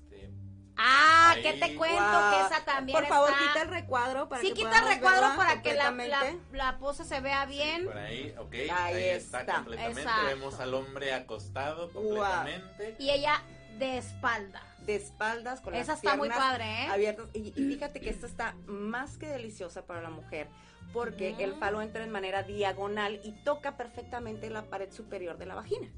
Ah, 0.81 1.33
Ahí. 1.35 1.43
que 1.43 1.53
te 1.55 1.75
cuento 1.75 1.97
que 2.31 2.41
esa 2.55 2.65
también 2.65 2.97
Por 2.97 3.07
favor, 3.09 3.31
está- 3.31 3.43
quita 3.49 3.63
el 3.63 3.69
recuadro 3.69 4.29
para 4.29 4.41
Sí, 4.43 4.49
que 4.49 4.55
quita 4.55 4.79
el 4.79 4.89
recuadro 4.95 5.37
para 5.37 5.61
que 5.61 5.75
la, 5.75 5.91
la, 5.91 6.35
la 6.53 6.79
pose 6.79 7.05
se 7.05 7.21
vea 7.21 7.45
bien. 7.47 7.85
por 7.87 7.99
ahí, 7.99 8.33
ok, 8.39 8.55
Ahí 8.55 8.71
ahí, 8.71 9.05
está, 9.09 9.41
está. 9.41 9.55
completamente. 9.57 10.01
Exacto. 10.03 10.27
Vemos 10.27 10.61
al 10.61 10.75
hombre 10.75 11.13
acostado 11.15 11.91
completamente. 11.93 12.95
Y 13.01 13.11
ella 13.11 13.43
de 13.79 13.99
espalda. 13.99 14.63
de 14.81 14.95
espaldas 14.97 15.61
con 15.61 15.75
Esa 15.75 15.93
las 15.93 16.03
está 16.05 16.17
muy 16.17 16.29
padre, 16.29 16.65
¿eh? 16.85 16.89
abiertas 16.89 17.27
y, 17.35 17.49
y 17.57 17.75
fíjate 17.75 18.01
que 18.01 18.11
esta 18.11 18.27
está 18.27 18.55
más 18.67 19.19
que 19.19 19.27
deliciosa 19.27 19.85
para 19.85 20.01
la 20.01 20.11
mujer 20.11 20.49
porque 20.93 21.35
el 21.39 21.55
falo 21.57 21.83
entra 21.83 22.03
en 22.03 22.11
manera 22.11 22.43
diagonal 22.43 23.21
y 23.23 23.33
toca 23.45 23.77
perfectamente 23.77 24.49
la 24.49 24.63
pared 24.63 24.91
superior 24.91 25.37
de 25.37 25.45
la 25.47 25.55
vagina 25.55 25.89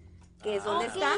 que 0.42 0.56
es 0.56 0.64
donde 0.64 0.86
está 0.86 1.14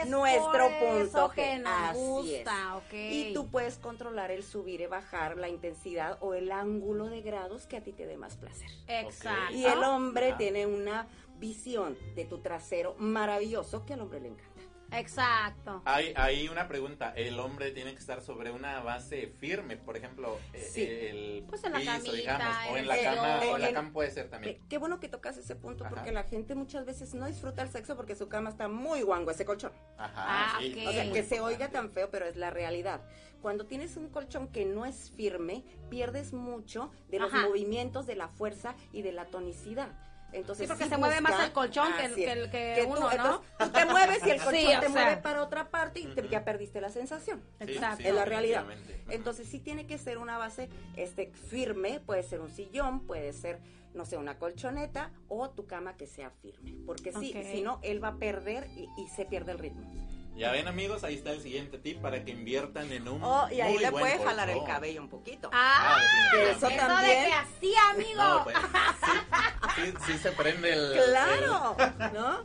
es 0.00 0.08
nuestro 0.08 0.68
punto 0.80 1.30
que 1.30 1.58
nos 1.58 1.94
gusta, 1.96 2.52
es. 2.52 2.84
ok. 2.86 2.92
y 2.92 3.34
tú 3.34 3.46
puedes 3.48 3.78
controlar 3.78 4.30
el 4.30 4.42
subir 4.42 4.80
y 4.80 4.86
bajar 4.86 5.36
la 5.36 5.48
intensidad 5.48 6.18
o 6.20 6.34
el 6.34 6.50
ángulo 6.50 7.06
de 7.06 7.22
grados 7.22 7.66
que 7.66 7.76
a 7.76 7.82
ti 7.82 7.92
te 7.92 8.06
dé 8.06 8.16
más 8.16 8.36
placer 8.36 8.68
Exacto. 8.88 9.54
y 9.54 9.64
el 9.64 9.82
hombre 9.84 10.32
Ah. 10.32 10.36
tiene 10.38 10.66
una 10.66 11.06
visión 11.38 11.96
de 12.14 12.24
tu 12.24 12.38
trasero 12.38 12.94
maravilloso 12.98 13.84
que 13.84 13.94
al 13.94 14.00
hombre 14.00 14.20
le 14.20 14.28
encanta 14.28 14.53
Exacto. 14.98 15.82
Hay, 15.84 16.12
hay 16.16 16.48
una 16.48 16.68
pregunta, 16.68 17.12
el 17.16 17.38
hombre 17.40 17.70
tiene 17.72 17.92
que 17.92 17.98
estar 17.98 18.20
sobre 18.20 18.50
una 18.50 18.80
base 18.80 19.28
firme, 19.38 19.76
por 19.76 19.96
ejemplo, 19.96 20.38
eh, 20.52 20.60
Sí. 20.72 20.82
el 20.82 21.44
Pues 21.48 21.64
en 21.64 21.72
la 21.72 21.78
piso, 21.78 21.90
camita, 21.92 22.12
digamos, 22.12 22.56
o 22.70 22.76
en 22.76 22.86
la 22.86 23.02
cama, 23.02 23.40
o 23.50 23.58
la 23.58 23.72
cama 23.72 23.92
puede 23.92 24.10
ser 24.10 24.28
también. 24.30 24.58
Qué 24.68 24.78
bueno 24.78 25.00
que 25.00 25.08
tocas 25.08 25.36
ese 25.36 25.56
punto 25.56 25.84
Ajá. 25.84 25.94
porque 25.94 26.12
la 26.12 26.24
gente 26.24 26.54
muchas 26.54 26.84
veces 26.86 27.14
no 27.14 27.26
disfruta 27.26 27.62
el 27.62 27.68
sexo 27.70 27.96
porque 27.96 28.14
su 28.14 28.28
cama 28.28 28.50
está 28.50 28.68
muy 28.68 29.02
guango 29.02 29.30
ese 29.30 29.44
colchón. 29.44 29.72
Ajá, 29.98 30.14
Ah, 30.16 30.58
sí. 30.60 30.84
O 30.86 30.92
sea, 30.92 31.12
que 31.12 31.22
se 31.22 31.40
oiga 31.40 31.68
tan 31.70 31.90
feo, 31.90 32.10
pero 32.10 32.26
es 32.26 32.36
la 32.36 32.50
realidad. 32.50 33.02
Cuando 33.42 33.66
tienes 33.66 33.96
un 33.96 34.08
colchón 34.08 34.48
que 34.48 34.64
no 34.64 34.86
es 34.86 35.10
firme, 35.10 35.64
pierdes 35.90 36.32
mucho 36.32 36.90
de 37.10 37.18
los 37.18 37.32
Ajá. 37.32 37.46
movimientos, 37.46 38.06
de 38.06 38.16
la 38.16 38.28
fuerza 38.28 38.74
y 38.92 39.02
de 39.02 39.12
la 39.12 39.26
tonicidad. 39.26 39.92
Entonces, 40.34 40.64
Sí, 40.64 40.68
porque 40.68 40.84
sí 40.84 40.90
se 40.90 40.96
mueve 40.98 41.20
más 41.20 41.42
el 41.44 41.52
colchón 41.52 41.92
que 41.96 42.04
el- 42.06 42.14
que 42.14 42.32
el- 42.32 42.50
que 42.50 42.82
tú- 42.84 42.90
uno, 42.90 43.00
¿no? 43.00 43.12
entonces, 43.12 43.40
tú 43.58 43.68
te 43.70 43.84
mueves 43.86 44.26
y 44.26 44.30
el 44.30 44.38
Sí, 44.40 44.44
colchón 44.44 44.66
o 44.76 44.80
te 44.80 44.86
sea. 44.86 44.88
mueve 44.90 45.16
para 45.18 45.42
otra 45.42 45.70
parte 45.70 46.00
y 46.00 46.06
te- 46.06 46.28
ya 46.28 46.44
perdiste 46.44 46.80
la 46.80 46.90
sensación. 46.90 47.42
Sí, 47.60 47.72
Exacto. 47.72 47.98
sí, 48.02 48.08
es 48.08 48.14
la 48.14 48.24
realidad. 48.24 48.64
Entonces 49.08 49.48
sí 49.48 49.60
tiene 49.60 49.86
que 49.86 49.96
ser 49.96 50.18
una 50.18 50.36
base 50.36 50.68
este 50.96 51.32
firme, 51.50 52.00
puede 52.00 52.22
ser 52.24 52.40
un 52.40 52.50
sillón, 52.50 53.00
puede 53.06 53.32
ser 53.32 53.60
no 53.94 54.04
sé, 54.04 54.16
una 54.16 54.40
colchoneta 54.40 55.12
o 55.28 55.50
tu 55.50 55.68
cama 55.68 55.96
que 55.96 56.08
sea 56.08 56.28
firme, 56.42 56.74
porque 56.84 57.12
sí, 57.12 57.32
Ok. 57.32 57.44
si 57.52 57.62
no 57.62 57.78
él 57.82 58.02
va 58.02 58.08
a 58.08 58.16
perder 58.16 58.66
y, 58.76 58.88
y 59.00 59.06
se 59.14 59.24
pierde 59.24 59.52
el 59.52 59.60
ritmo. 59.60 59.88
Ya 60.36 60.50
ven 60.50 60.66
amigos, 60.66 61.04
ahí 61.04 61.14
está 61.14 61.30
el 61.30 61.40
siguiente 61.40 61.78
tip 61.78 62.00
para 62.02 62.24
que 62.24 62.32
inviertan 62.32 62.90
en 62.90 63.06
un 63.06 63.22
Oh, 63.22 63.46
y 63.52 63.60
ahí 63.60 63.74
muy 63.74 63.82
le 63.84 63.90
buen 63.90 64.02
puede 64.02 64.18
jalar 64.24 64.50
el 64.50 64.64
cabello 64.64 65.00
un 65.00 65.08
poquito. 65.08 65.48
Ah, 65.52 65.96
definitivamente. 66.32 66.50
Eso 66.58 66.66
eso 66.74 66.86
también. 66.88 67.22
de 67.22 67.28
que 67.28 67.32
así, 67.34 67.74
amigo. 67.92 68.20
No, 68.20 68.42
pues, 68.42 68.56
sí, 68.56 69.12
sí, 69.76 69.94
sí 70.06 70.18
se 70.18 70.32
prende 70.32 70.72
el... 70.72 70.92
Claro, 71.06 71.76
¿no? 72.12 72.44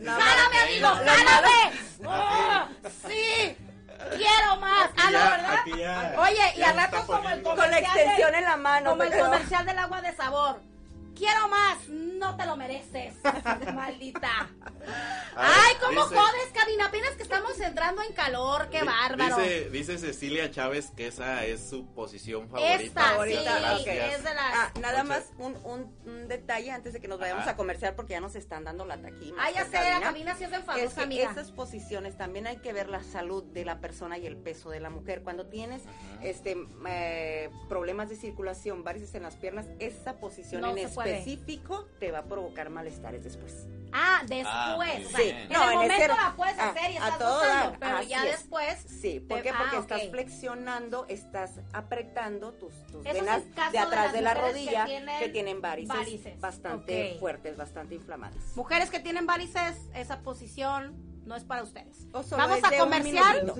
Nada 0.00 0.18
más- 0.18 0.22
¡Jálame, 0.24 0.58
amigo! 0.60 0.88
¡Jálame! 0.88 1.78
¡Oh, 2.06 2.68
¡Sí! 3.08 3.56
¡Quiero 4.16 4.56
más! 4.60 4.90
Ah, 4.96 5.10
no, 5.10 5.18
¿verdad? 5.18 5.64
ya- 5.76 6.14
Oye, 6.20 6.52
y 6.56 6.62
al 6.62 6.76
rato 6.76 6.96
como 7.06 7.18
el 7.18 7.22
poniendo. 7.42 7.50
Con 7.50 7.58
la 7.58 7.64
comercial 7.64 7.96
extensión 7.98 8.32
de- 8.32 8.38
en 8.38 8.44
la 8.44 8.56
mano. 8.56 8.90
Como 8.90 9.02
el 9.02 9.18
comercial 9.18 9.66
del 9.66 9.78
agua 9.78 10.00
de 10.02 10.16
sabor. 10.16 10.60
Quiero 11.18 11.48
más, 11.48 11.88
no 11.88 12.36
te 12.36 12.46
lo 12.46 12.56
mereces, 12.56 13.14
maldita. 13.74 14.48
Ay, 15.36 15.74
cómo 15.80 16.04
dice- 16.04 16.16
jodes, 16.16 16.52
cabina, 16.54 16.86
apenas 16.86 17.10
que 17.12 17.22
estamos 17.22 17.58
entrando 17.60 18.02
en 18.02 18.12
calor, 18.12 18.68
qué 18.70 18.82
bárbaro. 18.82 19.36
Dice, 19.36 19.70
dice 19.70 19.98
Cecilia 19.98 20.50
Chávez 20.50 20.90
que 20.96 21.06
esa 21.08 21.44
es 21.44 21.68
su 21.68 21.86
posición 21.94 22.48
favorita. 22.48 22.74
Esta, 22.82 23.02
sí, 23.02 23.08
Favorita, 23.10 23.58
Gracias. 23.60 24.14
es 24.18 24.24
de 24.24 24.34
las... 24.34 24.54
Ah, 24.54 24.72
nada 24.80 25.04
más 25.04 25.24
un, 25.38 25.56
un, 25.64 25.94
un 26.06 26.28
detalle 26.28 26.70
antes 26.70 26.92
de 26.92 27.00
que 27.00 27.08
nos 27.08 27.18
vayamos 27.18 27.42
Ajá. 27.42 27.52
a 27.52 27.56
comercial 27.56 27.94
porque 27.94 28.12
ya 28.12 28.20
nos 28.20 28.34
están 28.34 28.64
dando 28.64 28.84
la 28.84 29.00
taquilla. 29.00 29.34
Ah, 29.38 29.50
ya 29.50 29.64
sé, 29.64 29.72
la 29.72 30.00
cabina 30.00 30.34
sí 30.36 30.44
es 30.44 30.52
enfadosa, 30.52 30.84
es 30.84 30.94
que 30.94 31.00
amiga. 31.02 31.30
esas 31.30 31.50
posiciones 31.52 32.16
también 32.16 32.46
hay 32.46 32.58
que 32.58 32.72
ver 32.72 32.88
la 32.88 33.02
salud 33.02 33.44
de 33.44 33.64
la 33.64 33.80
persona 33.80 34.18
y 34.18 34.26
el 34.26 34.36
peso 34.36 34.70
de 34.70 34.80
la 34.80 34.90
mujer. 34.90 35.22
Cuando 35.22 35.46
tienes 35.46 35.82
este 36.22 36.56
eh, 36.86 37.50
problemas 37.68 38.08
de 38.08 38.16
circulación, 38.16 38.84
varices 38.84 39.14
en 39.14 39.22
las 39.22 39.36
piernas, 39.36 39.66
esa 39.78 40.14
posición 40.18 40.60
No 40.62 40.76
en 40.76 40.88
se 40.88 40.94
puede. 40.94 41.07
Específico 41.10 41.86
te 41.98 42.10
va 42.10 42.18
a 42.20 42.24
provocar 42.24 42.70
malestares 42.70 43.24
después. 43.24 43.66
Ah, 43.90 44.20
Ah, 44.20 44.24
después. 44.26 45.06
o 45.06 45.10
sea, 45.10 45.20
bien. 45.20 45.36
en 45.38 45.48
No, 45.48 45.62
el 45.64 45.68
en 45.70 45.74
momento 45.76 45.94
ese- 45.94 46.08
la 46.08 46.34
puedes 46.36 46.58
ah, 46.58 46.68
hacer 46.68 46.90
y 46.90 46.96
a 46.98 47.08
estás 47.08 47.18
dar, 47.18 47.78
pero 47.78 48.02
ya 48.02 48.24
es. 48.26 48.32
después... 48.32 48.84
Sí, 49.00 49.20
¿por 49.20 49.38
te- 49.38 49.44
qué? 49.44 49.52
Porque 49.56 49.76
ah, 49.76 49.80
estás 49.80 50.08
flexionando, 50.10 51.06
estás 51.08 51.52
apretando 51.72 52.52
tus, 52.52 52.74
tus 52.88 53.02
venas 53.02 53.42
de 53.72 53.78
atrás 53.78 54.12
de, 54.12 54.20
la 54.20 54.34
mujeres 54.34 54.52
que 54.54 54.60
rodilla 54.66 54.84
tienen 54.84 55.32
tienen 55.32 55.60
varices, 55.62 55.96
varices. 55.96 56.40
bastante 56.40 57.16
fuertes, 57.18 57.56
bastante 57.56 57.94
inflamadas. 57.94 58.36
Mujeres 58.56 58.90
que 58.90 59.00
tienen 59.00 59.24
varices, 59.26 59.76
esa 59.94 60.20
posición 60.20 60.94
no 61.24 61.34
es 61.34 61.44
para 61.44 61.62
ustedes. 61.62 62.06
O 62.12 62.22
solo 62.22 62.46
Vamos 62.46 62.62
a 62.64 62.76
comercial. 62.78 63.54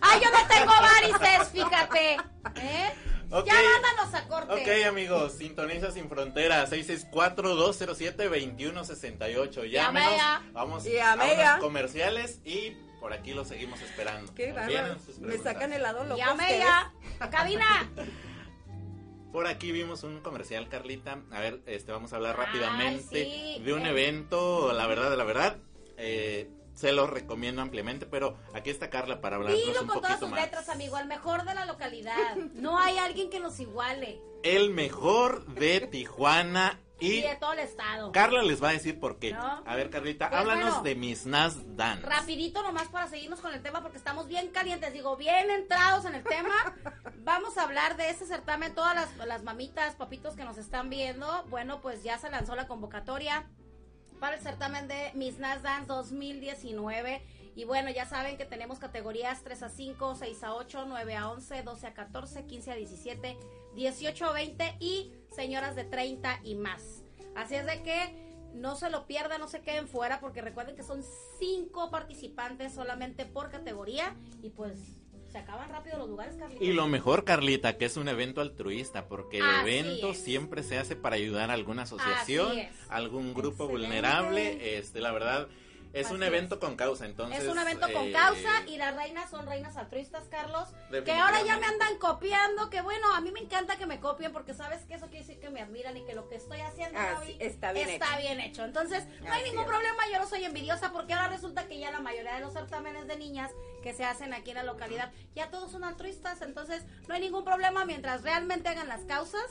¡Ay, 0.00 0.20
yo 0.22 0.30
no 0.30 0.48
tengo 0.48 0.72
varices, 0.72 1.48
fíjate! 1.50 2.16
¿Eh? 2.56 2.90
Ok. 3.30 3.46
Ya 3.46 3.54
mándanos 3.82 4.14
a 4.14 4.26
corte. 4.28 4.52
Ok, 4.54 4.68
amigos, 4.86 5.32
sintoniza 5.34 5.90
sin 5.90 6.08
fronteras 6.08 6.70
664-207-2168. 6.72 9.64
Llame 9.64 9.70
Llámenos. 9.70 10.16
ya. 10.16 10.42
Vamos 10.52 10.84
Llame 10.84 11.02
a 11.02 11.14
unos 11.14 11.36
ya. 11.36 11.58
comerciales 11.58 12.40
y 12.44 12.70
por 13.00 13.12
aquí 13.12 13.34
los 13.34 13.48
seguimos 13.48 13.80
esperando. 13.82 14.32
Qué 14.34 14.52
bárbaro. 14.52 14.96
Me 15.20 15.36
sacan 15.38 15.72
el 15.72 15.82
lado 15.82 16.04
loco. 16.04 16.16
Llame 16.18 16.58
ya. 16.58 16.92
Cabina. 17.30 17.90
Por 19.32 19.46
aquí 19.46 19.72
vimos 19.72 20.04
un 20.04 20.20
comercial, 20.20 20.68
Carlita. 20.70 21.18
A 21.30 21.40
ver, 21.40 21.60
este, 21.66 21.92
vamos 21.92 22.14
a 22.14 22.16
hablar 22.16 22.38
rápidamente 22.38 23.24
sí. 23.24 23.60
de 23.62 23.72
un 23.74 23.84
Eh. 23.84 23.90
evento, 23.90 24.72
la 24.72 24.86
verdad 24.86 25.10
de 25.10 25.16
la 25.18 25.24
verdad. 25.24 25.58
Eh, 25.98 26.48
se 26.78 26.92
lo 26.92 27.08
recomiendo 27.08 27.60
ampliamente, 27.60 28.06
pero 28.06 28.36
aquí 28.54 28.70
está 28.70 28.88
Carla 28.88 29.20
para 29.20 29.34
hablarnos 29.34 29.60
Dilo 29.60 29.80
un 29.82 29.88
con 29.88 30.00
todas 30.00 30.20
sus 30.20 30.30
más. 30.30 30.40
letras, 30.40 30.68
amigo, 30.68 30.94
al 30.94 31.08
mejor 31.08 31.44
de 31.44 31.52
la 31.54 31.64
localidad. 31.66 32.36
No 32.54 32.78
hay 32.78 32.98
alguien 32.98 33.30
que 33.30 33.40
nos 33.40 33.58
iguale. 33.58 34.20
El 34.44 34.70
mejor 34.70 35.44
de 35.46 35.80
Tijuana 35.80 36.78
Y 37.00 37.14
y 37.14 37.20
de 37.22 37.34
todo 37.34 37.52
el 37.54 37.58
estado. 37.58 38.12
Carla 38.12 38.44
les 38.44 38.62
va 38.62 38.68
a 38.68 38.72
decir 38.72 39.00
por 39.00 39.18
qué. 39.18 39.32
No. 39.32 39.62
A 39.66 39.74
ver, 39.74 39.90
Carlita, 39.90 40.28
Pues 40.28 40.40
háblanos 40.40 40.68
bueno. 40.68 40.82
de 40.84 40.94
Miss 40.94 41.26
Nas 41.26 41.76
Dance. 41.76 42.06
Rapidito 42.06 42.62
nomás 42.62 42.86
para 42.88 43.08
seguirnos 43.08 43.40
con 43.40 43.52
el 43.52 43.60
tema 43.60 43.82
porque 43.82 43.98
estamos 43.98 44.28
bien 44.28 44.48
calientes, 44.50 44.92
digo, 44.92 45.16
bien 45.16 45.50
entrados 45.50 46.04
en 46.04 46.14
el 46.14 46.22
tema. 46.22 46.54
Vamos 47.24 47.58
a 47.58 47.64
hablar 47.64 47.96
de 47.96 48.08
este 48.10 48.24
certamen, 48.24 48.72
todas 48.76 48.94
las, 48.94 49.26
las 49.26 49.42
mamitas, 49.42 49.96
papitos 49.96 50.36
que 50.36 50.44
nos 50.44 50.58
están 50.58 50.90
viendo. 50.90 51.44
Bueno, 51.48 51.80
pues 51.80 52.04
ya 52.04 52.18
se 52.18 52.30
lanzó 52.30 52.54
la 52.54 52.68
convocatoria 52.68 53.46
para 54.18 54.36
el 54.36 54.42
certamen 54.42 54.88
de 54.88 55.12
Miss 55.14 55.38
Nas 55.38 55.62
Dance 55.62 55.86
2019. 55.86 57.22
Y 57.54 57.64
bueno, 57.64 57.90
ya 57.90 58.06
saben 58.06 58.36
que 58.36 58.44
tenemos 58.44 58.78
categorías 58.78 59.42
3 59.42 59.62
a 59.64 59.68
5, 59.68 60.14
6 60.14 60.44
a 60.44 60.54
8, 60.54 60.84
9 60.86 61.16
a 61.16 61.30
11, 61.30 61.62
12 61.62 61.86
a 61.86 61.94
14, 61.94 62.46
15 62.46 62.70
a 62.70 62.74
17, 62.74 63.38
18 63.74 64.26
a 64.26 64.32
20 64.32 64.76
y 64.80 65.12
señoras 65.34 65.74
de 65.74 65.84
30 65.84 66.40
y 66.44 66.54
más. 66.54 67.02
Así 67.34 67.56
es 67.56 67.66
de 67.66 67.82
que 67.82 68.28
no 68.54 68.76
se 68.76 68.90
lo 68.90 69.06
pierdan, 69.06 69.40
no 69.40 69.48
se 69.48 69.60
queden 69.60 69.88
fuera, 69.88 70.20
porque 70.20 70.40
recuerden 70.40 70.76
que 70.76 70.82
son 70.82 71.02
cinco 71.38 71.90
participantes 71.90 72.74
solamente 72.74 73.24
por 73.26 73.50
categoría 73.50 74.16
y 74.42 74.50
pues 74.50 74.78
se 75.30 75.38
acaban 75.38 75.68
rápido 75.70 75.98
los 75.98 76.08
lugares, 76.08 76.36
Carlita. 76.36 76.64
Y 76.64 76.72
lo 76.72 76.86
mejor, 76.86 77.24
Carlita, 77.24 77.76
que 77.76 77.84
es 77.84 77.96
un 77.96 78.08
evento 78.08 78.40
altruista, 78.40 79.08
porque 79.08 79.38
el 79.38 79.44
Así 79.44 79.60
evento 79.68 80.10
es. 80.12 80.22
siempre 80.22 80.62
se 80.62 80.78
hace 80.78 80.96
para 80.96 81.16
ayudar 81.16 81.50
a 81.50 81.54
alguna 81.54 81.82
asociación, 81.82 82.52
algún 82.88 83.34
grupo 83.34 83.64
Excelente. 83.64 83.86
vulnerable. 83.88 84.78
Este, 84.78 85.00
la 85.00 85.12
verdad, 85.12 85.48
es 85.92 86.06
Así 86.06 86.14
un 86.14 86.22
es. 86.22 86.28
evento 86.28 86.60
con 86.60 86.76
causa, 86.76 87.06
entonces. 87.06 87.42
es 87.42 87.48
un 87.48 87.58
evento 87.58 87.86
con 87.92 88.06
eh, 88.08 88.12
causa 88.12 88.50
y 88.66 88.76
las 88.76 88.94
reinas 88.94 89.30
son 89.30 89.46
reinas 89.46 89.76
altruistas, 89.76 90.24
Carlos. 90.30 90.68
Que 91.04 91.12
ahora 91.12 91.42
ya 91.42 91.56
me 91.58 91.66
andan 91.66 91.98
copiando, 91.98 92.70
que 92.70 92.80
bueno, 92.82 93.12
a 93.14 93.20
mí 93.20 93.30
me 93.32 93.40
encanta 93.40 93.76
que 93.76 93.86
me 93.86 94.00
copien 94.00 94.32
porque 94.32 94.54
sabes 94.54 94.84
que 94.84 94.94
eso 94.94 95.06
quiere 95.06 95.24
decir 95.26 95.40
que 95.40 95.50
me 95.50 95.60
admiran 95.62 95.96
y 95.96 96.04
que 96.04 96.14
lo 96.14 96.28
que 96.28 96.36
estoy 96.36 96.60
haciendo 96.60 96.98
Ah, 96.98 97.12
Gaby, 97.14 97.26
sí, 97.26 97.36
está 97.40 97.72
bien 97.72 97.88
está 97.88 98.06
hecho. 98.18 98.18
bien 98.22 98.40
hecho. 98.40 98.64
Entonces, 98.64 99.04
no 99.22 99.32
hay 99.32 99.44
ningún 99.44 99.62
es. 99.62 99.66
problema, 99.68 100.02
yo 100.12 100.18
no 100.18 100.26
soy 100.26 100.44
envidiosa 100.44 100.92
porque 100.92 101.14
ahora 101.14 101.28
resulta 101.28 101.66
que 101.66 101.78
ya 101.78 101.90
la 101.90 102.00
mayoría 102.00 102.34
de 102.34 102.40
los 102.40 102.52
certámenes 102.52 103.06
de 103.06 103.16
niñas 103.16 103.50
que 103.82 103.94
se 103.94 104.04
hacen 104.04 104.32
aquí 104.34 104.50
en 104.50 104.56
la 104.56 104.62
localidad, 104.64 105.12
ya 105.34 105.50
todos 105.50 105.70
son 105.72 105.84
altruistas, 105.84 106.42
entonces 106.42 106.84
no 107.06 107.14
hay 107.14 107.20
ningún 107.20 107.44
problema 107.44 107.84
mientras 107.84 108.22
realmente 108.22 108.68
hagan 108.68 108.88
las 108.88 109.04
causas, 109.04 109.42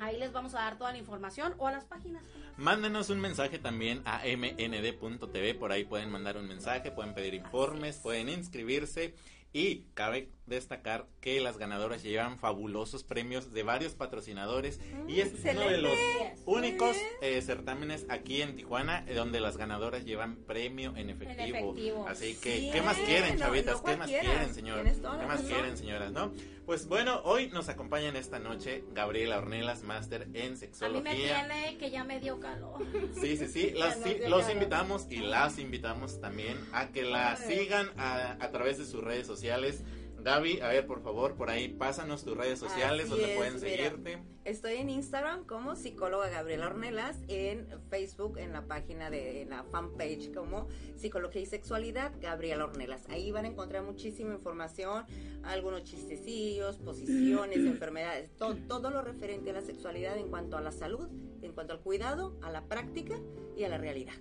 Ahí 0.00 0.16
les 0.18 0.32
vamos 0.32 0.54
a 0.54 0.60
dar 0.60 0.78
toda 0.78 0.92
la 0.92 0.98
información 0.98 1.54
o 1.58 1.66
a 1.66 1.72
las 1.72 1.84
páginas. 1.84 2.22
Mándenos 2.56 3.10
un 3.10 3.20
mensaje 3.20 3.58
también 3.58 4.02
a 4.04 4.22
mnd.tv, 4.24 5.54
por 5.54 5.72
ahí 5.72 5.84
pueden 5.84 6.10
mandar 6.10 6.36
un 6.36 6.46
mensaje, 6.46 6.90
pueden 6.90 7.14
pedir 7.14 7.34
informes, 7.34 7.98
pueden 7.98 8.28
inscribirse 8.28 9.14
y 9.52 9.82
cabe 9.94 10.30
destacar 10.48 11.06
que 11.20 11.40
las 11.40 11.58
ganadoras 11.58 12.02
llevan 12.02 12.38
fabulosos 12.38 13.04
premios 13.04 13.52
de 13.52 13.62
varios 13.62 13.94
patrocinadores 13.94 14.80
y 15.06 15.20
es 15.20 15.32
uno 15.44 15.68
de 15.68 15.78
los 15.78 15.92
excelente. 15.92 16.42
únicos 16.46 16.96
eh, 17.22 17.40
certámenes 17.42 18.06
aquí 18.08 18.42
en 18.42 18.56
Tijuana 18.56 19.04
eh, 19.06 19.14
donde 19.14 19.40
las 19.40 19.56
ganadoras 19.56 20.04
llevan 20.04 20.36
premio 20.36 20.94
en 20.96 21.10
efectivo. 21.10 21.72
efectivo. 21.72 22.08
Así 22.08 22.34
que, 22.36 22.58
Sí, 22.58 22.70
¿qué 22.72 22.82
más 22.82 22.96
quieren, 22.98 23.38
chavitas? 23.38 23.76
no 23.76 23.84
¿Qué 23.84 23.96
más 23.96 24.08
quieren, 24.08 24.54
señor? 24.54 24.84
¿Qué 24.84 25.26
más 25.26 25.40
quieren, 25.42 25.76
señoras, 25.76 26.12
no? 26.12 26.32
Pues 26.66 26.86
bueno, 26.86 27.22
hoy 27.24 27.48
nos 27.48 27.70
acompañan 27.70 28.14
esta 28.16 28.38
noche 28.38 28.84
Gabriela 28.92 29.38
Ornelas, 29.38 29.84
máster 29.84 30.28
en 30.34 30.48
A 30.48 30.50
mí 30.50 30.56
sexología. 30.56 31.02
me 31.48 31.54
tiene 31.54 31.78
que 31.78 31.90
ya 31.90 32.04
me 32.04 32.20
dio 32.20 32.38
calor. 32.40 32.84
Sí, 33.20 33.36
sí, 33.38 33.48
sí. 33.48 33.70
Las- 33.74 33.94
sí, 34.02 34.16
los 34.26 34.42
calor. 34.42 34.50
invitamos 34.52 35.06
y 35.10 35.16
las 35.18 35.58
invitamos 35.58 36.20
también 36.20 36.58
a 36.72 36.88
que 36.88 37.04
la 37.04 37.36
sigan 37.36 37.88
a, 37.96 38.32
a 38.38 38.50
través 38.50 38.76
de 38.78 38.84
sus 38.84 39.02
redes 39.02 39.26
sociales. 39.26 39.82
Gaby, 40.22 40.60
a 40.60 40.68
ver, 40.68 40.86
por 40.86 41.00
favor, 41.02 41.34
por 41.36 41.48
ahí, 41.50 41.68
pásanos 41.68 42.24
tus 42.24 42.36
redes 42.36 42.58
sociales 42.58 43.02
Así 43.06 43.10
donde 43.10 43.30
es, 43.32 43.36
pueden 43.36 43.54
mira. 43.54 43.68
seguirte. 43.68 44.18
Estoy 44.44 44.74
en 44.76 44.88
Instagram 44.90 45.44
como 45.44 45.76
psicóloga 45.76 46.28
Gabriela 46.28 46.66
Ornelas, 46.66 47.20
en 47.28 47.68
Facebook, 47.90 48.38
en 48.38 48.52
la 48.52 48.62
página 48.66 49.10
de 49.10 49.42
en 49.42 49.50
la 49.50 49.62
fanpage 49.64 50.32
como 50.32 50.66
Psicología 50.96 51.42
y 51.42 51.46
Sexualidad 51.46 52.12
Gabriela 52.20 52.64
Ornelas. 52.64 53.04
Ahí 53.10 53.30
van 53.30 53.44
a 53.44 53.48
encontrar 53.48 53.84
muchísima 53.84 54.34
información, 54.34 55.04
algunos 55.44 55.84
chistecillos, 55.84 56.78
posiciones, 56.78 57.58
enfermedades, 57.58 58.34
to- 58.36 58.56
todo 58.66 58.90
lo 58.90 59.02
referente 59.02 59.50
a 59.50 59.52
la 59.52 59.60
sexualidad 59.62 60.16
en 60.18 60.28
cuanto 60.28 60.56
a 60.56 60.60
la 60.62 60.72
salud, 60.72 61.08
en 61.42 61.52
cuanto 61.52 61.74
al 61.74 61.80
cuidado, 61.80 62.36
a 62.42 62.50
la 62.50 62.64
práctica 62.64 63.20
y 63.56 63.64
a 63.64 63.68
la 63.68 63.78
realidad. 63.78 64.14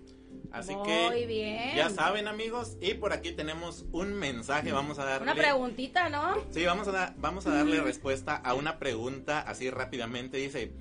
Así 0.52 0.76
Muy 0.76 0.88
que 0.88 1.26
bien. 1.28 1.76
ya 1.76 1.90
saben, 1.90 2.28
amigos, 2.28 2.78
y 2.82 2.94
por 2.96 3.14
aquí 3.14 3.32
tenemos 3.32 3.86
un 3.92 4.14
mensaje, 4.14 4.72
vamos 4.72 4.98
a 5.00 5.06
darle 5.06 5.24
Una 5.24 5.36
preguntita, 5.36 6.10
¿no? 6.10 6.36
Sí, 6.52 6.66
vamos 6.66 6.88
a, 6.88 6.92
da- 6.92 7.14
vamos 7.18 7.46
a 7.48 7.52
darle 7.52 7.82
respuesta 7.82 8.36
a 8.36 8.54
una 8.54 8.80
pregunta 8.80 9.40
así 9.42 9.70
rápidamente. 9.70 10.38
Dice, 10.38 10.72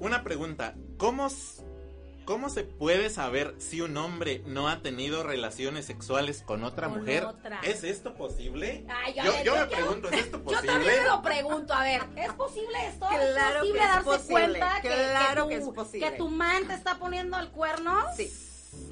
una 0.00 0.22
pregunta, 0.24 0.74
¿cómo, 0.98 1.28
s- 1.28 1.62
¿cómo 2.24 2.48
se 2.48 2.64
puede 2.64 3.10
saber 3.10 3.54
si 3.58 3.80
un 3.80 3.96
hombre 3.96 4.42
no 4.46 4.68
ha 4.68 4.82
tenido 4.82 5.22
relaciones 5.22 5.86
sexuales 5.86 6.42
con 6.42 6.64
otra 6.64 6.88
Con 6.88 6.98
mujer? 7.00 7.24
otra. 7.24 7.60
¿Es 7.62 7.84
esto 7.84 8.14
posible? 8.14 8.84
Ay, 8.88 9.14
yo 9.14 9.22
ver, 9.32 9.44
yo 9.44 9.54
yo 9.54 9.60
me 9.60 9.66
quiero- 9.68 9.70
pregunto, 9.86 10.08
¿es 10.10 10.18
esto 10.24 10.36
Yo 10.38 10.44
posible? 10.44 10.66
también 10.72 11.02
me 11.02 11.08
lo 11.08 11.22
pregunto, 11.22 11.74
a 11.74 11.82
ver, 11.84 12.02
¿es 12.16 12.32
posible 12.32 12.86
esto? 12.88 13.06
¿Es 13.10 13.18
posible 13.18 13.72
que 13.72 13.78
es 13.78 13.88
darse 13.88 14.04
posible, 14.04 14.30
cuenta 14.32 14.80
que, 14.82 14.88
tu, 14.88 15.48
que 15.48 15.54
es 15.54 15.64
posible. 15.68 16.10
que 16.10 16.16
tu 16.16 16.28
man 16.28 16.66
te 16.66 16.74
está 16.74 16.96
poniendo 16.98 17.38
el 17.38 17.48
cuerno? 17.50 17.94
Sí, 18.16 18.30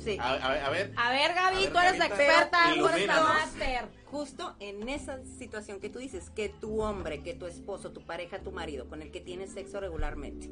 sí. 0.05 0.17
A, 0.21 0.35
a 0.35 0.53
ver, 0.53 0.63
a 0.65 0.71
ver. 0.71 0.93
A 0.97 1.11
ver, 1.13 1.35
Gaby, 1.35 1.57
A 1.57 1.61
ver, 1.61 1.73
tú 1.73 1.79
eres 1.79 1.99
la 1.99 2.07
experta, 2.07 2.59
tú 2.77 2.87
eres 2.89 3.07
la 3.07 3.23
máster. 3.23 3.99
Justo 4.07 4.57
en 4.59 4.89
esa 4.89 5.23
situación 5.39 5.81
que 5.81 5.91
tú 5.91 5.99
dices, 5.99 6.31
que 6.31 6.49
tu 6.49 6.81
hombre, 6.81 7.23
que 7.23 7.35
tu 7.35 7.47
esposo, 7.47 7.93
tu 7.93 8.01
pareja, 8.01 8.39
tu 8.39 8.51
marido, 8.53 8.89
con 8.89 9.03
el 9.03 9.11
que 9.11 9.21
tienes 9.21 9.51
sexo 9.53 9.81
regularmente, 9.81 10.51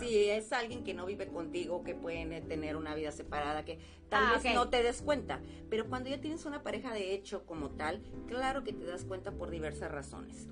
si 0.00 0.28
es 0.28 0.52
alguien 0.52 0.82
que 0.82 0.94
no 0.94 1.06
vive 1.06 1.28
contigo, 1.28 1.84
que 1.84 1.94
puede 1.94 2.40
tener 2.40 2.74
una 2.76 2.96
vida 2.96 3.12
separada, 3.12 3.64
que 3.64 3.78
tal 4.08 4.24
Ah, 4.24 4.40
vez 4.42 4.52
no 4.52 4.68
te 4.68 4.82
des 4.82 5.00
cuenta, 5.00 5.40
pero 5.70 5.88
cuando 5.88 6.10
ya 6.10 6.20
tienes 6.20 6.44
una 6.44 6.64
pareja 6.64 6.92
de 6.92 7.14
hecho 7.14 7.46
como 7.46 7.70
tal, 7.70 8.02
claro 8.26 8.64
que 8.64 8.72
te 8.72 8.84
das 8.84 9.04
cuenta 9.04 9.30
por 9.30 9.50
diversas 9.50 9.92
razones. 9.92 10.48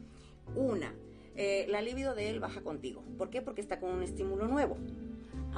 Una, 0.55 0.95
eh, 1.35 1.67
la 1.69 1.83
libido 1.83 2.15
de 2.15 2.31
él 2.31 2.39
baja 2.39 2.61
contigo. 2.61 3.03
¿Por 3.19 3.29
qué? 3.29 3.43
Porque 3.43 3.61
está 3.61 3.81
con 3.81 3.91
un 3.91 4.05
estímulo 4.05 4.47
nuevo. 4.47 4.79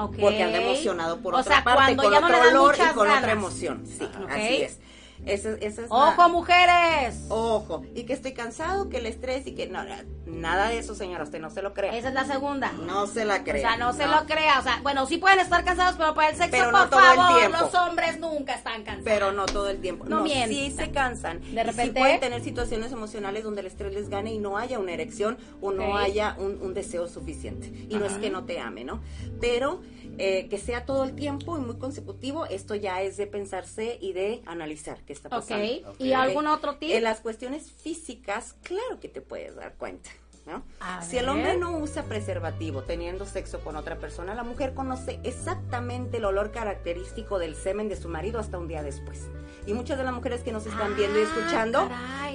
Porque 0.07 0.43
anda 0.43 0.59
emocionado 0.63 1.19
por 1.21 1.35
o 1.35 1.39
otra 1.39 1.57
sea, 1.57 1.65
parte, 1.65 1.97
con 1.97 2.15
otro 2.15 2.41
olor 2.51 2.77
y 2.77 2.95
con 2.95 3.11
otra 3.11 3.33
emoción. 3.33 3.85
Sí, 3.87 4.05
Ok. 4.05 4.31
así 4.31 4.63
es. 4.63 4.79
Esa, 5.27 5.51
esa 5.61 5.83
es 5.83 5.91
la- 5.91 5.97
¡Ojo, 5.97 6.29
mujeres! 6.31 7.27
Ojo, 7.29 7.83
y 7.95 8.05
que 8.05 8.13
estoy 8.15 8.33
cansado, 8.33 8.89
que 8.89 8.99
el 8.99 9.07
estrés 9.07 9.47
y 9.47 9.55
que 9.55 9.67
no, 9.67 9.81
nada 10.27 10.69
de 10.71 10.79
eso, 10.79 10.95
señora, 10.95 11.25
usted 11.25 11.41
no 11.41 11.51
se 11.51 11.61
lo 11.61 11.75
crea. 11.75 11.95
Esa 11.97 12.09
es 12.09 12.15
la 12.15 12.25
segunda. 12.25 12.73
No 12.73 13.07
se 13.07 13.25
la 13.25 13.37
O 13.37 13.45
crea. 13.45 13.61
sea, 13.61 13.77
no 13.77 13.93
se 13.93 14.07
lo 14.07 14.25
crea. 14.27 14.59
O 14.59 14.63
sea, 14.63 14.81
bueno, 14.83 15.07
sí 15.07 15.19
pueden 15.19 15.41
estar 15.41 15.65
cansados, 15.65 15.97
pero 15.99 16.15
para 16.15 16.31
el 16.31 16.37
sexo, 16.37 16.51
Pero 16.53 16.71
por 16.71 16.81
no 16.81 16.89
todo 16.89 17.01
el 17.01 17.17
favor, 17.17 17.39
tiempo. 17.39 17.59
los 17.61 17.75
hombres 17.75 18.21
nunca 18.21 18.55
están 18.55 18.83
cansados. 18.85 19.05
Pero 19.05 19.33
no 19.33 19.47
todo 19.47 19.69
el 19.69 19.81
tiempo. 19.81 20.05
No 20.07 20.21
No, 20.21 20.27
sí 20.27 20.71
se 20.77 20.91
cansan. 20.91 21.41
De 21.41 21.47
Y 21.47 21.51
sí 21.51 21.63
repente- 21.63 22.01
pueden 22.01 22.21
tener 22.21 22.43
situaciones 22.43 22.93
emocionales 22.93 23.45
donde 23.45 23.61
el 23.61 23.67
estrés 23.67 23.93
les 23.95 24.09
gane 24.09 24.33
y 24.33 24.39
no 24.39 24.57
haya 24.57 24.79
una 24.79 24.93
erección 24.93 25.37
o 25.61 25.73
no 25.73 25.97
haya 25.97 26.37
un, 26.39 26.59
un 26.63 26.73
deseo 26.75 27.07
suficiente. 27.09 27.67
Y 27.89 27.97
no 27.97 28.07
es 28.07 28.15
que 28.15 28.31
no 28.31 28.45
te 28.45 28.61
ame, 28.61 28.85
¿no? 28.85 29.01
Pero 29.41 29.81
eh, 30.21 30.49
que 30.49 30.59
sea 30.59 30.85
todo 30.85 31.05
el 31.05 31.15
tiempo 31.15 31.57
y 31.59 31.61
muy 31.61 31.77
consecutivo, 31.79 32.47
esto 32.47 32.75
ya 32.75 33.03
es 33.03 33.17
de 33.17 33.27
pensarse 33.29 33.99
y 34.01 34.13
de 34.15 34.43
analizar 34.47 34.99
está 35.19 35.29
Ok. 35.37 35.43
pasando. 35.49 35.91
Ok. 35.91 36.01
¿Y 36.01 36.13
algún 36.13 36.47
otro 36.47 36.77
tip? 36.77 36.91
En 36.93 37.05
las 37.05 37.21
cuestiones 37.21 37.71
físicas, 37.71 38.55
claro 38.63 38.99
que 39.01 39.09
te 39.09 39.21
puedes 39.21 39.55
dar 39.57 39.75
cuenta, 39.75 40.11
¿no? 40.47 40.63
Si 41.03 41.19
el 41.19 41.29
hombre 41.29 41.57
no 41.57 41.77
usa 41.79 42.05
preservativo 42.05 42.83
teniendo 42.83 43.27
sexo 43.27 43.61
con 43.61 43.77
otra 43.77 43.97
persona, 43.99 44.35
la 44.35 44.43
mujer 44.45 44.75
conoce 44.75 45.21
exactamente 45.25 46.17
el 46.19 46.25
olor 46.25 46.51
característico 46.53 47.39
del 47.39 47.55
semen 47.55 47.89
de 47.89 47.97
su 47.97 48.09
marido 48.09 48.39
hasta 48.41 48.59
un 48.59 48.69
día 48.69 48.83
después. 48.83 49.27
Y 49.67 49.75
muchas 49.75 49.99
de 49.99 50.05
las 50.05 50.15
mujeres 50.15 50.41
que 50.43 50.51
nos 50.53 50.65
están 50.67 50.97
viendo 50.97 51.19
y 51.19 51.23
Ah, 51.23 51.27
escuchando 51.27 51.89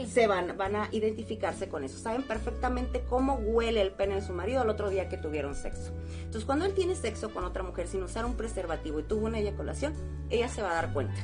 se 0.07 0.27
van, 0.27 0.55
van 0.55 0.75
a 0.75 0.89
identificarse 0.91 1.67
con 1.67 1.83
eso. 1.83 1.97
Saben 1.97 2.21
perfectamente 2.23 3.03
cómo 3.09 3.35
huele 3.35 3.81
el 3.81 3.91
pene 3.91 4.15
de 4.15 4.21
su 4.21 4.33
marido 4.33 4.61
al 4.61 4.69
otro 4.69 4.89
día 4.89 5.09
que 5.09 5.17
tuvieron 5.17 5.55
sexo. 5.55 5.91
Entonces, 6.17 6.45
cuando 6.45 6.65
él 6.65 6.75
tiene 6.75 6.93
sexo 6.95 7.33
con 7.33 7.43
otra 7.45 7.63
mujer 7.63 7.87
sin 7.87 8.03
usar 8.03 8.25
un 8.25 8.35
preservativo 8.35 8.99
y 8.99 9.03
tuvo 9.03 9.25
una 9.25 9.39
eyaculación, 9.39 9.93
ella 10.29 10.47
se 10.47 10.61
va 10.61 10.71
a 10.71 10.73
dar 10.75 10.93
cuenta. 10.93 11.15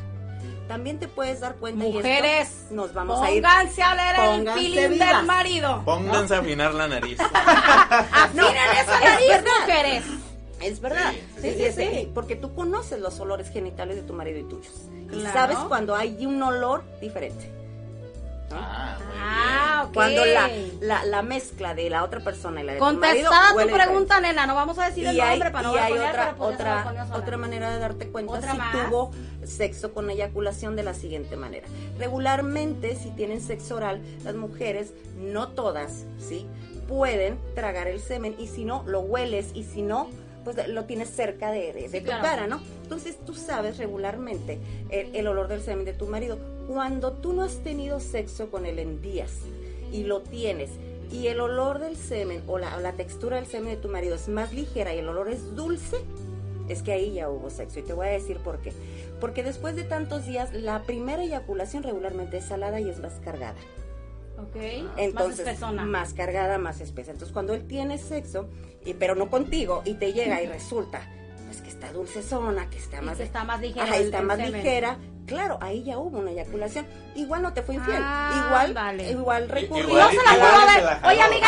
También 0.69 0.99
te 0.99 1.07
puedes 1.09 1.39
dar 1.41 1.55
cuenta. 1.55 1.83
y 1.85 1.91
Mujeres, 1.91 2.67
nos 2.71 2.93
vamos 2.93 3.21
a 3.21 3.31
ir. 3.31 3.41
pónganse 3.41 3.81
a 3.83 3.95
leer 3.95 4.15
el 4.39 4.49
feeling 4.53 4.89
vivas. 4.91 5.17
del 5.17 5.25
marido. 5.25 5.81
Pónganse 5.83 6.35
a 6.35 6.39
afinar 6.39 6.73
la 6.75 6.87
nariz. 6.87 7.19
Afinen 7.33 8.55
esa 8.79 8.95
es 8.99 9.03
nariz, 9.03 9.27
verdad. 9.29 9.51
mujeres. 9.61 10.03
Es 10.61 10.79
verdad. 10.79 11.11
Sí, 11.11 11.41
Sí, 11.41 11.51
sí, 11.53 11.57
sí, 11.57 11.71
sí. 11.71 11.89
sí, 11.91 12.11
Porque 12.13 12.35
tú 12.35 12.53
conoces 12.53 12.99
los 12.99 13.19
olores 13.19 13.49
genitales 13.49 13.95
de 13.95 14.03
tu 14.03 14.13
marido 14.13 14.39
y 14.39 14.43
tuyos. 14.43 14.73
Y 15.11 15.21
sabes 15.33 15.57
cuando 15.67 15.95
hay 15.95 16.25
un 16.25 16.41
olor 16.43 16.83
diferente. 17.01 17.51
Ah, 18.51 18.97
muy 18.99 19.15
Ah, 19.21 19.83
ok. 19.87 19.93
Cuando 19.93 20.25
la, 20.25 20.49
la, 20.81 21.05
la 21.05 21.21
mezcla 21.21 21.73
de 21.75 21.89
la 21.89 22.03
otra 22.03 22.19
persona 22.19 22.61
y 22.61 22.63
la 22.63 22.73
de 22.73 22.79
tu 22.79 22.83
marido 22.85 23.29
Contestada 23.29 23.49
tu 23.63 23.73
pregunta, 23.73 24.19
nena. 24.21 24.45
No 24.47 24.55
vamos 24.55 24.77
a 24.79 24.85
decir 24.89 25.05
el 25.07 25.15
y 25.15 25.19
hay, 25.19 25.29
nombre 25.31 25.51
para 25.51 25.67
no 25.67 25.75
y 25.75 25.77
hay 25.77 25.93
otra 25.93 26.35
otra 26.37 27.05
otra 27.13 27.37
manera 27.37 27.69
de 27.71 27.79
darte 27.79 28.07
cuenta 28.09 28.33
¿Otra 28.33 28.51
si 28.53 28.57
más? 28.57 28.71
tuvo 28.71 29.11
sexo 29.49 29.93
con 29.93 30.09
eyaculación 30.09 30.75
de 30.75 30.83
la 30.83 30.93
siguiente 30.93 31.35
manera. 31.35 31.67
Regularmente 31.97 32.95
si 32.95 33.09
tienen 33.11 33.41
sexo 33.41 33.75
oral, 33.75 34.01
las 34.23 34.35
mujeres, 34.35 34.93
no 35.17 35.49
todas, 35.49 36.05
¿sí? 36.19 36.45
pueden 36.87 37.37
tragar 37.53 37.87
el 37.87 37.99
semen 37.99 38.35
y 38.39 38.47
si 38.47 38.65
no 38.65 38.83
lo 38.87 39.01
hueles 39.01 39.51
y 39.53 39.63
si 39.63 39.83
no 39.83 40.09
pues 40.43 40.67
lo 40.69 40.85
tienes 40.85 41.09
cerca 41.09 41.51
de, 41.51 41.71
de- 41.73 41.99
tu 41.99 42.05
claro. 42.05 42.23
cara, 42.23 42.47
¿no? 42.47 42.61
Entonces 42.83 43.17
tú 43.25 43.35
sabes 43.35 43.77
regularmente 43.77 44.57
el, 44.89 45.15
el 45.15 45.27
olor 45.27 45.47
del 45.49 45.61
semen 45.61 45.85
de 45.85 45.93
tu 45.93 46.07
marido. 46.07 46.39
Cuando 46.67 47.11
tú 47.11 47.33
no 47.33 47.43
has 47.43 47.57
tenido 47.57 47.99
sexo 47.99 48.49
con 48.49 48.65
él 48.65 48.79
en 48.79 49.01
días 49.01 49.31
y 49.91 50.03
lo 50.05 50.21
tienes 50.21 50.71
y 51.11 51.27
el 51.27 51.41
olor 51.41 51.77
del 51.79 51.95
semen 51.97 52.41
o 52.47 52.57
la, 52.57 52.75
o 52.77 52.79
la 52.79 52.93
textura 52.93 53.35
del 53.35 53.45
semen 53.45 53.75
de 53.75 53.81
tu 53.81 53.89
marido 53.89 54.15
es 54.15 54.27
más 54.29 54.51
ligera 54.53 54.95
y 54.95 54.99
el 54.99 55.09
olor 55.09 55.29
es 55.29 55.55
dulce, 55.55 55.97
es 56.69 56.81
que 56.83 56.93
ahí 56.93 57.13
ya 57.13 57.29
hubo 57.29 57.49
sexo. 57.49 57.79
Y 57.79 57.83
te 57.83 57.93
voy 57.93 58.07
a 58.07 58.11
decir 58.11 58.37
por 58.37 58.59
qué. 58.59 58.71
Porque 59.19 59.43
después 59.43 59.75
de 59.75 59.83
tantos 59.83 60.25
días, 60.25 60.53
la 60.53 60.83
primera 60.83 61.23
eyaculación 61.23 61.83
regularmente 61.83 62.37
es 62.37 62.45
salada 62.45 62.79
y 62.79 62.89
es 62.89 62.99
más 62.99 63.13
cargada. 63.23 63.57
Ok. 64.37 64.55
Entonces, 64.97 65.45
más 65.45 65.53
espesona. 65.53 65.85
más 65.85 66.13
cargada, 66.13 66.57
más 66.57 66.79
espesa. 66.79 67.11
Entonces, 67.11 67.33
cuando 67.33 67.53
él 67.53 67.67
tiene 67.67 67.97
sexo, 67.97 68.47
y, 68.85 68.93
pero 68.93 69.15
no 69.15 69.29
contigo, 69.29 69.81
y 69.83 69.95
te 69.95 70.13
llega 70.13 70.41
y 70.41 70.47
resulta, 70.47 71.01
pues 71.45 71.61
que 71.61 71.69
está 71.69 71.91
dulcezona, 71.91 72.69
que 72.69 72.77
está 72.77 73.01
Y 73.01 73.05
más, 73.05 73.17
que 73.17 73.23
está 73.23 73.43
más 73.43 73.59
ligera 73.59 73.83
Ajá, 73.83 73.97
está 73.97 74.21
más 74.21 74.37
semen. 74.37 74.53
ligera. 74.53 74.97
Claro, 75.29 75.57
ahí 75.61 75.83
ya 75.83 75.97
hubo 75.97 76.17
una 76.19 76.31
eyaculación. 76.31 76.85
Igual 77.15 77.41
no 77.41 77.53
te 77.53 77.61
fue 77.61 77.75
infiel. 77.75 78.01
Ah, 78.03 78.43
igual, 78.47 78.73
vale. 78.73 79.11
igual 79.11 79.47
recurrió. 79.49 79.87
igual- 79.87 80.03
No 80.03 80.09
se 80.09 80.15
la 80.17 80.31
jaló. 80.91 81.07
Oye, 81.09 81.21
amiga. 81.21 81.47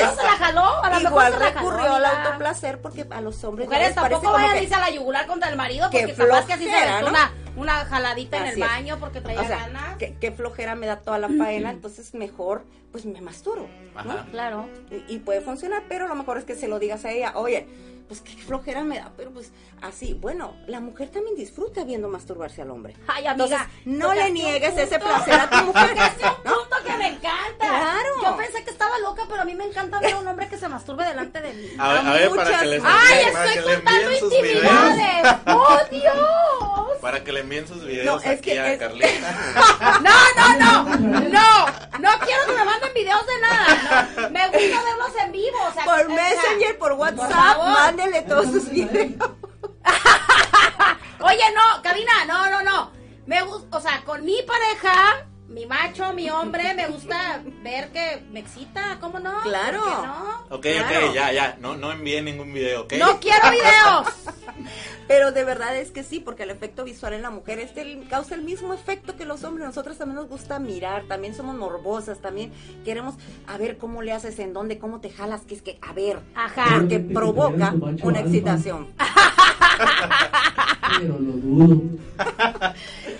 ¿no 0.00 0.14
se 0.16 0.22
la 0.22 0.36
jaló? 0.36 0.84
A 0.84 0.90
lo 0.90 0.94
mejor 0.96 1.10
Igual 1.10 1.32
recurrió 1.34 1.94
al 1.94 2.04
autoplacer 2.04 2.80
porque 2.80 3.06
a 3.10 3.20
los 3.20 3.42
hombres 3.44 3.66
Mujeres 3.68 3.88
les 3.88 3.94
tampoco 3.96 4.32
vayan 4.32 4.50
a 4.56 4.60
irse 4.62 4.74
a 4.74 4.80
la 4.80 4.90
yugular 4.90 5.26
contra 5.26 5.48
el 5.48 5.56
marido 5.56 5.88
que 5.90 6.00
porque 6.08 6.14
capaz 6.14 6.46
que 6.46 6.52
así 6.54 6.64
se 6.64 7.00
¿no? 7.02 7.08
una, 7.08 7.32
una 7.56 7.72
jaladita 7.84 8.36
en 8.38 8.46
el 8.46 8.60
baño 8.60 8.98
porque 8.98 9.20
traía 9.20 9.40
o 9.40 9.46
sea, 9.46 9.58
ganas. 9.58 9.96
que, 9.96 10.14
que 10.16 10.32
flojera 10.32 10.74
me 10.74 10.86
da 10.86 10.96
toda 11.00 11.18
la 11.18 11.28
faena, 11.28 11.70
entonces 11.70 12.14
mejor, 12.14 12.64
pues 12.92 13.04
me 13.04 13.20
masturbo, 13.20 13.68
¿no? 14.04 14.12
Ajá. 14.12 14.26
Claro. 14.30 14.68
Y, 14.90 15.14
y 15.14 15.18
puede 15.20 15.40
funcionar, 15.40 15.82
pero 15.88 16.08
lo 16.08 16.14
mejor 16.14 16.38
es 16.38 16.44
que 16.44 16.54
se 16.56 16.68
lo 16.68 16.78
digas 16.78 17.04
a 17.04 17.10
ella, 17.10 17.32
oye, 17.36 17.66
pues 18.10 18.22
qué 18.22 18.32
flojera 18.32 18.82
me 18.82 18.98
da, 18.98 19.12
pero 19.16 19.30
pues 19.30 19.52
así, 19.82 20.14
bueno, 20.14 20.56
la 20.66 20.80
mujer 20.80 21.10
también 21.10 21.36
disfruta 21.36 21.84
viendo 21.84 22.08
masturbarse 22.08 22.60
al 22.60 22.72
hombre. 22.72 22.96
Ay, 23.06 23.24
amiga. 23.24 23.44
Entonces, 23.44 23.68
no 23.84 24.12
le 24.14 24.32
niegues 24.32 24.70
punto. 24.70 24.82
ese 24.82 24.98
placer 24.98 25.34
a 25.34 25.48
tu 25.48 25.56
mujer. 25.66 25.90
Tocaste 25.90 26.24
un 26.24 26.30
¿no? 26.44 26.54
punto 26.58 26.76
que 26.84 26.96
me 26.96 27.06
encanta. 27.06 27.56
Claro. 27.68 28.08
Yo 28.20 28.36
pensé 28.36 28.64
que 28.64 28.70
estaba 28.70 28.98
loca, 28.98 29.22
pero 29.30 29.42
a 29.42 29.44
mí 29.44 29.54
me 29.54 29.62
encanta 29.64 30.00
ver 30.00 30.14
a 30.14 30.18
un 30.18 30.26
hombre 30.26 30.48
que 30.48 30.58
se 30.58 30.68
masturbe 30.68 31.04
delante 31.04 31.40
de 31.40 31.52
mí. 31.52 31.68
A, 31.78 31.92
ver, 31.92 31.98
a 32.06 32.12
ver, 32.14 32.30
para 32.30 32.44
muchas- 32.44 32.60
que 32.62 32.66
les 32.66 32.82
¡Ay, 32.84 33.24
para 33.32 33.54
estoy 33.54 33.74
contando 33.76 34.12
intimidades! 34.12 35.36
¡Oh, 35.46 35.78
Dios! 35.92 36.98
Para 37.00 37.22
que 37.22 37.32
le 37.32 37.40
envíen 37.40 37.68
sus 37.68 37.84
videos 37.84 38.06
No, 38.06 38.18
es 38.20 38.26
aquí 38.26 38.50
que 38.50 38.58
a 38.58 38.72
es- 38.72 38.78
Carlita. 38.80 39.38
No, 40.02 40.58
no, 40.58 40.96
no, 40.98 41.20
no, 41.20 41.66
no 41.98 42.10
quiero 42.20 42.46
que 42.46 42.52
me 42.52 42.64
manden 42.64 42.94
videos 42.94 43.26
de 43.26 43.40
nada. 43.40 44.08
No, 44.16 44.30
me 44.30 44.46
gusta 44.46 44.82
verlos 44.84 45.16
en 45.24 45.32
vivo. 45.32 45.58
O 45.68 45.72
sea, 45.72 45.82
o 45.82 45.86
Por 45.86 46.08
Messenger, 46.08 46.78
por 46.78 46.92
WhatsApp, 46.92 47.30
favor. 47.30 47.70
mándele 47.70 48.22
todos 48.22 48.46
sus 48.46 48.68
videos. 48.70 49.30
Oye, 51.20 51.42
no, 51.54 51.82
cabina, 51.82 52.24
no, 52.26 52.48
no, 52.50 52.62
no. 52.62 52.90
Me 53.26 53.42
gusta, 53.42 53.76
o 53.76 53.80
sea, 53.80 54.02
con 54.04 54.24
mi 54.24 54.42
pareja, 54.42 55.26
mi 55.50 55.66
macho, 55.66 56.12
mi 56.12 56.30
hombre, 56.30 56.74
me 56.74 56.86
gusta 56.86 57.42
ver 57.62 57.90
que 57.90 58.22
me 58.32 58.38
excita, 58.40 58.98
¿cómo 59.00 59.18
no? 59.18 59.40
Claro. 59.42 59.80
¿Por 59.82 59.90
qué 59.90 60.06
no? 60.06 60.40
Ok, 60.50 60.62
Claro. 60.88 61.08
ok, 61.08 61.14
ya, 61.14 61.32
ya. 61.32 61.56
No, 61.60 61.76
no 61.76 61.90
envíen 61.90 62.24
ningún 62.24 62.52
video, 62.52 62.82
¿ok? 62.82 62.92
No 62.94 63.18
quiero 63.18 63.50
videos. 63.50 64.06
Pero 65.08 65.32
de 65.32 65.42
verdad 65.42 65.74
es 65.76 65.90
que 65.90 66.04
sí, 66.04 66.20
porque 66.20 66.44
el 66.44 66.50
efecto 66.50 66.84
visual 66.84 67.14
en 67.14 67.22
la 67.22 67.30
mujer 67.30 67.58
es 67.58 67.76
el- 67.76 68.06
causa 68.08 68.36
el 68.36 68.42
mismo 68.42 68.72
efecto 68.72 69.16
que 69.16 69.24
los 69.24 69.42
hombres. 69.42 69.66
Nosotros 69.66 69.98
también 69.98 70.16
nos 70.16 70.28
gusta 70.28 70.60
mirar, 70.60 71.02
también 71.08 71.34
somos 71.34 71.56
morbosas, 71.56 72.20
también 72.20 72.52
queremos 72.84 73.14
a 73.48 73.58
ver 73.58 73.76
cómo 73.76 74.02
le 74.02 74.12
haces, 74.12 74.38
en 74.38 74.52
dónde, 74.52 74.78
cómo 74.78 75.00
te 75.00 75.10
jalas, 75.10 75.40
que 75.40 75.54
es 75.56 75.62
que, 75.62 75.80
a 75.82 75.92
ver, 75.92 76.20
Ajá. 76.36 76.66
porque 76.78 76.88
Que 76.88 77.12
provoca 77.12 77.74
una 78.04 78.20
excitación. 78.20 78.86
Pero 80.98 81.18
lo 81.18 81.32
dudo. 81.32 81.82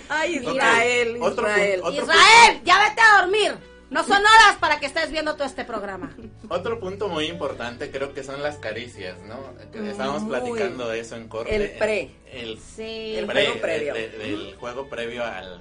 Ay, 0.09 0.35
Israel, 0.37 1.17
otro 1.21 1.47
Israel. 1.47 1.79
otro 1.83 2.03
Israel, 2.03 2.61
ya 2.63 2.79
vete 2.89 3.01
a 3.01 3.21
dormir. 3.21 3.51
No 3.89 4.03
son 4.03 4.17
horas 4.19 4.57
para 4.61 4.79
que 4.79 4.85
estés 4.85 5.11
viendo 5.11 5.35
todo 5.35 5.45
este 5.45 5.65
programa. 5.65 6.15
Otro 6.47 6.79
punto 6.79 7.09
muy 7.09 7.25
importante 7.25 7.91
creo 7.91 8.13
que 8.13 8.23
son 8.23 8.41
las 8.41 8.55
caricias, 8.57 9.17
¿no? 9.27 9.37
Que 9.71 9.89
Estábamos 9.91 10.23
platicando 10.23 10.87
de 10.87 10.99
eso 11.01 11.17
en 11.17 11.27
corte. 11.27 11.53
El 11.53 11.71
pre. 11.77 12.09
El, 12.31 12.57
Sí. 12.59 13.15
El 13.17 13.25
pre, 13.25 13.45
juego 13.47 13.61
previo. 13.61 13.93
de- 13.93 14.07
de- 14.09 14.17
del 14.17 14.55
juego 14.55 14.87
previo 14.87 15.25
al, 15.25 15.59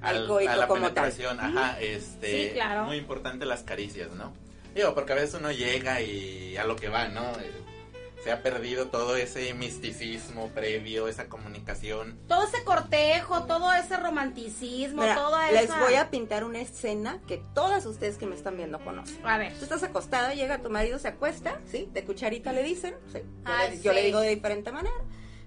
Al 0.00 0.26
coito 0.28 0.48
a 0.52 0.56
la 0.56 0.68
como 0.68 0.92
tal. 0.92 1.10
penetración. 1.10 1.40
Ajá, 1.40 1.80
este, 1.80 2.48
Sí, 2.50 2.54
claro. 2.54 2.84
muy 2.84 2.96
importante 2.98 3.44
las 3.46 3.64
caricias, 3.64 4.10
¿no? 4.12 4.32
Digo, 4.72 4.94
porque 4.94 5.12
a 5.12 5.16
veces 5.16 5.34
uno 5.34 5.50
llega 5.50 6.00
y 6.02 6.56
a 6.56 6.62
lo 6.64 6.76
que 6.76 6.88
va, 6.88 7.08
¿no? 7.08 7.32
Se 8.22 8.30
ha 8.30 8.42
perdido 8.42 8.88
todo 8.88 9.16
ese 9.16 9.54
misticismo 9.54 10.48
previo, 10.48 11.08
esa 11.08 11.28
comunicación. 11.28 12.18
Todo 12.28 12.46
ese 12.46 12.62
cortejo, 12.64 13.44
todo 13.44 13.72
ese 13.72 13.96
romanticismo, 13.96 15.02
Mira, 15.02 15.14
todo 15.14 15.40
eso. 15.40 15.52
les 15.54 15.78
voy 15.78 15.94
a 15.94 16.10
pintar 16.10 16.44
una 16.44 16.60
escena 16.60 17.18
que 17.26 17.42
todas 17.54 17.86
ustedes 17.86 18.18
que 18.18 18.26
me 18.26 18.34
están 18.34 18.56
viendo 18.58 18.78
conocen. 18.80 19.24
A 19.26 19.38
ver. 19.38 19.54
Tú 19.54 19.64
estás 19.64 19.82
acostada, 19.82 20.34
llega 20.34 20.58
tu 20.60 20.68
marido, 20.68 20.98
se 20.98 21.08
acuesta, 21.08 21.60
¿sí? 21.70 21.88
De 21.92 22.04
cucharita 22.04 22.52
le 22.52 22.62
dicen, 22.62 22.94
¿sí? 23.10 23.20
Yo, 23.46 23.68
le, 23.70 23.80
yo 23.80 23.92
le 23.94 24.00
sí. 24.00 24.06
digo 24.06 24.20
de 24.20 24.28
diferente 24.28 24.70
manera. 24.70 24.96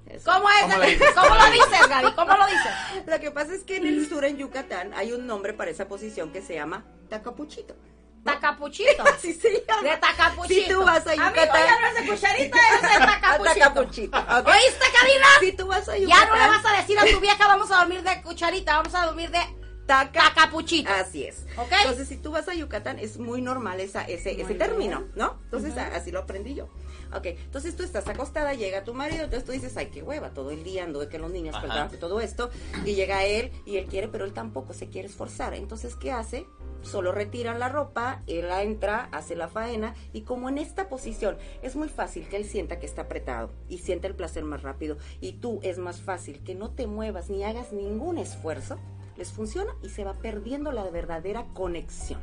Eso. 0.07 0.29
¿Cómo 0.31 0.49
es? 0.49 0.61
¿Cómo 0.63 0.77
le 0.79 0.89
dices? 0.89 1.09
¿Cómo 1.15 1.35
lo 1.35 1.51
dices, 1.51 1.87
Gaby? 1.89 2.11
¿Cómo 2.15 2.33
lo 2.37 2.45
dices? 2.45 2.71
Lo 3.07 3.19
que 3.19 3.31
pasa 3.31 3.53
es 3.53 3.63
que 3.63 3.77
en 3.77 3.85
el 3.87 4.07
sur, 4.07 4.25
en 4.25 4.37
Yucatán, 4.37 4.93
hay 4.95 5.11
un 5.13 5.25
nombre 5.27 5.53
para 5.53 5.71
esa 5.71 5.87
posición 5.87 6.31
que 6.31 6.41
se 6.41 6.55
llama 6.55 6.85
tacapuchito. 7.09 7.75
Tacapuchito. 8.23 9.03
Así 9.13 9.33
se 9.33 9.63
llama. 9.67 9.89
De 9.89 9.97
tacapuchito. 9.97 10.61
Si 10.61 10.69
tú 10.69 10.83
vas 10.83 11.05
a 11.07 11.11
Amigo, 11.11 11.27
Yucatán. 11.29 11.61
ya 11.65 11.79
no 11.81 11.87
es 11.95 11.95
de 11.95 12.09
cucharita, 12.11 12.57
es 12.75 12.81
de 12.81 13.05
tacapuchito. 13.05 13.53
Tacapuchito, 13.59 14.17
¿ok? 14.17 14.47
¿Oíste, 14.47 14.85
cabina? 14.99 15.27
Si 15.39 15.51
tú 15.53 15.67
vas 15.67 15.89
a 15.89 15.97
Ya 15.97 16.03
Yucatán. 16.05 16.29
no 16.29 16.35
le 16.35 16.47
vas 16.47 16.65
a 16.65 16.77
decir 16.77 16.99
a 16.99 17.05
tu 17.05 17.19
vieja, 17.19 17.47
vamos 17.47 17.71
a 17.71 17.77
dormir 17.77 18.03
de 18.03 18.21
cucharita, 18.21 18.77
vamos 18.77 18.95
a 18.95 19.05
dormir 19.05 19.29
de 19.31 19.39
taca- 19.85 20.11
tacapuchito. 20.33 20.91
Así 20.91 21.25
es. 21.25 21.45
¿Ok? 21.57 21.71
Entonces, 21.81 22.07
si 22.07 22.17
tú 22.17 22.31
vas 22.31 22.47
a 22.47 22.53
Yucatán, 22.53 22.99
es 22.99 23.17
muy 23.17 23.41
normal 23.41 23.79
esa, 23.81 24.03
ese, 24.03 24.31
ese 24.31 24.43
bien. 24.45 24.57
término, 24.57 25.03
¿no? 25.15 25.39
Entonces, 25.45 25.75
así 25.77 26.11
lo 26.11 26.19
aprendí 26.19 26.55
yo. 26.55 26.69
Ok, 27.15 27.25
entonces 27.25 27.75
tú 27.75 27.83
estás 27.83 28.07
acostada, 28.07 28.53
llega 28.53 28.83
tu 28.83 28.93
marido, 28.93 29.25
entonces 29.25 29.45
tú 29.45 29.51
dices, 29.51 29.77
ay, 29.77 29.87
qué 29.87 30.01
hueva, 30.01 30.31
todo 30.31 30.49
el 30.51 30.63
día 30.63 30.83
ando 30.83 30.99
de 30.99 31.09
que 31.09 31.19
los 31.19 31.31
niños, 31.31 31.55
perdón, 31.59 31.89
todo 31.99 32.19
esto, 32.21 32.49
y 32.85 32.95
llega 32.95 33.23
él, 33.23 33.51
y 33.65 33.77
él 33.77 33.85
quiere, 33.85 34.07
pero 34.07 34.25
él 34.25 34.33
tampoco 34.33 34.73
se 34.73 34.89
quiere 34.89 35.07
esforzar. 35.07 35.53
Entonces, 35.53 35.95
¿qué 35.95 36.11
hace? 36.11 36.47
Solo 36.81 37.11
retiran 37.11 37.59
la 37.59 37.69
ropa, 37.69 38.23
él 38.27 38.47
entra, 38.49 39.09
hace 39.11 39.35
la 39.35 39.47
faena, 39.47 39.93
y 40.11 40.21
como 40.21 40.49
en 40.49 40.57
esta 40.57 40.89
posición 40.89 41.37
es 41.61 41.75
muy 41.75 41.87
fácil 41.87 42.27
que 42.27 42.37
él 42.37 42.45
sienta 42.45 42.79
que 42.79 42.85
está 42.85 43.03
apretado 43.03 43.51
y 43.69 43.77
sienta 43.77 44.07
el 44.07 44.15
placer 44.15 44.43
más 44.43 44.63
rápido, 44.63 44.97
y 45.21 45.33
tú 45.33 45.59
es 45.61 45.77
más 45.77 46.01
fácil 46.01 46.43
que 46.43 46.55
no 46.55 46.71
te 46.71 46.87
muevas 46.87 47.29
ni 47.29 47.43
hagas 47.43 47.71
ningún 47.71 48.17
esfuerzo, 48.17 48.79
les 49.17 49.31
funciona 49.31 49.75
y 49.83 49.89
se 49.89 50.03
va 50.03 50.13
perdiendo 50.13 50.71
la 50.71 50.83
verdadera 50.89 51.45
conexión, 51.53 52.19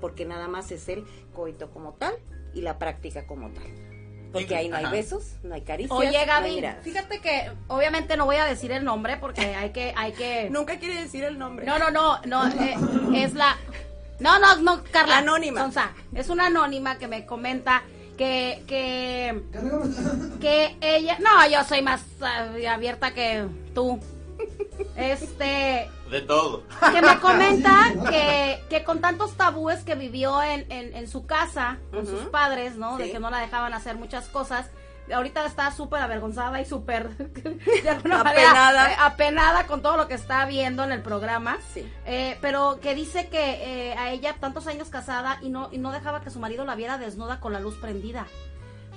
porque 0.00 0.24
nada 0.24 0.48
más 0.48 0.72
es 0.72 0.88
el 0.88 1.04
coito 1.32 1.70
como 1.70 1.94
tal 1.94 2.14
y 2.52 2.60
la 2.60 2.78
práctica 2.78 3.26
como 3.26 3.50
tal. 3.50 3.93
Porque 4.34 4.54
ahí 4.56 4.68
no 4.68 4.76
hay 4.76 4.84
Ajá. 4.84 4.92
besos, 4.92 5.36
no 5.42 5.54
hay 5.54 5.62
caricias, 5.62 5.96
Oye, 5.98 6.10
no 6.12 6.18
hay 6.18 6.26
Gaby, 6.26 6.54
miradas. 6.56 6.84
fíjate 6.84 7.20
que 7.20 7.50
obviamente 7.68 8.16
no 8.16 8.26
voy 8.26 8.36
a 8.36 8.44
decir 8.44 8.70
el 8.72 8.84
nombre 8.84 9.16
porque 9.16 9.54
hay 9.54 9.70
que, 9.70 9.94
hay 9.96 10.12
que. 10.12 10.48
Nunca 10.52 10.78
quiere 10.78 11.00
decir 11.00 11.24
el 11.24 11.38
nombre. 11.38 11.64
No, 11.64 11.78
no, 11.78 11.90
no, 11.90 12.20
no, 12.26 12.46
eh, 12.48 12.76
es 13.14 13.32
la. 13.34 13.56
No, 14.18 14.38
no, 14.38 14.56
no, 14.56 14.82
Carla. 14.90 15.18
Anónima. 15.18 15.60
Sonsa, 15.60 15.92
es 16.14 16.28
una 16.28 16.46
anónima 16.46 16.98
que 16.98 17.08
me 17.08 17.24
comenta 17.24 17.82
que, 18.16 18.62
que, 18.66 19.42
que 20.40 20.76
ella, 20.80 21.18
no, 21.20 21.48
yo 21.48 21.64
soy 21.64 21.82
más 21.82 22.02
eh, 22.56 22.68
abierta 22.68 23.12
que 23.14 23.44
tú. 23.74 24.00
Este, 24.96 25.90
De 26.10 26.20
todo. 26.22 26.62
que 26.92 27.02
me 27.02 27.18
comenta 27.20 27.92
que, 28.10 28.62
que 28.68 28.84
con 28.84 29.00
tantos 29.00 29.34
tabúes 29.34 29.82
que 29.84 29.94
vivió 29.94 30.42
en, 30.42 30.70
en, 30.70 30.94
en 30.94 31.08
su 31.08 31.26
casa, 31.26 31.78
con 31.90 32.06
sus 32.06 32.20
padres, 32.22 32.76
¿no? 32.76 32.96
De 32.96 33.10
que 33.10 33.18
no 33.18 33.30
la 33.30 33.38
dejaban 33.38 33.72
hacer 33.74 33.96
muchas 33.96 34.28
cosas. 34.28 34.70
Ahorita 35.12 35.44
está 35.44 35.70
súper 35.70 36.00
avergonzada 36.00 36.62
y 36.62 36.64
súper 36.64 37.10
de 37.18 37.90
alguna 37.90 38.24
manera, 38.24 38.48
Apenada. 38.48 38.92
eh, 38.92 38.96
apenada 39.00 39.66
con 39.66 39.82
todo 39.82 39.98
lo 39.98 40.08
que 40.08 40.14
está 40.14 40.46
viendo 40.46 40.82
en 40.82 40.92
el 40.92 41.02
programa. 41.02 41.58
Sí. 41.74 41.86
Eh, 42.06 42.38
pero 42.40 42.78
que 42.80 42.94
dice 42.94 43.28
que 43.28 43.90
eh, 43.90 43.94
a 43.98 44.12
ella 44.12 44.36
tantos 44.40 44.66
años 44.66 44.88
casada 44.88 45.38
y 45.42 45.50
no, 45.50 45.68
y 45.72 45.76
no 45.78 45.92
dejaba 45.92 46.22
que 46.22 46.30
su 46.30 46.38
marido 46.40 46.64
la 46.64 46.74
viera 46.74 46.96
desnuda 46.96 47.38
con 47.38 47.52
la 47.52 47.60
luz 47.60 47.74
prendida. 47.74 48.26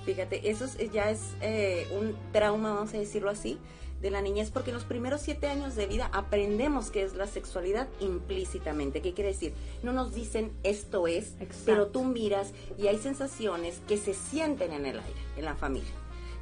Fíjate, 0.07 0.49
eso 0.49 0.63
es- 0.65 0.91
ya 0.91 1.11
es 1.11 1.19
eh, 1.41 1.85
un 1.99 2.15
trauma, 2.31 2.73
vamos 2.73 2.93
a 2.93 2.97
decirlo 2.97 3.29
así, 3.29 3.59
de 4.01 4.09
la 4.09 4.21
niñez, 4.21 4.51
porque 4.51 4.69
en 4.69 4.75
los 4.75 4.85
primeros 4.85 5.21
siete 5.21 5.47
años 5.47 5.75
de 5.75 5.85
vida 5.85 6.09
aprendemos 6.13 6.91
qué 6.91 7.03
es 7.03 7.13
la 7.15 7.27
sexualidad 7.27 7.87
implícitamente. 7.99 9.01
¿Qué 9.01 9.13
quiere 9.13 9.31
decir? 9.31 9.53
No 9.83 9.91
nos 9.91 10.13
dicen 10.13 10.53
esto 10.63 11.07
es, 11.07 11.33
Exacto. 11.41 11.63
pero 11.65 11.87
tú 11.87 12.03
miras 12.05 12.53
y 12.77 12.87
hay 12.87 12.97
sensaciones 12.99 13.81
que 13.87 13.97
se 13.97 14.13
sienten 14.13 14.71
en 14.71 14.85
el 14.85 14.97
aire, 14.99 15.19
en 15.35 15.43
la 15.45 15.55
familia. 15.55 15.89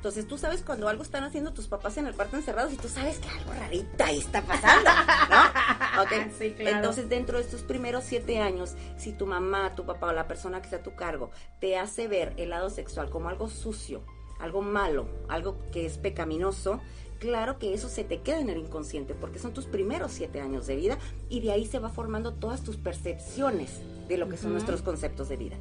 Entonces 0.05 0.27
tú 0.27 0.37
sabes 0.37 0.61
cuando 0.61 0.87
algo 0.87 1.01
están 1.01 1.23
haciendo 1.23 1.51
tus 1.51 1.65
papás 1.65 1.97
en 1.97 2.05
el 2.05 2.13
cuarto 2.13 2.35
encerrados 2.35 2.71
y 2.71 2.77
tú 2.77 2.87
sabes 2.87 3.17
que 3.17 3.27
algo 3.27 3.53
rarito 3.53 4.03
ahí 4.03 4.19
está 4.19 4.43
pasando, 4.43 4.87
¿no? 5.31 6.05
Sí, 6.37 6.51
claro. 6.51 6.75
Entonces 6.75 7.09
dentro 7.09 7.39
de 7.39 7.43
estos 7.43 7.63
primeros 7.63 8.03
siete 8.03 8.37
años, 8.37 8.75
si 8.97 9.13
tu 9.13 9.25
mamá, 9.25 9.73
tu 9.73 9.83
papá 9.83 10.09
o 10.09 10.13
la 10.13 10.27
persona 10.27 10.59
que 10.59 10.65
está 10.65 10.77
a 10.77 10.83
tu 10.83 10.93
cargo 10.93 11.31
te 11.59 11.79
hace 11.79 12.07
ver 12.07 12.35
el 12.37 12.51
lado 12.51 12.69
sexual 12.69 13.09
como 13.09 13.29
algo 13.29 13.49
sucio, 13.49 14.03
algo 14.39 14.61
malo, 14.61 15.07
algo 15.27 15.57
que 15.71 15.87
es 15.87 15.97
pecaminoso, 15.97 16.81
claro 17.17 17.57
que 17.57 17.73
eso 17.73 17.89
se 17.89 18.03
te 18.03 18.21
queda 18.21 18.41
en 18.41 18.51
el 18.51 18.59
inconsciente 18.59 19.15
porque 19.15 19.39
son 19.39 19.55
tus 19.55 19.65
primeros 19.65 20.11
siete 20.11 20.39
años 20.39 20.67
de 20.67 20.75
vida 20.75 20.99
y 21.29 21.39
de 21.39 21.51
ahí 21.51 21.65
se 21.65 21.79
va 21.79 21.89
formando 21.89 22.31
todas 22.31 22.61
tus 22.61 22.77
percepciones 22.77 23.81
de 24.07 24.17
lo 24.17 24.29
que 24.29 24.37
son 24.37 24.51
nuestros 24.51 24.83
conceptos 24.83 25.29
de 25.29 25.37
vida. 25.37 25.55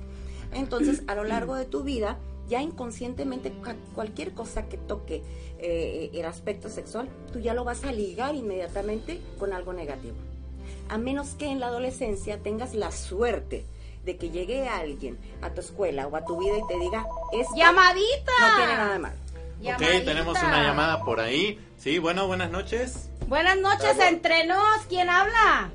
Entonces, 0.53 1.03
a 1.07 1.15
lo 1.15 1.25
largo 1.25 1.55
de 1.55 1.65
tu 1.65 1.83
vida, 1.83 2.19
ya 2.49 2.61
inconscientemente 2.63 3.53
cua- 3.53 3.77
cualquier 3.95 4.33
cosa 4.33 4.69
que 4.69 4.77
toque 4.77 5.23
eh, 5.59 6.11
el 6.13 6.25
aspecto 6.27 6.69
sexual, 6.69 7.09
tú 7.33 7.39
ya 7.41 7.55
lo 7.55 7.65
vas 7.65 7.85
a 7.85 7.93
ligar 7.93 8.35
inmediatamente 8.35 9.21
con 9.39 9.53
algo 9.53 9.73
negativo. 9.73 10.15
A 10.89 10.99
menos 10.99 11.31
que 11.31 11.47
en 11.47 11.61
la 11.61 11.67
adolescencia 11.69 12.39
tengas 12.39 12.75
la 12.75 12.91
suerte 12.93 13.65
de 14.05 14.17
que 14.19 14.29
llegue 14.31 14.69
alguien 14.69 15.19
a 15.41 15.51
tu 15.51 15.61
escuela 15.63 16.07
o 16.07 16.15
a 16.17 16.25
tu 16.27 16.39
vida 16.39 16.59
y 16.59 16.67
te 16.67 16.79
diga, 16.79 17.07
esto 17.33 17.55
¡Llamadita! 17.57 18.33
no 18.41 18.57
tiene 18.57 18.73
nada 18.75 18.93
de 18.93 18.99
malo. 18.99 19.15
Ok, 19.17 19.63
Llamadita. 19.63 20.05
tenemos 20.05 20.39
una 20.43 20.63
llamada 20.63 21.03
por 21.05 21.21
ahí. 21.21 21.59
Sí, 21.79 21.99
bueno, 21.99 22.27
buenas 22.27 22.51
noches. 22.51 23.09
Buenas 23.29 23.57
noches, 23.57 23.99
entre 24.01 24.47
nos. 24.47 24.83
¿Quién 24.91 25.09
habla? 25.09 25.71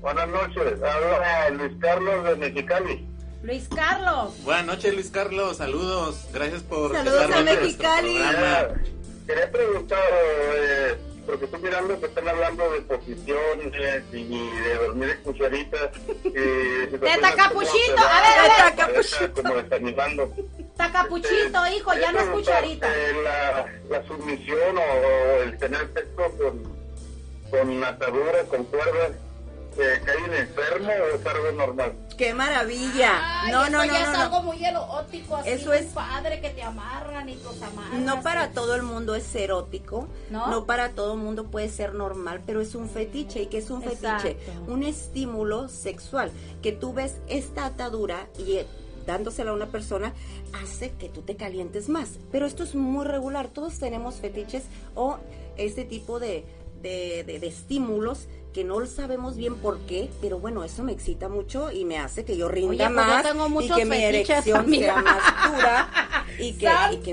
Buenas 0.00 0.28
noches, 0.28 0.74
habla 0.80 1.50
Luis 1.50 1.72
Carlos 1.80 2.24
de 2.24 2.36
Mexicali. 2.36 3.06
Luis 3.42 3.68
Carlos. 3.74 4.34
Buenas 4.44 4.66
noches, 4.66 4.92
Luis 4.94 5.10
Carlos. 5.10 5.56
Saludos. 5.56 6.26
Gracias 6.32 6.62
por 6.62 6.92
Saludos 6.92 7.22
estar 7.22 7.38
a 7.38 7.42
nuestro 7.42 7.62
Mexicali. 7.64 8.14
programa. 8.18 8.68
Quería, 9.26 9.50
preguntar, 9.52 9.98
eh, 10.12 10.96
porque 11.24 11.44
estoy 11.46 11.60
mirando 11.60 12.00
que 12.00 12.06
están 12.06 12.28
hablando 12.28 12.70
de 12.72 12.80
posiciones 12.82 14.06
y 14.12 14.24
de 14.24 14.74
dormir 14.74 15.10
en 15.10 15.22
cucharitas. 15.22 15.90
Y 16.24 16.30
situaciones 16.90 17.20
tacapuchito, 17.20 17.98
a 17.98 18.20
ver, 18.20 18.38
a 18.38 18.42
ver. 18.42 18.76
Tacapuchito. 18.76 19.32
Como 19.42 19.54
desanimando. 19.54 20.34
Tacapuchito, 20.76 21.66
hijo, 21.76 21.94
ya 21.94 22.12
no 22.12 22.20
es 22.20 22.26
cucharita. 22.26 22.88
Eh, 22.94 23.14
la, 23.22 23.66
la 23.88 24.06
sumisión 24.06 24.76
o, 24.76 24.80
o 24.80 25.42
el 25.42 25.56
tener 25.58 25.88
sexo 25.94 26.36
con, 26.38 26.62
con 27.50 27.84
atadura, 27.84 28.42
con 28.48 28.64
cuerdas, 28.64 29.12
eh, 29.80 30.00
¿cae 30.04 30.16
en 30.24 30.34
enfermo 30.34 30.88
o 30.88 31.16
es 31.16 31.26
algo 31.26 31.52
normal? 31.52 31.92
¡Qué 32.16 32.34
maravilla! 32.34 33.42
Ay, 33.42 33.52
no, 33.52 33.62
eso 33.62 33.72
no, 33.72 33.78
no, 33.78 33.84
ya 33.86 33.92
no, 33.92 33.98
es 33.98 34.12
no. 34.18 34.20
algo 34.24 34.42
muy 34.42 34.64
erótico, 34.64 35.36
así 35.36 35.48
Eso 35.50 35.72
es- 35.72 35.86
padre 35.86 36.40
que 36.40 36.50
te 36.50 36.62
amarran 36.62 37.28
y 37.28 37.34
los 37.36 37.60
amarran. 37.62 38.04
No 38.04 38.22
para 38.22 38.50
todo 38.50 38.74
el 38.74 38.82
mundo 38.82 39.14
es 39.14 39.34
erótico, 39.34 40.06
¿No? 40.30 40.46
¿No? 40.48 40.66
para 40.66 40.90
todo 40.90 41.14
el 41.14 41.20
mundo 41.20 41.44
puede 41.46 41.68
ser 41.70 41.94
normal, 41.94 42.42
pero 42.46 42.60
es 42.60 42.74
un 42.74 42.88
fetiche. 42.88 43.42
¿Y 43.42 43.46
qué 43.46 43.58
es 43.58 43.70
un 43.70 43.82
fetiche? 43.82 44.36
Un 44.66 44.82
estímulo 44.82 45.68
sexual. 45.68 46.30
Que 46.62 46.72
tú 46.72 46.92
ves 46.92 47.16
esta 47.28 47.64
atadura 47.64 48.26
y 48.38 48.56
eh, 48.56 48.66
dándosela 49.06 49.50
a 49.50 49.54
una 49.54 49.66
persona 49.66 50.12
hace 50.62 50.90
que 50.92 51.08
tú 51.08 51.22
te 51.22 51.36
calientes 51.36 51.88
más. 51.88 52.18
Pero 52.30 52.44
esto 52.46 52.62
es 52.64 52.74
muy 52.74 53.06
regular. 53.06 53.48
Todos 53.48 53.78
tenemos 53.78 54.16
fetiches 54.16 54.64
o 54.94 55.16
este 55.56 55.84
tipo 55.84 56.20
de, 56.20 56.44
de, 56.82 57.24
de- 57.24 57.38
de 57.38 57.46
estímulos 57.46 58.26
que 58.52 58.64
no 58.64 58.84
sabemos 58.86 59.36
bien 59.36 59.54
por 59.56 59.78
qué, 59.86 60.10
pero 60.20 60.38
bueno, 60.40 60.64
eso 60.64 60.82
me 60.82 60.90
excita 60.92 61.28
mucho 61.28 61.70
y 61.70 61.84
me 61.84 61.98
hace 61.98 62.24
que 62.24 62.36
yo 62.36 62.48
rinda 62.48 62.70
Oye, 62.70 62.78
pues 62.78 63.06
yo 63.06 63.12
más 63.12 63.22
tengo 63.22 63.48
y 63.62 63.68
que 63.68 63.84
mi 63.84 63.96
erección 64.02 64.58
amiga. 64.58 64.94
sea 64.94 65.02
más 65.02 65.52
dura 65.52 65.88
y 66.40 66.52
que, 66.54 66.66
y 66.92 66.96
que 66.98 67.12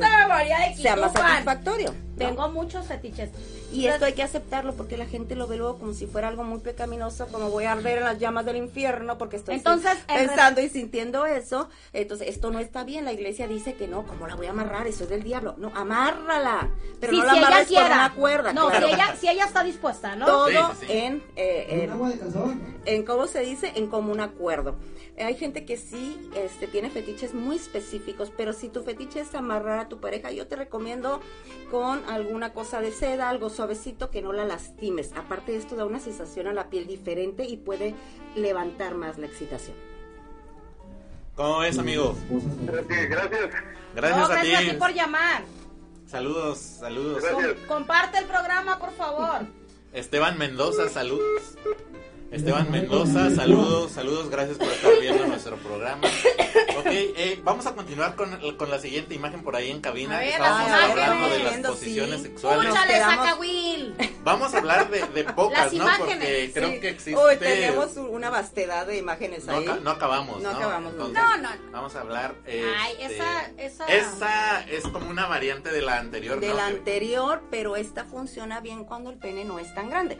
sea 0.81 0.95
más 0.95 1.13
satisfactorio. 1.13 1.93
¿No? 2.17 2.25
Tengo 2.29 2.49
muchos 2.49 2.87
fetiches. 2.87 3.29
Y 3.71 3.87
esto 3.87 4.05
hay 4.05 4.13
que 4.13 4.23
aceptarlo 4.23 4.73
porque 4.73 4.97
la 4.97 5.05
gente 5.05 5.35
lo 5.35 5.45
ve 5.47 5.57
luego 5.57 5.77
como 5.77 5.93
si 5.93 6.07
fuera 6.07 6.27
algo 6.29 6.43
muy 6.43 6.59
pecaminoso, 6.59 7.27
como 7.27 7.49
voy 7.49 7.65
a 7.65 7.73
arder 7.73 7.97
en 7.99 8.03
las 8.05 8.17
llamas 8.19 8.45
del 8.45 8.55
infierno 8.57 9.17
porque 9.17 9.35
estoy 9.35 9.55
Entonces, 9.55 9.91
sin- 10.07 10.17
en 10.17 10.27
pensando 10.27 10.61
y 10.61 10.69
sintiendo 10.69 11.25
eso. 11.25 11.69
Entonces, 11.93 12.27
esto 12.29 12.49
no 12.51 12.59
está 12.59 12.83
bien. 12.83 13.05
La 13.05 13.13
iglesia 13.13 13.47
dice 13.47 13.73
que 13.75 13.87
no, 13.87 14.03
¿cómo 14.05 14.27
la 14.27 14.35
voy 14.35 14.47
a 14.47 14.51
amarrar? 14.51 14.87
Eso 14.87 15.03
es 15.03 15.09
del 15.09 15.23
diablo. 15.23 15.55
No, 15.57 15.71
amárrala. 15.75 16.69
Pero 16.99 17.13
Sí, 17.13 17.19
no 17.19 17.25
la 17.25 17.65
si 17.65 17.73
ella 17.75 17.81
con 17.83 17.91
una 17.91 18.13
cuerda. 18.13 18.53
No, 18.53 18.69
claro. 18.69 18.87
si, 18.87 18.93
ella, 18.93 19.15
si 19.19 19.29
ella 19.29 19.45
está 19.45 19.63
dispuesta, 19.63 20.15
¿no? 20.15 20.25
Todo 20.25 20.47
Sí, 20.47 20.55
sí, 20.81 20.85
sí. 20.87 20.93
en, 20.93 21.23
eh, 21.35 21.67
en- 21.83 21.91
agua 21.91 22.09
de 22.09 22.19
calzón. 22.19 22.61
en 22.85 23.03
cómo 23.05 23.27
se 23.27 23.41
dice, 23.41 23.73
en 23.75 23.87
común 23.87 24.19
acuerdo. 24.21 24.75
Hay 25.19 25.35
gente 25.35 25.65
que 25.65 25.77
sí 25.77 26.29
este, 26.35 26.67
tiene 26.67 26.91
fetiches 26.91 27.33
muy 27.33 27.55
específicos, 27.55 28.31
pero 28.37 28.53
si 28.53 28.69
tu 28.69 28.83
fetiche 28.83 29.19
es 29.21 29.33
amarrar 29.33 29.79
a 29.79 29.89
tu 29.89 29.99
pareja, 29.99 30.31
yo 30.31 30.45
te 30.47 30.55
recomiendo 30.55 31.21
con 31.71 32.06
alguna 32.07 32.53
cosa 32.53 32.81
de 32.81 32.91
seda, 32.91 33.29
algo 33.29 33.49
suavecito 33.49 34.09
que 34.11 34.21
no 34.21 34.33
la 34.33 34.45
lastimes. 34.45 35.11
Aparte 35.15 35.51
de 35.51 35.57
esto, 35.59 35.75
da 35.75 35.85
una 35.85 35.99
sensación 35.99 36.47
a 36.47 36.53
la 36.53 36.69
piel 36.69 36.87
diferente 36.87 37.43
y 37.45 37.57
puede 37.57 37.93
levantar 38.35 38.95
más 38.95 39.17
la 39.17 39.27
excitación. 39.27 39.75
¿Cómo 41.35 41.59
ves, 41.59 41.77
amigo? 41.77 42.15
Sí, 42.29 42.95
gracias. 43.07 43.49
Gracias 43.95 44.17
No, 44.19 44.25
a 44.25 44.41
ti. 44.41 44.49
gracias 44.49 44.69
a 44.69 44.71
ti 44.73 44.77
por 44.77 44.93
llamar. 44.93 45.43
Saludos, 46.07 46.57
saludos. 46.57 47.21
Gracias. 47.21 47.53
Com- 47.59 47.67
comparte 47.67 48.17
el 48.17 48.25
programa, 48.25 48.79
por 48.79 48.91
favor. 48.93 49.45
Esteban 49.93 50.37
Mendoza, 50.37 50.89
saludos. 50.89 51.55
Esteban 52.31 52.69
Mendoza, 52.69 53.29
saludos, 53.33 53.93
saludos, 53.93 54.29
gracias 54.29 54.57
por 54.57 54.67
estar 54.67 54.91
viendo 54.99 55.25
nuestro 55.27 55.55
programa. 55.57 56.05
Ok, 56.77 56.85
eh, 56.87 57.39
vamos 57.41 57.65
a 57.67 57.73
continuar 57.73 58.15
con, 58.15 58.37
con 58.57 58.69
la 58.69 58.79
siguiente 58.79 59.15
imagen 59.15 59.43
por 59.43 59.55
ahí 59.55 59.71
en 59.71 59.79
cabina. 59.79 60.17
A 60.17 60.19
ver, 60.19 60.29
Estábamos 60.29 60.69
las 60.71 60.81
hablando 60.91 61.29
de 61.29 61.39
las 61.39 61.49
Viendo, 61.51 61.69
posiciones 61.69 62.17
sí. 62.21 62.27
sexuales. 62.27 62.73
Quedamos- 62.85 63.15
Zacahuil. 63.25 63.95
Vamos 64.25 64.53
a 64.53 64.57
hablar 64.57 64.89
de, 64.91 65.05
de 65.07 65.23
pocas, 65.23 65.65
Las 65.65 65.73
¿no? 65.73 65.83
imágenes, 65.85 66.07
Porque 66.17 66.51
creo 66.53 66.69
Sí. 66.71 66.79
que 66.81 66.89
existe... 66.89 67.15
Uy, 67.25 67.37
tenemos 67.37 67.95
una 67.95 68.29
vastedad 68.29 68.85
de 68.85 68.97
imágenes 68.97 69.45
No, 69.45 69.53
ahí. 69.57 69.63
aca- 69.65 69.79
no 69.81 69.89
acabamos, 69.91 70.41
No 70.41 70.51
¿no? 70.51 70.57
acabamos 70.57 70.93
nunca. 70.95 71.21
No, 71.21 71.37
no. 71.37 71.49
Vamos 71.71 71.95
a 71.95 72.01
hablar... 72.01 72.35
Ay, 72.45 72.93
este, 72.99 73.15
esa- 73.15 73.51
esa- 73.57 73.87
Esa 73.87 74.61
es 74.69 74.83
como 74.83 75.09
una 75.09 75.27
variante 75.27 75.71
de 75.71 75.81
la 75.81 75.97
anterior, 75.99 76.41
de 76.41 76.49
¿no? 76.49 76.55
la 76.55 76.67
anterior, 76.67 77.41
pero 77.49 77.77
esta 77.77 78.03
funciona 78.03 78.59
bien 78.59 78.83
cuando 78.83 79.11
el 79.11 79.17
pene 79.17 79.45
no 79.45 79.59
es 79.59 79.73
tan 79.73 79.89
grande. 79.89 80.17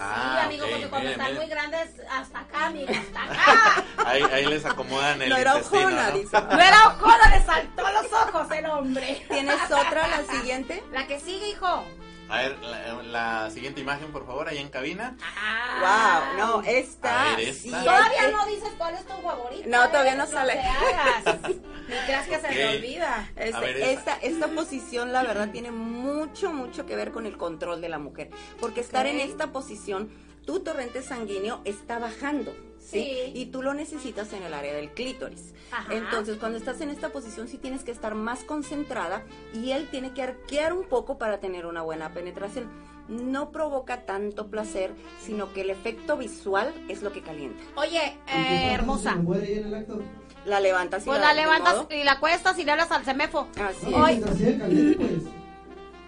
Ah, 0.00 0.38
sí, 0.40 0.46
amigo, 0.46 0.66
porque 0.70 0.88
cuando 0.88 1.08
miren, 1.08 1.12
están 1.20 1.26
miren. 1.26 1.36
muy 1.36 1.46
grandes, 1.48 1.90
hasta 2.10 2.38
acá, 2.40 2.66
amigo, 2.66 2.92
hasta 2.92 3.22
acá. 3.72 3.84
Ahí, 4.06 4.22
ahí 4.32 4.46
les 4.46 4.64
acomodan 4.64 5.20
el 5.22 5.28
No 5.28 5.36
era 5.36 5.56
ojona, 5.56 6.10
¿no? 6.10 6.18
dice. 6.18 6.40
No 6.40 6.60
era 6.60 6.86
ojona, 6.88 7.30
le 7.36 7.42
saltó 7.44 7.82
los 7.90 8.12
ojos 8.12 8.50
el 8.52 8.66
hombre. 8.66 9.26
¿Tienes 9.28 9.60
otra, 9.64 10.06
la 10.06 10.24
siguiente? 10.32 10.82
La 10.92 11.06
que 11.06 11.18
sigue, 11.20 11.48
hijo. 11.50 11.84
A 12.28 12.38
ver, 12.42 12.58
la, 12.58 13.02
la 13.02 13.50
siguiente 13.50 13.80
imagen, 13.80 14.12
por 14.12 14.26
favor, 14.26 14.48
ahí 14.48 14.58
en 14.58 14.68
cabina. 14.68 15.16
Ah. 15.22 16.24
Wow, 16.36 16.38
no, 16.38 16.62
esta. 16.62 17.32
A 17.32 17.36
ver, 17.36 17.54
sí 17.54 17.68
esta. 17.68 17.78
hay 17.80 17.84
Todavía 17.86 18.30
no 18.30 18.46
dices 18.46 18.70
cuál 18.76 18.94
es 18.94 19.06
tu 19.06 19.14
favorita. 19.22 19.66
No, 19.68 19.88
todavía 19.88 20.14
no 20.14 20.26
sale. 20.26 20.52
te 20.54 20.60
hagas. 20.60 21.50
Ni 21.88 21.96
creas 22.04 22.26
que 22.26 22.38
se 22.38 22.46
Ok. 22.46 22.52
me 22.54 22.76
olvida. 22.76 23.30
Este, 23.36 23.60
ver, 23.60 23.76
esta, 23.78 24.16
esta 24.16 24.48
posición, 24.48 25.12
la 25.12 25.22
verdad, 25.22 25.48
tiene 25.50 25.70
mucho, 25.70 26.52
mucho 26.52 26.84
que 26.84 26.96
ver 26.96 27.12
con 27.12 27.24
el 27.24 27.38
control 27.38 27.80
de 27.80 27.88
la 27.88 27.98
mujer. 27.98 28.30
Porque 28.60 28.80
estar 28.80 29.06
Ok. 29.06 29.12
en 29.12 29.20
esta 29.20 29.46
posición, 29.52 30.10
tu 30.48 30.60
torrente 30.60 31.02
sanguíneo 31.02 31.60
está 31.66 31.98
bajando. 31.98 32.52
¿sí? 32.80 33.02
Sí. 33.02 33.32
Y 33.34 33.46
tú 33.46 33.62
lo 33.62 33.74
necesitas 33.74 34.32
en 34.32 34.42
el 34.44 34.54
área 34.54 34.72
del 34.72 34.88
clítoris. 34.92 35.52
Ajá. 35.70 35.92
Entonces, 35.94 36.38
cuando 36.38 36.56
estás 36.56 36.80
en 36.80 36.88
esta 36.88 37.10
posición, 37.10 37.48
sí 37.48 37.58
tienes 37.58 37.84
que 37.84 37.90
estar 37.90 38.14
más 38.14 38.44
concentrada 38.44 39.22
y 39.52 39.72
él 39.72 39.88
tiene 39.90 40.14
que 40.14 40.22
arquear 40.22 40.72
un 40.72 40.88
poco 40.88 41.18
para 41.18 41.38
tener 41.38 41.66
una 41.66 41.82
buena 41.82 42.14
penetración. 42.14 42.70
no 43.08 43.52
provoca 43.52 44.04
tanto 44.06 44.48
placer, 44.48 44.92
sino 45.22 45.52
que 45.52 45.60
el 45.62 45.70
efecto 45.70 46.16
visual 46.16 46.72
es 46.88 47.02
lo 47.02 47.10
que 47.12 47.20
calienta. 47.22 47.62
Oye, 47.76 48.16
¿Y 48.26 48.30
qué 48.32 48.68
eh, 48.68 48.72
hermosa. 48.74 49.12
se 49.12 49.18
muere 49.18 49.46
ahí 49.46 49.58
en 49.58 49.66
el 49.66 49.74
acto? 49.74 50.02
La 50.46 50.60
levantas 50.60 51.02
y 51.02 51.06
Pues 51.06 51.20
la 51.20 51.28
la 51.28 51.34
levantas 51.42 51.74
modo. 51.76 51.88
y 51.90 52.04
la 52.04 52.20
cuestas 52.20 52.58
y 52.58 52.64
le 52.64 52.72
hablas 52.72 52.90
al 52.90 53.04
semefo. 53.04 53.48
Así 53.60 53.86
es. 53.94 54.96
Pues. 54.96 55.22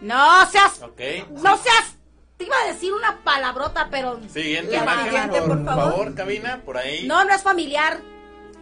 No 0.00 0.46
seas, 0.50 0.82
Ok. 0.82 1.00
no 1.42 1.56
seas. 1.58 1.96
Te 2.40 2.46
iba 2.46 2.56
a 2.64 2.68
decir 2.72 2.90
una 2.94 3.18
palabrota, 3.22 3.88
pero 3.90 4.18
Siguiente 4.30 4.74
imagen, 4.74 5.28
por, 5.28 5.46
por 5.46 5.64
favor. 5.66 5.90
favor, 5.92 6.14
cabina, 6.14 6.62
por 6.64 6.78
ahí. 6.78 7.06
no, 7.06 7.22
no 7.22 7.34
es 7.34 7.42
familiar. 7.42 8.00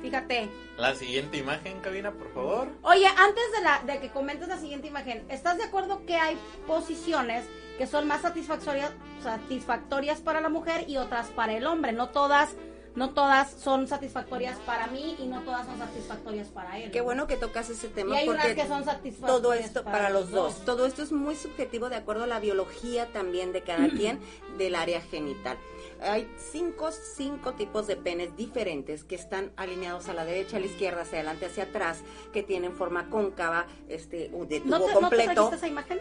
Fíjate. 0.03 0.51
La 0.76 0.97
siguiente 0.97 1.37
imagen, 1.37 1.79
cabina, 1.79 2.11
por 2.11 2.35
favor. 2.35 2.68
Oye, 2.83 3.07
antes 3.07 3.45
de, 3.53 3.61
la, 3.62 3.81
de 3.87 4.01
que 4.01 4.11
comentes 4.11 4.49
la 4.49 4.59
siguiente 4.59 4.89
imagen, 4.89 5.24
¿estás 5.29 5.59
de 5.59 5.62
acuerdo 5.62 6.05
que 6.07 6.16
hay 6.16 6.37
posiciones 6.66 7.45
que 7.79 7.87
son 7.87 8.09
más 8.09 8.22
satisfactorias, 8.22 8.91
satisfactorias 9.22 10.18
para 10.22 10.41
la 10.41 10.49
mujer 10.49 10.85
y 10.89 10.97
otras 10.97 11.29
para 11.29 11.53
el 11.53 11.64
hombre? 11.64 11.93
No 11.93 12.09
todas, 12.09 12.57
no 12.99 13.11
todas 13.11 13.53
son 13.53 13.86
satisfactorias 13.86 14.59
para 14.66 14.88
mí 14.88 15.16
y 15.20 15.26
no 15.26 15.42
todas 15.42 15.66
son 15.66 15.78
satisfactorias 15.78 16.49
para 16.49 16.80
él. 16.80 16.90
Qué 16.90 17.01
bueno 17.01 17.28
que 17.28 17.36
tocas 17.36 17.70
ese 17.70 17.86
Y 17.86 17.90
tema 17.90 18.16
hay 18.16 18.28
unas 18.28 18.44
porque 18.44 18.61
que 18.61 18.68
son 18.68 18.84
satisfactorias 18.84 19.40
todo 19.40 19.53
esto 19.53 19.84
para 19.84 20.11
los 20.11 20.30
dos. 20.32 20.64
Todo 20.64 20.84
esto 20.84 21.05
es 21.05 21.12
muy 21.12 21.36
subjetivo 21.36 21.88
de 21.88 21.94
acuerdo 21.94 22.24
a 22.24 22.26
la 22.26 22.40
biología 22.40 23.07
también 23.12 23.53
de 23.53 23.62
cada 23.62 23.88
quien 23.88 24.18
del 24.59 24.74
área 24.74 25.01
genital. 25.01 25.57
Hay 26.03 26.28
cinco, 26.51 26.90
cinco 26.90 27.53
tipos 27.53 27.86
de 27.86 27.94
penes 27.94 28.36
diferentes 28.36 29.05
que 29.05 29.14
están 29.14 29.53
alineados 29.57 30.09
a 30.09 30.14
la 30.14 30.24
derecha, 30.24 30.57
a 30.57 30.61
la 30.61 30.66
izquierda, 30.66 31.03
hacia 31.03 31.18
adelante, 31.18 31.46
hacia 31.46 31.64
atrás, 31.64 32.03
que 32.32 32.42
tienen 32.42 32.72
forma 32.72 33.09
cóncava, 33.11 33.66
este, 33.88 34.28
de 34.28 34.28
tubo 34.28 34.38
¿No 34.38 34.61
te, 34.61 34.61
¿No 34.68 34.86
te 34.86 34.92
completo. 34.92 35.53
esa 35.53 35.68
imagen? 35.68 36.01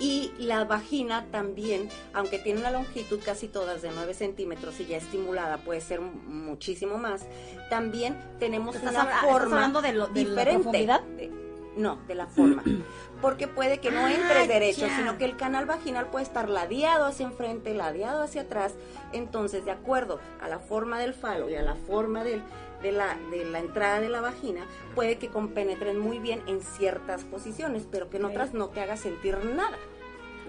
Y 0.00 0.32
la 0.38 0.64
vagina 0.64 1.26
también, 1.30 1.88
aunque 2.14 2.38
tiene 2.38 2.60
una 2.60 2.70
longitud 2.70 3.20
casi 3.24 3.48
todas 3.48 3.82
de 3.82 3.90
9 3.94 4.14
centímetros 4.14 4.80
y 4.80 4.86
ya 4.86 4.96
estimulada 4.96 5.58
puede 5.58 5.82
ser 5.82 6.00
muchísimo 6.00 6.96
más, 6.96 7.26
también 7.68 8.16
tenemos 8.38 8.76
¿Estás 8.76 8.92
una 8.92 9.02
habla- 9.02 9.14
estás 9.16 9.30
forma 9.30 9.56
hablando 9.56 9.82
de 9.82 9.92
lo- 9.92 10.06
de 10.08 10.20
diferente. 10.24 11.30
no, 11.76 11.96
de 12.08 12.14
la 12.14 12.26
forma. 12.26 12.62
Porque 13.20 13.46
puede 13.46 13.78
que 13.78 13.90
no 13.90 14.08
entre 14.08 14.40
Ah, 14.40 14.46
derecho, 14.46 14.86
sino 14.96 15.18
que 15.18 15.26
el 15.26 15.36
canal 15.36 15.66
vaginal 15.66 16.06
puede 16.06 16.24
estar 16.24 16.48
ladeado 16.48 17.04
hacia 17.04 17.26
enfrente, 17.26 17.74
ladeado 17.74 18.22
hacia 18.22 18.42
atrás. 18.42 18.72
Entonces, 19.12 19.66
de 19.66 19.70
acuerdo 19.70 20.18
a 20.40 20.48
la 20.48 20.58
forma 20.58 20.98
del 20.98 21.12
falo 21.12 21.50
y 21.50 21.54
a 21.56 21.62
la 21.62 21.74
forma 21.74 22.24
del, 22.24 22.42
de, 22.82 22.92
la, 22.92 23.18
de 23.30 23.44
la 23.44 23.58
entrada 23.58 24.00
de 24.00 24.08
la 24.08 24.22
vagina, 24.22 24.64
puede 24.94 25.18
que 25.18 25.28
compenetren 25.28 25.98
muy 25.98 26.18
bien 26.18 26.42
en 26.46 26.62
ciertas 26.62 27.24
posiciones, 27.24 27.86
pero 27.90 28.08
que 28.08 28.16
en 28.16 28.24
otras 28.24 28.54
no 28.54 28.68
te 28.70 28.80
haga 28.80 28.96
sentir 28.96 29.36
nada. 29.44 29.76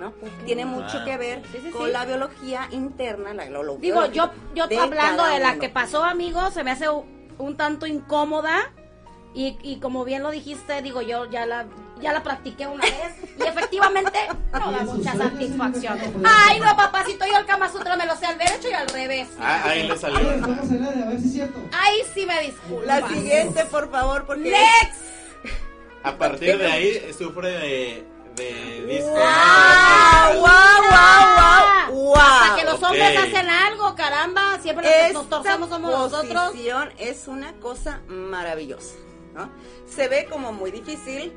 ¿No? 0.01 0.13
Tiene 0.45 0.65
mucho 0.65 0.97
Ah, 0.99 1.05
que 1.05 1.17
ver 1.17 1.41
sí, 1.51 1.59
sí, 1.63 1.69
con 1.71 1.85
sí. 1.85 1.91
la 1.93 2.05
biología 2.05 2.67
interna, 2.71 3.33
la, 3.33 3.45
lo 3.49 3.75
Digo, 3.77 4.05
yo, 4.07 4.31
yo 4.55 4.67
de 4.67 4.77
hablando 4.77 5.23
de 5.25 5.39
la 5.39 5.51
uno. 5.51 5.59
que 5.61 5.69
pasó, 5.69 6.03
amigo, 6.03 6.49
se 6.51 6.63
me 6.63 6.71
hace 6.71 6.87
un, 6.89 7.55
tanto 7.55 7.85
incómoda. 7.85 8.71
Y, 9.33 9.57
y 9.63 9.79
como 9.79 10.03
bien 10.03 10.23
lo 10.23 10.31
dijiste, 10.31 10.81
digo, 10.81 11.01
yo 11.01 11.29
ya 11.29 11.45
la 11.45 11.65
ya 12.01 12.11
la 12.13 12.23
practiqué 12.23 12.65
una 12.65 12.83
vez 12.83 13.15
y 13.39 13.43
efectivamente 13.43 14.17
no 14.51 14.71
da 14.71 14.83
mucha 14.83 15.15
satisfacción. 15.15 15.99
Ay, 16.25 16.59
no, 16.59 16.75
papacito, 16.75 17.25
yo 17.27 17.37
el 17.37 17.45
Kama 17.45 17.69
Sutra 17.69 17.95
me 17.95 18.07
lo 18.07 18.15
sé 18.17 18.25
al 18.25 18.37
derecho 18.39 18.69
y 18.69 18.73
al 18.73 18.87
revés. 18.89 19.27
Ah, 19.39 19.61
ahí 19.65 19.87
le 19.87 19.93
A 19.93 19.97
salió. 19.97 20.19
ver, 20.19 20.33
estamos 20.35 20.69
en 20.69 20.75
el 20.77 20.83
área, 20.89 21.05
a 21.05 21.09
ver 21.09 21.19
si 21.19 21.27
es 21.27 21.33
cierto. 21.33 21.59
Ahí 21.71 21.97
sí 22.13 22.25
me 22.25 22.41
disculpo. 22.41 22.83
La 22.85 23.07
siguiente, 23.07 23.65
por 23.65 23.89
favor, 23.91 24.25
porque... 24.25 24.49
Next. 24.49 25.01
A 26.03 26.17
partir 26.17 26.57
de 26.57 26.65
ahí 26.71 27.13
sufre 27.13 27.49
de, 27.51 28.03
de 28.35 28.85
disco. 28.87 29.09
¡Wow, 29.09 30.39
wow, 30.39 30.81
wow, 30.89 31.95
wow! 32.03 32.15
Hasta 32.15 32.55
que 32.55 32.65
los 32.65 32.83
hombres 32.83 33.17
Ok. 33.17 33.23
hacen 33.25 33.49
algo, 33.49 33.95
caramba, 33.95 34.59
siempre 34.61 34.85
los 34.85 35.07
que 35.07 35.13
nos 35.13 35.29
torcemos 35.29 35.69
somos 35.69 35.91
nosotros. 35.91 36.49
posición 36.49 36.89
es 36.97 37.27
una 37.27 37.53
cosa 37.53 38.01
maravillosa, 38.07 38.95
¿no? 39.33 39.49
Se 39.87 40.07
ve 40.07 40.25
como 40.29 40.53
muy 40.53 40.71
difícil, 40.71 41.33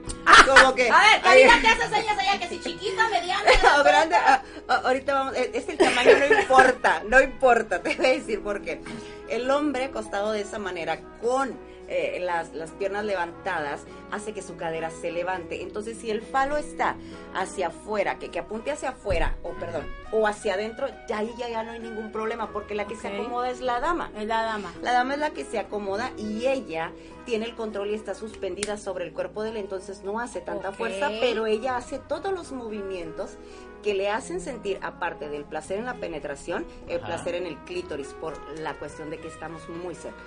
como 0.47 0.75
que... 0.75 0.89
A 0.89 1.01
ver, 1.01 1.23
Karina, 1.23 1.61
te 1.61 1.69
hace 1.69 1.89
señas 1.89 2.17
allá 2.19 2.39
que 2.39 2.49
si 2.49 2.61
chiquita, 2.61 3.09
mediana. 3.09 3.51
o 3.81 3.83
grande, 3.83 4.15
ah, 4.15 4.43
ah, 4.69 4.83
ahorita 4.85 5.15
vamos, 5.15 5.37
eh, 5.37 5.51
es 5.55 5.69
el 5.69 5.77
tamaño 5.77 6.13
no 6.17 6.41
importa, 6.41 7.03
no 7.09 7.21
importa, 7.21 7.83
te 7.83 7.97
voy 7.97 8.07
a 8.07 8.09
decir 8.11 8.41
por 8.43 8.63
qué. 8.63 8.81
El 9.29 9.51
hombre 9.51 9.85
acostado 9.87 10.31
de 10.31 10.43
esa 10.43 10.61
manera 10.61 11.01
con 11.21 11.59
eh, 11.89 12.19
las, 12.21 12.53
las 12.55 12.71
piernas 12.73 13.05
levantadas 13.05 13.85
hace 14.11 14.33
que 14.33 14.43
su 14.43 14.57
cadera 14.57 14.91
se 14.91 15.13
levante. 15.13 15.63
Entonces, 15.63 15.99
si 15.99 16.11
el 16.11 16.23
falo 16.23 16.57
está 16.57 16.97
hacia 17.35 17.69
afuera, 17.69 18.19
que, 18.19 18.31
que 18.31 18.39
apunte 18.39 18.71
hacia 18.71 18.91
afuera, 18.91 19.37
o 19.43 19.51
perdón, 19.53 19.87
o 20.13 20.27
hacia 20.27 20.55
adentro, 20.55 20.87
ya 21.09 21.19
ahí 21.19 21.33
ya, 21.39 21.49
ya 21.49 21.63
no 21.63 21.73
hay 21.73 21.81
ningún 21.81 22.13
problema, 22.13 22.51
porque 22.53 22.75
la 22.75 22.87
que 22.87 22.97
se 22.97 23.09
acomoda 23.09 23.51
es 23.51 23.61
la 23.61 23.81
dama. 23.81 24.11
Es 24.17 24.27
la 24.27 24.43
dama. 24.43 24.73
La 24.83 24.93
dama 24.93 25.15
es 25.15 25.21
la 25.21 25.31
que 25.31 25.45
se 25.45 25.59
acomoda 25.59 26.13
y 26.17 26.47
ella 26.47 26.93
tiene 27.25 27.47
el 27.47 27.55
control 27.55 27.91
y 27.91 27.95
está 27.95 28.15
suspendida 28.15 28.77
sobre 28.77 29.05
el 29.05 29.13
cuerpo 29.13 29.43
de 29.43 29.51
él, 29.51 29.57
entonces 29.57 30.03
no 30.05 30.21
hace 30.21 30.41
tanta 30.41 30.73
fuerza, 30.73 31.11
pero 31.21 31.47
ella 31.47 31.77
hace 31.77 31.99
todos 31.99 32.33
los 32.33 32.53
movimientos 32.53 33.39
que 33.83 33.95
le 33.95 34.11
hacen 34.11 34.41
sentir, 34.41 34.79
aparte 34.83 35.29
del 35.29 35.45
placer 35.45 35.79
en 35.79 35.85
la 35.85 35.95
penetración, 35.95 36.67
el 36.89 36.99
Ajá. 36.99 37.07
placer 37.07 37.35
en 37.35 37.47
el 37.47 37.57
clítoris, 37.65 38.09
por 38.09 38.39
la 38.59 38.75
cuestión 38.75 39.11
de 39.11 39.19
que 39.19 39.29
estamos 39.29 39.69
muy 39.69 39.95
cerca. 39.95 40.23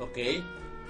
Ok. 0.00 0.42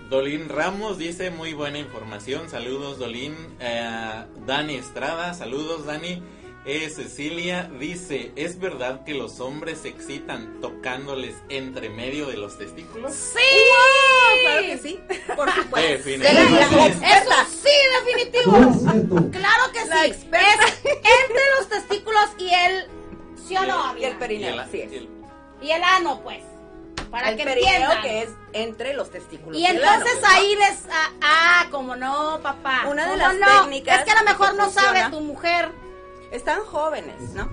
Dolín 0.08 0.48
Ramos 0.48 0.96
dice 0.96 1.30
muy 1.30 1.52
buena 1.52 1.78
información. 1.78 2.48
Saludos, 2.48 2.98
Dolín. 2.98 3.36
Eh, 3.60 4.24
Dani 4.46 4.76
Estrada, 4.76 5.34
saludos, 5.34 5.84
Dani. 5.84 6.22
Eh, 6.64 6.90
Cecilia 6.90 7.70
dice, 7.78 8.32
¿es 8.36 8.58
verdad 8.58 9.04
que 9.04 9.14
los 9.14 9.40
hombres 9.40 9.80
se 9.82 9.88
excitan 9.88 10.60
tocándoles 10.60 11.34
entre 11.48 11.88
medio 11.88 12.26
de 12.26 12.36
los 12.36 12.58
testículos? 12.58 13.14
¡Sí! 13.14 13.38
Claro 14.42 14.62
que 14.62 14.78
sí, 14.78 15.00
por 15.36 15.50
supuesto. 15.50 15.88
Definitivamente. 15.88 16.66
La- 17.06 17.24
la 17.24 17.42
Eso 17.42 17.50
sí, 17.62 17.70
definitivo. 18.04 19.30
Claro 19.30 19.72
que 19.72 19.84
La 19.88 20.02
sí. 20.04 20.10
experta. 20.10 20.66
Es 20.66 20.84
entre 20.84 21.42
los 21.58 21.68
testículos 21.68 22.24
y 22.38 22.48
el. 22.52 22.86
¿Sí 23.46 23.56
o 23.56 23.62
no, 23.64 23.66
Y 23.66 23.70
el 23.70 23.80
amiga? 23.90 24.08
Y 24.10 24.14
perineo, 24.14 24.54
el- 24.54 24.60
así 24.60 24.80
es. 24.80 24.92
y 24.92 24.96
el- 24.96 25.08
Y 25.62 25.70
el 25.70 25.82
ano, 25.84 26.20
pues. 26.22 26.42
Para 27.10 27.30
el 27.30 27.36
que 27.36 27.42
entiendan. 27.42 28.02
que 28.02 28.22
es 28.22 28.30
entre 28.52 28.94
los 28.94 29.10
testículos. 29.10 29.58
Y 29.58 29.64
entonces 29.66 30.18
ahí 30.24 30.54
les. 30.56 30.84
Ah, 30.90 31.10
ah, 31.22 31.66
como 31.70 31.96
no, 31.96 32.40
papá. 32.42 32.82
Una 32.88 33.04
de 33.04 33.10
¿Cómo 33.12 33.22
las 33.22 33.34
no? 33.36 33.62
técnicas 33.62 33.98
Es 34.00 34.04
que 34.04 34.10
a 34.12 34.22
lo 34.22 34.24
mejor 34.30 34.54
no 34.54 34.70
sabe 34.70 34.86
funciona- 35.00 35.10
tu 35.10 35.20
mujer. 35.20 35.72
Están 36.30 36.60
jóvenes, 36.64 37.20
¿no? 37.32 37.48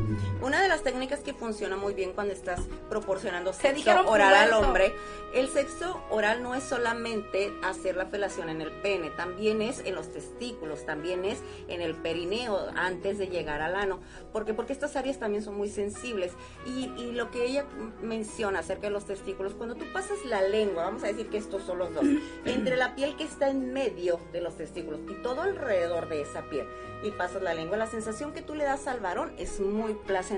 Una 0.46 0.62
de 0.62 0.68
las 0.68 0.84
técnicas 0.84 1.22
que 1.22 1.34
funciona 1.34 1.76
muy 1.76 1.96
bien 1.96 2.14
cuando 2.14 2.32
estás 2.32 2.62
proporcionando 2.88 3.52
sexo 3.52 4.08
oral 4.08 4.36
al 4.36 4.54
hombre, 4.54 4.94
el 5.34 5.50
sexo 5.50 6.00
oral 6.12 6.44
no 6.44 6.54
es 6.54 6.64
solamente 6.64 7.52
hacer 7.64 7.96
la 7.96 8.06
felación 8.06 8.50
en 8.50 8.62
el 8.62 8.72
pene, 8.72 9.10
también 9.10 9.64
es 9.64 9.80
en 9.86 9.96
los 9.96 10.14
testículos, 10.14 10.86
también 10.86 11.26
es 11.26 11.40
en 11.68 11.82
el 11.82 11.96
perineo 11.96 12.70
antes 12.76 13.18
de 13.18 13.28
llegar 13.28 13.64
al 13.64 13.76
ano. 13.76 14.02
¿Por 14.32 14.46
qué? 14.46 14.54
Porque 14.54 14.72
estas 14.72 14.96
áreas 14.96 15.18
también 15.18 15.42
son 15.42 15.58
muy 15.58 15.68
sensibles. 15.68 16.34
Y, 16.68 16.92
y 16.96 17.12
lo 17.14 17.32
que 17.32 17.44
ella 17.44 17.66
menciona 18.04 18.60
acerca 18.60 18.86
de 18.86 18.92
los 18.92 19.06
testículos, 19.06 19.56
cuando 19.56 19.74
tú 19.74 19.86
pasas 19.94 20.24
la 20.26 20.44
lengua, 20.44 20.84
vamos 20.84 21.04
a 21.04 21.08
decir 21.08 21.28
que 21.28 21.38
estos 21.38 21.64
son 21.64 21.80
los 21.80 21.92
dos, 21.92 22.06
entre 22.46 22.78
la 22.78 22.94
piel 22.94 23.16
que 23.16 23.24
está 23.24 23.50
en 23.50 23.74
medio 23.74 24.20
de 24.32 24.42
los 24.42 24.56
testículos 24.58 25.00
y 25.10 25.16
todo 25.24 25.42
alrededor 25.42 26.08
de 26.08 26.22
esa 26.22 26.44
piel, 26.52 26.68
y 27.02 27.10
pasas 27.10 27.42
la 27.42 27.56
lengua, 27.56 27.78
la 27.78 27.88
sensación 27.88 28.32
que 28.32 28.44
tú 28.44 28.54
le 28.54 28.64
das 28.64 28.86
al 28.86 29.00
varón 29.00 29.34
es 29.40 29.60
muy 29.60 29.96
placentera. 29.96 30.35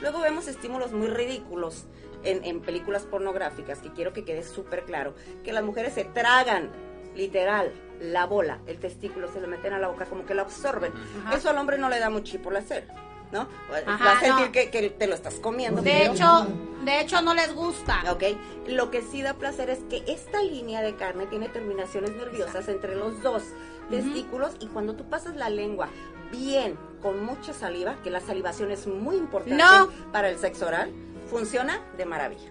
Luego 0.00 0.20
vemos 0.20 0.46
estímulos 0.48 0.92
muy 0.92 1.08
ridículos 1.08 1.86
en, 2.24 2.44
en 2.44 2.60
películas 2.60 3.02
pornográficas, 3.04 3.80
que 3.80 3.92
quiero 3.92 4.12
que 4.12 4.24
quede 4.24 4.42
súper 4.42 4.84
claro, 4.84 5.14
que 5.44 5.52
las 5.52 5.64
mujeres 5.64 5.94
se 5.94 6.04
tragan, 6.04 6.70
literal, 7.14 7.72
la 8.00 8.26
bola, 8.26 8.58
el 8.66 8.78
testículo, 8.78 9.28
se 9.32 9.40
lo 9.40 9.48
meten 9.48 9.72
a 9.72 9.78
la 9.78 9.88
boca, 9.88 10.04
como 10.06 10.24
que 10.24 10.34
lo 10.34 10.42
absorben. 10.42 10.92
Ajá. 11.24 11.36
Eso 11.36 11.50
al 11.50 11.58
hombre 11.58 11.78
no 11.78 11.88
le 11.88 11.98
da 11.98 12.10
mucho 12.10 12.38
placer, 12.40 12.86
¿no? 13.32 13.48
Ajá, 13.86 14.04
Va 14.04 14.12
a 14.12 14.20
sentir 14.20 14.46
no. 14.46 14.52
que, 14.52 14.70
que 14.70 14.90
te 14.90 15.06
lo 15.08 15.14
estás 15.14 15.34
comiendo. 15.40 15.82
De 15.82 15.90
pero- 15.90 16.12
hecho, 16.12 16.46
de 16.84 17.00
hecho 17.00 17.20
no 17.22 17.34
les 17.34 17.52
gusta. 17.54 18.04
Ok, 18.12 18.22
lo 18.68 18.90
que 18.92 19.02
sí 19.02 19.22
da 19.22 19.34
placer 19.34 19.68
es 19.70 19.80
que 19.90 20.04
esta 20.06 20.42
línea 20.42 20.80
de 20.80 20.94
carne 20.94 21.26
tiene 21.26 21.48
terminaciones 21.48 22.14
nerviosas 22.14 22.68
entre 22.68 22.94
los 22.94 23.20
dos 23.22 23.42
testículos 23.90 24.52
y 24.60 24.66
cuando 24.68 24.94
tú 24.94 25.08
pasas 25.08 25.34
la 25.34 25.48
lengua 25.50 25.88
bien, 26.30 26.76
con 27.00 27.22
mucha 27.24 27.52
saliva, 27.52 27.96
que 28.02 28.10
la 28.10 28.20
salivación 28.20 28.70
es 28.70 28.86
muy 28.86 29.16
importante 29.16 29.56
No. 29.62 29.88
para 30.12 30.28
el 30.28 30.38
sexo 30.38 30.66
oral, 30.66 30.92
funciona 31.30 31.80
de 31.96 32.04
maravilla. 32.06 32.50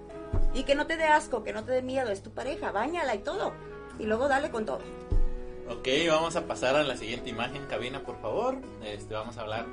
Y 0.54 0.64
que 0.64 0.76
no 0.76 0.88
te 0.88 0.98
dé 0.98 1.06
asco, 1.06 1.44
que 1.44 1.54
no 1.54 1.64
te 1.64 1.72
dé 1.72 1.82
miedo, 1.82 2.10
es 2.12 2.22
tu 2.22 2.32
pareja, 2.32 2.72
bañala 2.72 3.16
y 3.16 3.20
todo. 3.20 3.54
Y 4.00 4.06
luego 4.06 4.28
dale 4.28 4.50
con 4.52 4.66
todo. 4.66 4.80
Ok, 5.70 5.88
vamos 6.10 6.36
a 6.36 6.46
pasar 6.48 6.76
a 6.76 6.84
la 6.84 6.96
siguiente 6.96 7.30
imagen, 7.30 7.66
cabina, 7.68 8.02
por 8.04 8.20
favor. 8.22 8.58
Este, 8.84 9.14
vamos 9.14 9.38
a 9.38 9.42
hablar. 9.42 9.66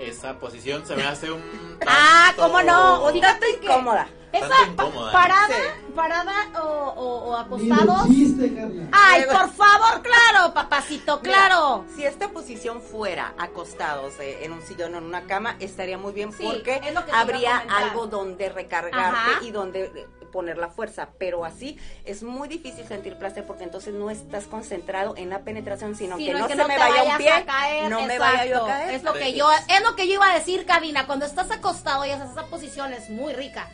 Esa 0.00 0.38
posición 0.38 0.84
se 0.86 0.96
me 0.96 1.04
hace 1.04 1.30
un 1.30 1.42
Ah, 1.86 2.26
tanto- 2.36 2.42
¿cómo 2.42 2.62
no? 2.62 3.02
O 3.04 3.12
dígate. 3.12 3.46
Incómoda. 3.62 4.08
Esa 4.30 4.66
incómoda. 4.68 5.10
parada, 5.10 5.46
Sí. 5.48 5.92
parada 5.96 6.34
o, 6.62 6.66
o, 6.68 7.30
o 7.30 7.36
acostados. 7.36 8.06
chiste. 8.08 8.52
Ay, 8.92 9.22
por 9.24 9.50
favor, 9.52 10.02
claro, 10.02 10.52
papacito, 10.52 11.20
claro. 11.20 11.86
Si 11.96 12.04
esta 12.04 12.28
posición 12.28 12.82
fuera 12.82 13.32
acostados 13.38 14.12
eh, 14.20 14.44
en 14.44 14.52
un 14.52 14.60
sillón 14.60 14.94
o 14.94 14.98
en 14.98 15.04
una 15.04 15.22
cama, 15.24 15.56
estaría 15.60 15.96
muy 15.96 16.12
bien 16.12 16.30
Sí, 16.34 16.44
porque 16.44 16.78
habría 17.10 17.56
algo 17.70 18.06
donde 18.06 18.50
recargarte 18.50 18.98
Ajá. 19.16 19.38
y 19.42 19.50
donde 19.50 20.06
poner 20.30 20.58
la 20.58 20.68
fuerza. 20.68 21.08
Pero 21.18 21.44
así 21.44 21.78
es 22.04 22.22
muy 22.22 22.48
difícil 22.48 22.86
sentir 22.86 23.16
placer 23.16 23.44
porque 23.46 23.64
entonces 23.64 23.94
no 23.94 24.10
estás 24.10 24.44
concentrado 24.44 25.14
en 25.16 25.30
la 25.30 25.40
penetración, 25.40 25.94
sino 25.96 26.16
Sí, 26.16 26.26
que 26.26 26.32
no, 26.34 26.46
que 26.46 26.54
se 26.54 26.58
no 26.58 26.68
me 26.68 26.74
te 26.74 26.80
vaya 26.80 27.02
un 27.02 27.08
vayas 27.08 27.18
pie, 27.18 27.30
a 27.32 27.44
caer, 27.44 27.90
no 27.90 28.02
me 28.02 28.18
vaya 28.18 28.44
yo 28.46 28.54
a 28.54 28.58
exacto. 28.58 28.66
caer. 28.66 28.94
Es 28.94 29.02
lo 29.02 29.12
que 29.14 29.32
yo, 29.34 29.50
es 29.52 29.82
lo 29.82 29.96
que 29.96 30.06
yo 30.06 30.14
iba 30.14 30.30
a 30.30 30.34
decir, 30.38 30.64
Cabina. 30.66 31.06
Cuando 31.06 31.26
estás 31.26 31.50
acostado 31.50 32.04
y 32.06 32.10
haces 32.10 32.30
esa 32.30 32.46
posición 32.46 32.92
es 32.92 33.10
muy 33.10 33.32
rica. 33.32 33.68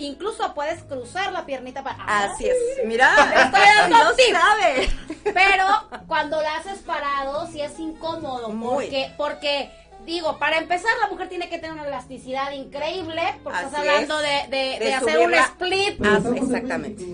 Incluso 0.00 0.54
puedes 0.54 0.84
cruzar 0.84 1.32
la 1.32 1.44
piernita 1.44 1.82
para. 1.82 1.96
Así 2.04 2.46
es. 2.48 2.56
Mira, 2.84 3.12
estoy 3.44 3.60
dando 3.78 4.04
no 4.04 4.12
tips. 4.14 4.30
sabe. 4.30 4.90
Pero 5.24 5.64
cuando 6.06 6.40
la 6.40 6.56
haces 6.58 6.78
parado, 6.80 7.48
sí 7.50 7.60
es 7.60 7.76
incómodo. 7.80 8.50
Muy. 8.50 8.84
Porque, 8.84 9.12
porque, 9.16 9.70
digo, 10.08 10.38
para 10.38 10.58
empezar, 10.58 10.90
la 11.00 11.08
mujer 11.08 11.28
tiene 11.28 11.48
que 11.48 11.58
tener 11.58 11.72
una 11.72 11.86
elasticidad 11.86 12.50
increíble. 12.52 13.22
Porque 13.44 13.58
estás 13.60 13.74
hablando 13.74 14.20
es. 14.20 14.50
de, 14.50 14.56
de- 14.56 14.78
De 14.80 14.84
de 14.86 14.94
hacer 14.94 15.18
un 15.20 15.34
split. 15.34 16.04
Ah, 16.04 16.20
exactamente. 16.34 17.04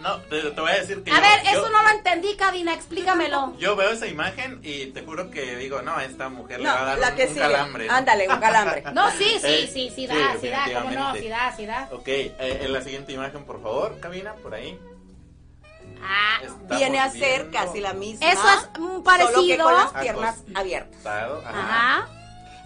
No, 0.00 0.16
te, 0.30 0.40
te 0.42 0.60
voy 0.60 0.70
a 0.70 0.74
decir 0.74 1.02
que 1.02 1.10
A 1.10 1.16
yo- 1.16 1.20
ver, 1.22 1.42
yo- 1.42 1.50
eso 1.58 1.68
no 1.70 1.82
lo 1.82 1.88
entendí, 1.90 2.36
Cabina. 2.36 2.72
Explícamelo. 2.72 3.54
Yo 3.58 3.74
veo 3.74 3.90
esa 3.90 4.06
imagen 4.06 4.60
y 4.62 4.86
te 4.92 5.02
juro 5.02 5.28
que 5.30 5.56
digo, 5.56 5.82
no, 5.82 5.96
a 5.96 6.04
esta 6.04 6.28
mujer 6.28 6.60
le 6.60 6.68
va 6.68 6.76
a 6.76 6.80
No, 6.80 6.86
dar 6.86 6.98
la 7.00 7.08
un, 7.08 7.14
que 7.16 7.22
un 7.24 7.28
sigue. 7.30 7.40
calambre. 7.40 7.86
¿no? 7.88 7.92
Ándale, 7.94 8.28
un 8.28 8.38
calambre. 8.38 8.82
No, 8.94 9.10
sí, 9.10 9.24
sí, 9.40 9.46
Eh, 9.46 9.70
sí, 9.72 9.90
sí, 9.92 10.06
da, 10.06 10.14
sí, 10.34 10.38
sí 10.42 10.48
da, 10.50 10.82
cómo 10.82 10.90
no, 10.92 11.14
sí 11.16 11.28
da, 11.28 11.52
sí 11.56 11.66
da. 11.66 11.88
Ok, 11.90 12.06
eh, 12.08 12.34
en 12.62 12.72
la 12.72 12.80
siguiente 12.82 13.12
imagen, 13.12 13.44
por 13.44 13.60
favor, 13.60 13.98
cabina, 13.98 14.34
por 14.34 14.54
ahí. 14.54 14.78
Ah, 16.02 16.38
Estamos 16.42 16.78
Viene 16.78 16.98
a 17.00 17.10
ser 17.10 17.42
viendo 17.42 17.58
casi 17.58 17.80
la 17.80 17.92
misma. 17.94 18.30
Eso 18.30 18.42
es 18.48 18.68
mm, 18.78 18.82
Solo 18.84 18.96
que 18.98 19.02
parecido. 19.04 19.64
con 19.64 19.74
las 19.74 19.92
piernas 19.92 20.36
abiertas. 20.54 20.92
acostado, 21.06 21.42
ajá. 21.46 21.58
Ajá. 21.96 22.08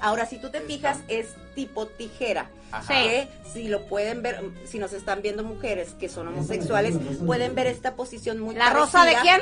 Ahora, 0.01 0.27
si 0.27 0.39
tú 0.39 0.51
te 0.51 0.61
fijas, 0.63 0.99
es 1.09 1.29
tipo 1.55 1.87
tijera. 1.87 2.51
Ajá. 2.73 2.93
Que 2.93 3.29
si 3.53 3.69
lo 3.69 3.87
pueden 3.87 4.23
ver, 4.23 4.43
si 4.65 4.79
nos 4.79 4.93
están 4.93 5.23
viendo 5.23 5.45
mujeres 5.45 5.95
que 6.01 6.09
son 6.09 6.29
homosexuales, 6.29 6.97
pueden 7.27 7.55
ver 7.55 7.67
esta 7.67 7.95
posición 7.95 8.41
muy 8.41 8.55
¿La 8.55 8.71
rosa 8.71 9.05
de 9.05 9.15
quién? 9.23 9.41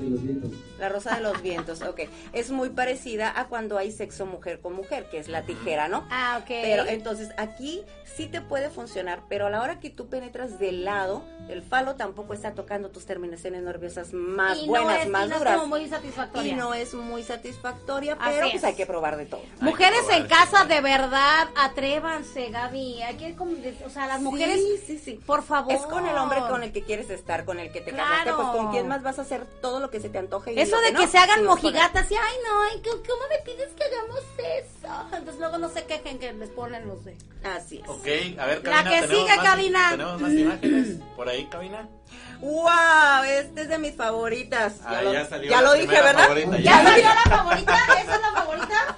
De 0.00 0.10
los 0.10 0.22
vientos. 0.22 0.50
La 0.78 0.88
rosa 0.88 1.16
de 1.16 1.20
los 1.22 1.40
vientos, 1.42 1.82
ok. 1.82 2.00
Es 2.32 2.50
muy 2.50 2.70
parecida 2.70 3.32
a 3.38 3.48
cuando 3.48 3.76
hay 3.78 3.92
sexo 3.92 4.26
mujer 4.26 4.60
con 4.60 4.72
mujer, 4.74 5.06
que 5.10 5.18
es 5.18 5.28
la 5.28 5.42
tijera, 5.42 5.88
¿no? 5.88 6.06
Ah, 6.10 6.38
ok. 6.40 6.46
Pero 6.48 6.86
entonces 6.86 7.30
aquí 7.36 7.82
sí 8.16 8.26
te 8.26 8.40
puede 8.40 8.70
funcionar, 8.70 9.22
pero 9.28 9.46
a 9.46 9.50
la 9.50 9.62
hora 9.62 9.78
que 9.80 9.90
tú 9.90 10.08
penetras 10.08 10.58
del 10.58 10.84
lado, 10.84 11.22
el 11.48 11.62
falo 11.62 11.94
tampoco 11.96 12.34
está 12.34 12.54
tocando 12.54 12.90
tus 12.90 13.06
terminaciones 13.06 13.62
nerviosas 13.62 14.12
más 14.12 14.58
Y 14.58 14.66
no 14.66 14.72
buenas, 14.72 15.00
es- 15.00 15.06
y 15.06 15.08
más 15.10 15.28
no 15.28 15.34
es 15.34 15.38
duras. 15.40 15.54
como 15.56 15.66
muy 15.76 15.88
satisfactoria. 15.88 16.52
Y 16.52 16.56
no 16.56 16.74
es 16.74 16.94
muy 16.94 17.22
satisfactoria, 17.22 18.16
pero 18.18 18.46
es. 18.46 18.52
pues 18.52 18.64
hay 18.64 18.74
que 18.74 18.86
probar 18.86 19.16
de 19.16 19.26
todo. 19.26 19.42
Mujeres 19.60 20.00
en 20.12 20.26
casa, 20.26 20.64
de 20.64 20.80
verdad, 20.80 21.48
atrévanse, 21.56 22.50
Gaby. 22.50 23.02
Hay 23.02 23.16
que, 23.16 23.34
como 23.36 23.52
de- 23.52 23.76
o 23.84 23.90
sea, 23.90 24.06
las 24.06 24.20
mujeres, 24.20 24.56
Sí, 24.60 24.78
sí, 24.86 24.98
sí. 24.98 25.20
por 25.26 25.42
favor. 25.42 25.72
Es 25.72 25.82
con 25.82 26.06
el 26.06 26.16
hombre 26.16 26.40
con 26.48 26.62
el 26.62 26.72
que 26.72 26.82
quieres 26.82 27.10
estar, 27.10 27.44
con 27.44 27.58
el 27.58 27.70
que 27.72 27.80
te 27.80 27.90
Claro. 27.92 28.08
casaste, 28.10 28.32
pues 28.34 28.48
con 28.48 28.70
quién 28.70 28.88
más 28.88 29.02
vas 29.02 29.18
a 29.18 29.22
hacer 29.22 29.44
todo 29.60 29.80
lo 29.80 29.89
que 29.90 30.00
se 30.00 30.08
te 30.08 30.18
antoje. 30.18 30.52
Y 30.52 30.60
Eso 30.60 30.76
lo 30.76 30.82
de 30.82 30.92
no, 30.92 31.00
que 31.00 31.06
se 31.08 31.18
hagan 31.18 31.44
mojigatas 31.44 32.10
y, 32.10 32.14
ay, 32.14 32.34
no, 32.46 32.62
ay, 32.62 32.82
¿cómo 32.82 33.22
me 33.28 33.38
pides 33.44 33.68
que 33.76 33.84
hagamos 33.84 34.20
eso? 34.38 35.16
Entonces 35.16 35.38
luego 35.40 35.58
no 35.58 35.68
se 35.68 35.84
quejen 35.84 36.18
que 36.18 36.32
les 36.32 36.50
ponen 36.50 36.86
los 36.88 37.04
de... 37.04 37.16
Así 37.44 37.78
es. 37.82 37.88
Ok, 37.88 38.06
a 38.38 38.46
ver, 38.46 38.64
La 38.64 38.82
cabina. 38.84 38.90
que 38.90 39.00
¿tenemos 39.06 39.08
sigue, 39.26 39.36
más- 39.36 39.44
cabina. 39.46 39.90
¿Tenemos 39.90 40.20
más 40.20 40.32
imágenes 40.32 40.86
por 41.16 41.28
ahí, 41.28 41.46
cabina? 41.50 41.88
¡Wow! 42.40 43.24
Este 43.28 43.62
es 43.62 43.68
de 43.68 43.78
mis 43.78 43.94
favoritas. 43.94 44.74
Ah, 44.84 44.94
ya 44.94 45.02
lo, 45.02 45.12
ya 45.12 45.26
salió 45.26 45.50
ya 45.50 45.60
la 45.60 45.68
lo 45.68 45.74
dije, 45.74 45.86
¿verdad? 46.00 46.22
favorita, 46.28 46.56
¿Ya 46.58 46.62
ya. 46.62 46.82
salió 46.84 47.04
la 47.04 47.36
favorita? 47.36 47.78
¿Esa 48.02 48.14
es 48.14 48.20
la 48.20 48.32
favorita? 48.32 48.96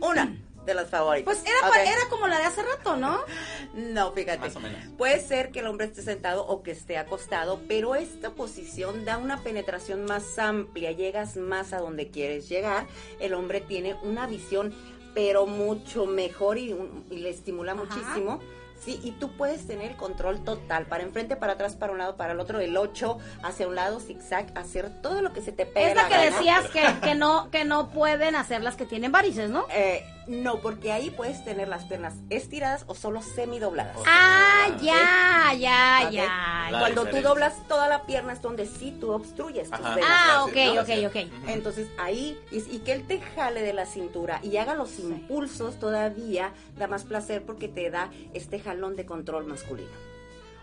Una 0.00 0.36
de 0.70 0.74
las 0.74 0.90
favoritas. 0.90 1.24
Pues 1.24 1.44
era, 1.46 1.60
pa- 1.60 1.68
Ok. 1.68 1.76
era 1.86 2.08
como 2.08 2.26
la 2.26 2.38
de 2.38 2.44
hace 2.44 2.62
rato, 2.62 2.96
¿no? 2.96 3.18
No, 3.74 4.12
fíjate. 4.12 4.38
Más 4.40 4.56
o 4.56 4.60
menos. 4.60 4.80
Puede 4.98 5.20
ser 5.20 5.50
que 5.50 5.60
el 5.60 5.66
hombre 5.66 5.86
esté 5.86 6.02
sentado 6.02 6.46
o 6.46 6.62
que 6.62 6.70
esté 6.72 6.98
acostado, 6.98 7.60
pero 7.68 7.94
esta 7.94 8.30
posición 8.30 9.04
da 9.04 9.18
una 9.18 9.38
penetración 9.42 10.04
más 10.04 10.38
amplia, 10.38 10.90
llegas 10.92 11.36
más 11.36 11.72
a 11.72 11.78
donde 11.78 12.10
quieres 12.10 12.48
llegar. 12.48 12.86
El 13.20 13.34
hombre 13.34 13.60
tiene 13.60 13.94
una 14.02 14.26
visión, 14.26 14.74
pero 15.14 15.46
mucho 15.46 16.06
mejor 16.06 16.58
y, 16.58 16.72
un- 16.72 17.06
y 17.10 17.18
le 17.18 17.30
estimula 17.30 17.72
Ajá. 17.72 17.82
muchísimo. 17.84 18.40
Sí, 18.82 18.98
y 19.04 19.10
tú 19.12 19.36
puedes 19.36 19.66
tener 19.66 19.90
el 19.90 19.96
control 19.98 20.42
total, 20.42 20.86
para 20.86 21.02
enfrente, 21.04 21.36
para 21.36 21.52
atrás, 21.52 21.76
para 21.76 21.92
un 21.92 21.98
lado, 21.98 22.16
para 22.16 22.32
el 22.32 22.40
otro, 22.40 22.60
el 22.60 22.74
8, 22.78 23.18
hacia 23.42 23.68
un 23.68 23.74
lado, 23.74 24.00
zigzag, 24.00 24.56
hacer 24.56 25.02
todo 25.02 25.20
lo 25.20 25.34
que 25.34 25.42
se 25.42 25.52
te 25.52 25.66
pegue 25.66 25.90
Es 25.90 25.96
la 25.96 26.08
que 26.08 26.14
gana. 26.14 26.24
decías 26.24 26.66
que, 26.70 26.82
que 27.06 27.14
no 27.14 27.50
que 27.50 27.66
no 27.66 27.90
pueden 27.90 28.34
hacer 28.36 28.62
las 28.62 28.76
que 28.76 28.86
tienen 28.86 29.12
varices, 29.12 29.50
¿no? 29.50 29.66
Eh, 29.70 30.02
no, 30.30 30.60
porque 30.60 30.92
ahí 30.92 31.10
puedes 31.10 31.44
tener 31.44 31.68
las 31.68 31.84
piernas 31.84 32.14
estiradas 32.30 32.84
o 32.86 32.94
solo 32.94 33.20
semidobladas. 33.22 33.96
Ok. 33.96 34.04
Ah, 34.08 34.36
Ah, 34.62 35.54
ya, 35.54 35.54
ya, 35.58 36.06
Ok. 36.06 36.12
ya. 36.12 36.68
La 36.70 36.78
Cuando 36.78 37.00
tú 37.02 37.06
diferencia. 37.06 37.28
doblas 37.28 37.68
toda 37.68 37.88
la 37.88 38.04
pierna 38.06 38.32
es 38.32 38.40
donde 38.42 38.66
sí 38.66 38.96
tú 39.00 39.10
obstruyes 39.10 39.68
tus 39.70 39.80
venas. 39.80 39.96
Ah, 40.04 40.46
Gracias, 40.46 40.68
ok, 40.68 40.74
gracias. 40.86 41.10
ok, 41.10 41.16
ok. 41.42 41.48
Entonces 41.48 41.88
ahí, 41.98 42.38
y, 42.52 42.58
y 42.76 42.78
que 42.80 42.92
él 42.92 43.06
te 43.06 43.20
jale 43.20 43.62
de 43.62 43.72
la 43.72 43.86
cintura 43.86 44.38
y 44.42 44.56
haga 44.58 44.74
los 44.74 44.98
impulsos 44.98 45.78
todavía, 45.80 46.52
da 46.78 46.86
más 46.86 47.04
placer 47.04 47.42
porque 47.42 47.68
te 47.68 47.90
da 47.90 48.10
este 48.34 48.60
jalón 48.60 48.94
de 48.96 49.06
control 49.06 49.46
masculino. 49.46 49.90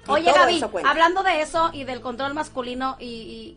Oye, 0.08 0.32
Gaby, 0.32 0.64
hablando 0.86 1.24
de 1.24 1.42
eso 1.42 1.70
y 1.74 1.84
del 1.84 2.02
control 2.02 2.34
masculino 2.34 2.96
y, 3.00 3.06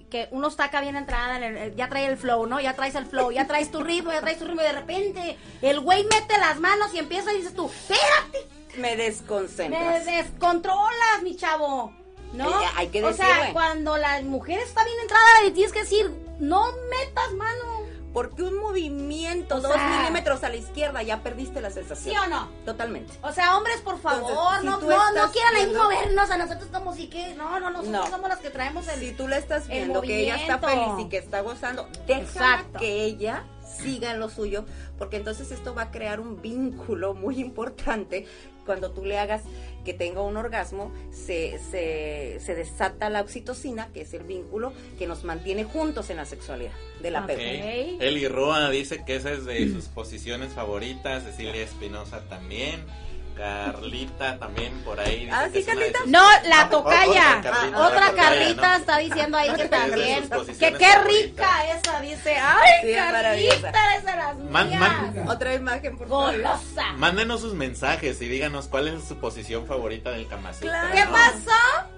y 0.02 0.06
que 0.10 0.28
uno 0.30 0.48
está 0.48 0.64
acá 0.64 0.80
bien 0.80 0.96
entrada, 0.96 1.36
en 1.36 1.56
el- 1.56 1.76
ya 1.76 1.88
trae 1.88 2.06
el 2.06 2.16
flow, 2.16 2.46
¿no? 2.46 2.60
Ya 2.60 2.74
traes 2.74 2.94
el 2.94 3.06
flow, 3.06 3.30
ya 3.30 3.46
traes 3.46 3.70
tu 3.70 3.82
ritmo, 3.82 4.12
ya 4.12 4.20
traes 4.20 4.38
tu 4.38 4.44
ritmo 4.46 4.60
y 4.62 4.64
de 4.64 4.72
repente 4.72 5.38
el 5.62 5.80
güey 5.80 6.04
mete 6.04 6.36
las 6.38 6.58
manos 6.58 6.92
y 6.94 6.98
empieza 6.98 7.32
y 7.32 7.36
dices 7.38 7.54
tú, 7.54 7.66
espérate, 7.66 8.48
Me 8.76 8.82
me 8.90 8.96
desconcentras. 8.96 10.04
descontrolas, 10.06 11.22
mi 11.22 11.36
chavo. 11.36 11.92
¿No? 12.32 12.48
Eh, 12.48 12.64
hay 12.76 12.88
que 12.88 13.02
o 13.04 13.12
sea, 13.12 13.52
cuando 13.52 13.96
la 13.96 14.20
mujer 14.22 14.60
está 14.60 14.84
bien 14.84 14.96
entrada, 15.02 15.24
le 15.44 15.50
tienes 15.50 15.72
que 15.72 15.80
decir, 15.80 16.10
no 16.38 16.64
metas 16.88 17.32
mano. 17.32 17.79
Porque 18.12 18.42
un 18.42 18.58
movimiento, 18.58 19.56
O 19.56 19.60
dos 19.60 19.72
sea- 19.72 20.00
milímetros 20.00 20.42
a 20.42 20.48
la 20.48 20.56
izquierda, 20.56 21.02
ya 21.02 21.22
perdiste 21.22 21.60
la 21.60 21.70
sensación. 21.70 22.14
¿Sí 22.14 22.20
o 22.20 22.26
no? 22.28 22.48
Totalmente. 22.64 23.12
O 23.22 23.32
sea, 23.32 23.56
hombres, 23.56 23.80
por 23.82 24.00
favor, 24.00 24.30
Entonces, 24.60 24.96
si 25.10 25.16
no, 25.16 25.30
quieran 25.32 25.54
ahí 25.56 25.66
movernos 25.72 26.30
a 26.30 26.36
nosotros 26.36 26.68
como 26.72 26.92
si 26.94 27.08
que, 27.08 27.34
no, 27.36 27.60
no, 27.60 27.70
nosotros 27.70 27.92
No. 27.92 28.10
somos 28.10 28.28
las 28.28 28.38
que 28.40 28.50
traemos 28.50 28.88
el... 28.88 28.98
Si 29.00 29.12
tú 29.12 29.28
le 29.28 29.36
estás 29.38 29.64
el 29.68 29.70
viendo 29.70 30.02
que 30.02 30.20
ella 30.22 30.36
está 30.36 30.58
feliz 30.58 30.88
y 30.98 31.08
que 31.08 31.18
está 31.18 31.40
gozando, 31.42 31.88
Exacto. 32.08 32.80
que 32.80 33.04
ella 33.04 33.44
siga 33.78 34.10
en 34.10 34.18
lo 34.18 34.28
suyo, 34.28 34.64
porque 34.98 35.16
entonces 35.16 35.52
esto 35.52 35.74
va 35.74 35.82
a 35.82 35.90
crear 35.92 36.18
un 36.20 36.42
vínculo 36.42 37.14
muy 37.14 37.40
importante. 37.40 38.26
Cuando 38.66 38.90
tú 38.90 39.04
le 39.04 39.18
hagas 39.18 39.42
que 39.84 39.94
tenga 39.94 40.22
un 40.22 40.36
orgasmo, 40.36 40.92
se, 41.10 41.58
se, 41.70 42.38
se 42.40 42.54
desata 42.54 43.10
la 43.10 43.20
oxitocina, 43.20 43.88
que 43.92 44.02
es 44.02 44.14
el 44.14 44.24
vínculo 44.24 44.72
que 44.98 45.06
nos 45.06 45.24
mantiene 45.24 45.64
juntos 45.64 46.10
en 46.10 46.16
la 46.16 46.24
sexualidad 46.24 46.72
del 47.02 47.16
apego. 47.16 47.40
Ok. 47.40 48.00
Eli 48.00 48.28
Roa 48.28 48.70
dice 48.70 49.04
que 49.04 49.16
esa 49.16 49.32
es 49.32 49.44
de 49.44 49.70
sus 49.72 49.86
posiciones 49.86 50.52
favoritas. 50.52 51.24
Cecilia 51.24 51.62
Espinosa 51.62 52.28
también. 52.28 52.84
Carlita 53.40 54.38
también 54.38 54.72
por 54.84 55.00
ahí. 55.00 55.20
dice 55.24 55.30
Ah, 55.32 55.48
sí, 55.52 55.58
es 55.60 55.66
de 55.66 55.72
Carlita. 55.72 55.98
sus- 56.00 56.08
No, 56.08 56.24
la 56.44 56.68
tocaya. 56.68 57.38
Otra 57.38 57.40
Carlita, 57.52 57.78
Otra 57.86 58.00
la 58.00 58.10
tocaya, 58.10 58.28
Carlita 58.28 58.68
¿no? 58.70 58.76
está 58.76 58.98
diciendo 58.98 59.38
ahí 59.38 59.46
que 59.48 59.52
Es 59.54 59.58
de 59.58 59.68
también. 59.68 60.28
Que 60.28 60.72
qué 60.72 60.86
favoritas. 60.86 61.04
rica 61.06 61.66
esa, 61.74 62.00
dice. 62.00 62.36
Ay, 62.38 62.70
Sí, 62.82 62.90
es 62.90 62.96
Carlita, 62.96 63.12
maravillosa. 63.12 63.72
esa 63.96 64.16
las 64.16 64.38
Man- 64.38 64.68
mías. 64.68 64.80
man- 64.80 65.28
Otra 65.28 65.54
imagen, 65.54 65.96
por 65.98 66.08
favor. 66.08 66.32
Golosa. 66.32 66.92
Mándenos 66.96 67.40
sus 67.40 67.54
mensajes 67.54 68.20
y 68.20 68.28
díganos 68.28 68.68
cuál 68.68 68.88
es 68.88 69.04
su 69.04 69.16
posición 69.16 69.66
favorita 69.66 70.10
del 70.10 70.26
Kama 70.28 70.52
Sutra, 70.52 70.70
Claro. 70.70 70.94
¿Qué 70.94 71.04
¿no? 71.04 71.12
pasó? 71.12 71.90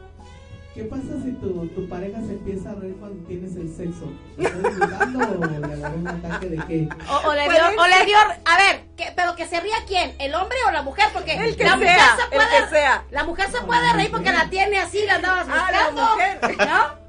¿Qué 0.74 0.84
pasa 0.84 1.02
si 1.22 1.32
tu, 1.32 1.66
tu 1.68 1.86
pareja 1.86 2.18
se 2.22 2.32
empieza 2.32 2.70
a 2.70 2.74
reír 2.74 2.96
cuando 2.98 3.22
tienes 3.26 3.54
el 3.56 3.68
sexo? 3.68 4.10
¿Te 4.38 4.44
¿Estás 4.44 5.08
o 5.14 5.44
le 5.46 5.74
agarró 5.74 5.96
un 5.98 6.08
ataque 6.08 6.48
de 6.48 6.56
qué? 6.66 6.88
O, 7.10 7.28
o 7.28 7.34
le 7.34 7.42
dio, 7.42 7.62
o 7.78 7.86
le 7.86 8.06
dio, 8.06 8.16
a 8.16 8.56
ver, 8.56 8.80
¿qué- 8.96 9.12
pero 9.14 9.36
que 9.36 9.46
se 9.46 9.60
ría 9.60 9.76
quién, 9.86 10.14
el 10.18 10.34
hombre 10.34 10.56
o 10.66 10.70
la 10.70 10.80
mujer, 10.80 11.04
porque 11.12 11.34
El 11.34 11.56
que 11.56 11.64
la 11.64 11.76
mujer 11.76 11.94
sea, 11.96 12.16
se 12.16 12.22
el 12.22 12.28
puede, 12.42 12.62
que 12.64 12.70
sea. 12.70 13.04
la 13.10 13.24
mujer 13.24 13.50
se 13.50 13.60
puede 13.60 13.92
reír 13.92 14.10
porque 14.10 14.32
la 14.32 14.48
tiene 14.48 14.78
así, 14.78 15.04
la 15.04 15.16
andabas 15.16 15.46
Ah, 15.50 15.68
la 15.70 15.90
buscando, 15.90 16.10
mujer. 16.14 16.68
¿no? 16.68 17.02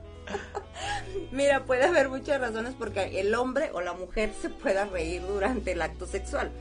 Mira, 1.32 1.62
puede 1.64 1.86
haber 1.86 2.10
muchas 2.10 2.42
razones 2.42 2.74
porque 2.78 3.22
el 3.22 3.34
hombre 3.34 3.72
o 3.74 3.80
la 3.82 3.94
mujer 3.94 4.34
se 4.42 4.50
pueda 4.50 4.86
reír 4.86 5.22
durante 5.26 5.72
el 5.72 5.82
acto 5.82 6.06
sexual. 6.06 6.52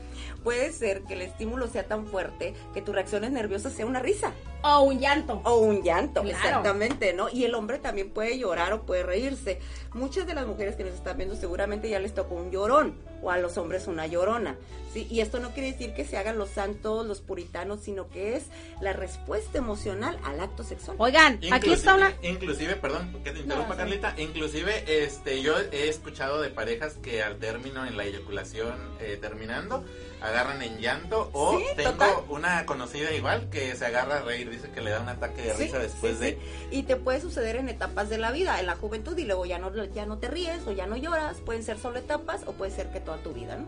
Puede 0.43 0.71
ser 0.73 1.03
que 1.03 1.13
el 1.13 1.21
estímulo 1.21 1.67
sea 1.67 1.83
tan 1.87 2.05
fuerte 2.07 2.53
que 2.73 2.81
tu 2.81 2.91
reacciones 2.93 3.31
nerviosas 3.31 3.73
sea 3.73 3.85
una 3.85 3.99
risa. 3.99 4.33
O 4.63 4.81
un 4.81 4.99
llanto. 4.99 5.41
O 5.45 5.57
un 5.57 5.81
llanto, 5.83 6.21
Claro. 6.21 6.37
exactamente, 6.37 7.13
¿no? 7.13 7.29
Y 7.29 7.45
el 7.45 7.55
hombre 7.55 7.79
también 7.79 8.09
puede 8.09 8.37
llorar 8.37 8.73
o 8.73 8.81
puede 8.83 9.03
reírse. 9.03 9.59
Muchas 9.93 10.25
de 10.27 10.33
las 10.33 10.45
mujeres 10.47 10.75
que 10.75 10.83
nos 10.83 10.93
están 10.93 11.17
viendo 11.17 11.35
seguramente 11.35 11.89
ya 11.89 11.99
les 11.99 12.13
tocó 12.13 12.35
un 12.35 12.51
llorón 12.51 12.95
o 13.21 13.31
a 13.31 13.37
los 13.37 13.57
hombres 13.57 13.87
una 13.87 14.05
llorona, 14.07 14.55
¿sí? 14.93 15.07
Y 15.09 15.21
esto 15.21 15.39
no 15.39 15.51
quiere 15.53 15.71
decir 15.71 15.93
que 15.93 16.05
se 16.05 16.17
hagan 16.17 16.37
los 16.37 16.49
santos, 16.49 17.05
los 17.05 17.21
puritanos, 17.21 17.81
sino 17.81 18.09
que 18.09 18.35
es 18.35 18.43
la 18.81 18.93
respuesta 18.93 19.57
emocional 19.57 20.19
al 20.23 20.39
acto 20.39 20.63
sexual. 20.63 20.95
Oigan, 20.99 21.39
aquí 21.51 21.73
está 21.73 21.95
una... 21.95 22.13
Inclusive, 22.21 22.75
perdón, 22.75 23.11
que 23.23 23.31
te 23.31 23.39
interrumpa 23.39 23.69
No, 23.69 23.73
sí. 23.73 23.77
Carlita, 23.79 24.13
inclusive 24.17 25.03
este 25.03 25.41
yo 25.41 25.55
he 25.71 25.89
escuchado 25.89 26.41
de 26.41 26.49
parejas 26.49 26.93
que 27.01 27.21
al 27.23 27.37
término 27.37 27.85
en 27.85 27.97
la 27.97 28.05
eyaculación 28.05 28.75
eh, 28.99 29.17
terminando 29.19 29.83
agarran 30.21 30.61
en 30.61 30.77
llanto 30.79 31.29
o 31.33 31.57
Sí, 31.59 31.65
tengo 31.75 31.91
total. 31.91 32.13
una 32.29 32.65
conocida 32.65 33.11
igual 33.13 33.49
que 33.49 33.75
se 33.75 33.85
agarra 33.85 34.19
a 34.19 34.21
reír, 34.21 34.49
dice 34.49 34.69
que 34.71 34.79
le 34.81 34.91
da 34.91 35.01
un 35.01 35.09
ataque 35.09 35.41
de 35.41 35.53
Sí, 35.55 35.63
risa 35.65 35.79
después 35.79 36.13
sí, 36.17 36.23
de. 36.23 36.39
Y 36.71 36.83
te 36.83 36.95
puede 36.95 37.19
suceder 37.19 37.57
en 37.57 37.67
etapas 37.67 38.09
de 38.09 38.17
la 38.17 38.31
vida, 38.31 38.59
en 38.61 38.67
la 38.67 38.75
juventud 38.75 39.17
y 39.17 39.25
luego 39.25 39.45
ya 39.45 39.59
no, 39.59 39.73
ya 39.87 40.05
no 40.05 40.19
te 40.19 40.29
ríes 40.29 40.65
o 40.65 40.71
ya 40.71 40.85
no 40.87 40.95
lloras, 40.95 41.37
pueden 41.41 41.63
ser 41.63 41.77
solo 41.77 41.99
etapas 41.99 42.43
o 42.47 42.53
puede 42.53 42.71
ser 42.71 42.89
que 42.91 43.01
toda 43.01 43.17
tu 43.17 43.33
vida, 43.33 43.57
¿no? 43.57 43.65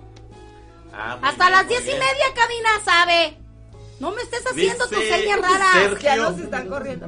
Ah, 0.97 1.19
Hasta 1.21 1.45
bien, 1.47 1.51
las 1.51 1.67
diez 1.67 1.83
y 1.87 1.91
media, 1.91 2.25
cabina, 2.35 2.69
sabe. 2.83 3.37
No 3.99 4.11
me 4.11 4.21
estés 4.21 4.45
haciendo 4.45 4.87
tus 4.87 4.97
Dice 4.99 5.17
señas 5.21 5.41
raras. 5.41 5.73
Sergio- 5.73 5.99
Ya 6.01 6.15
nos 6.17 6.39
están 6.39 6.67
corriendo. 6.69 7.07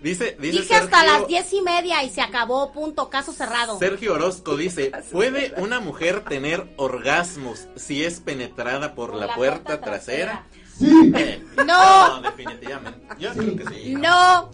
Dice, 0.00 0.36
dice 0.38 0.60
Dije 0.60 0.74
hasta 0.76 1.00
Sergio- 1.00 1.18
las 1.18 1.26
diez 1.26 1.52
y 1.52 1.60
media 1.60 2.04
y 2.04 2.10
se 2.10 2.20
acabó, 2.20 2.72
punto, 2.72 3.10
caso 3.10 3.32
cerrado. 3.32 3.78
Sergio 3.80 4.14
Orozco 4.14 4.56
dice, 4.56 4.92
¿puede 5.12 5.54
una 5.56 5.80
mujer 5.80 6.24
tener 6.24 6.72
orgasmos 6.76 7.66
si 7.74 8.04
es 8.04 8.20
penetrada 8.20 8.94
por, 8.94 9.14
la, 9.14 9.34
puerta, 9.34 9.80
trasera? 9.80 10.46
Sí, 10.78 11.12
Eh, 11.16 11.42
No. 11.66 12.20
definitivamente. 12.22 13.00
Yo 13.18 13.32
creo 13.32 13.56
que 13.56 13.64
sí. 13.74 13.94
No. 13.96 14.50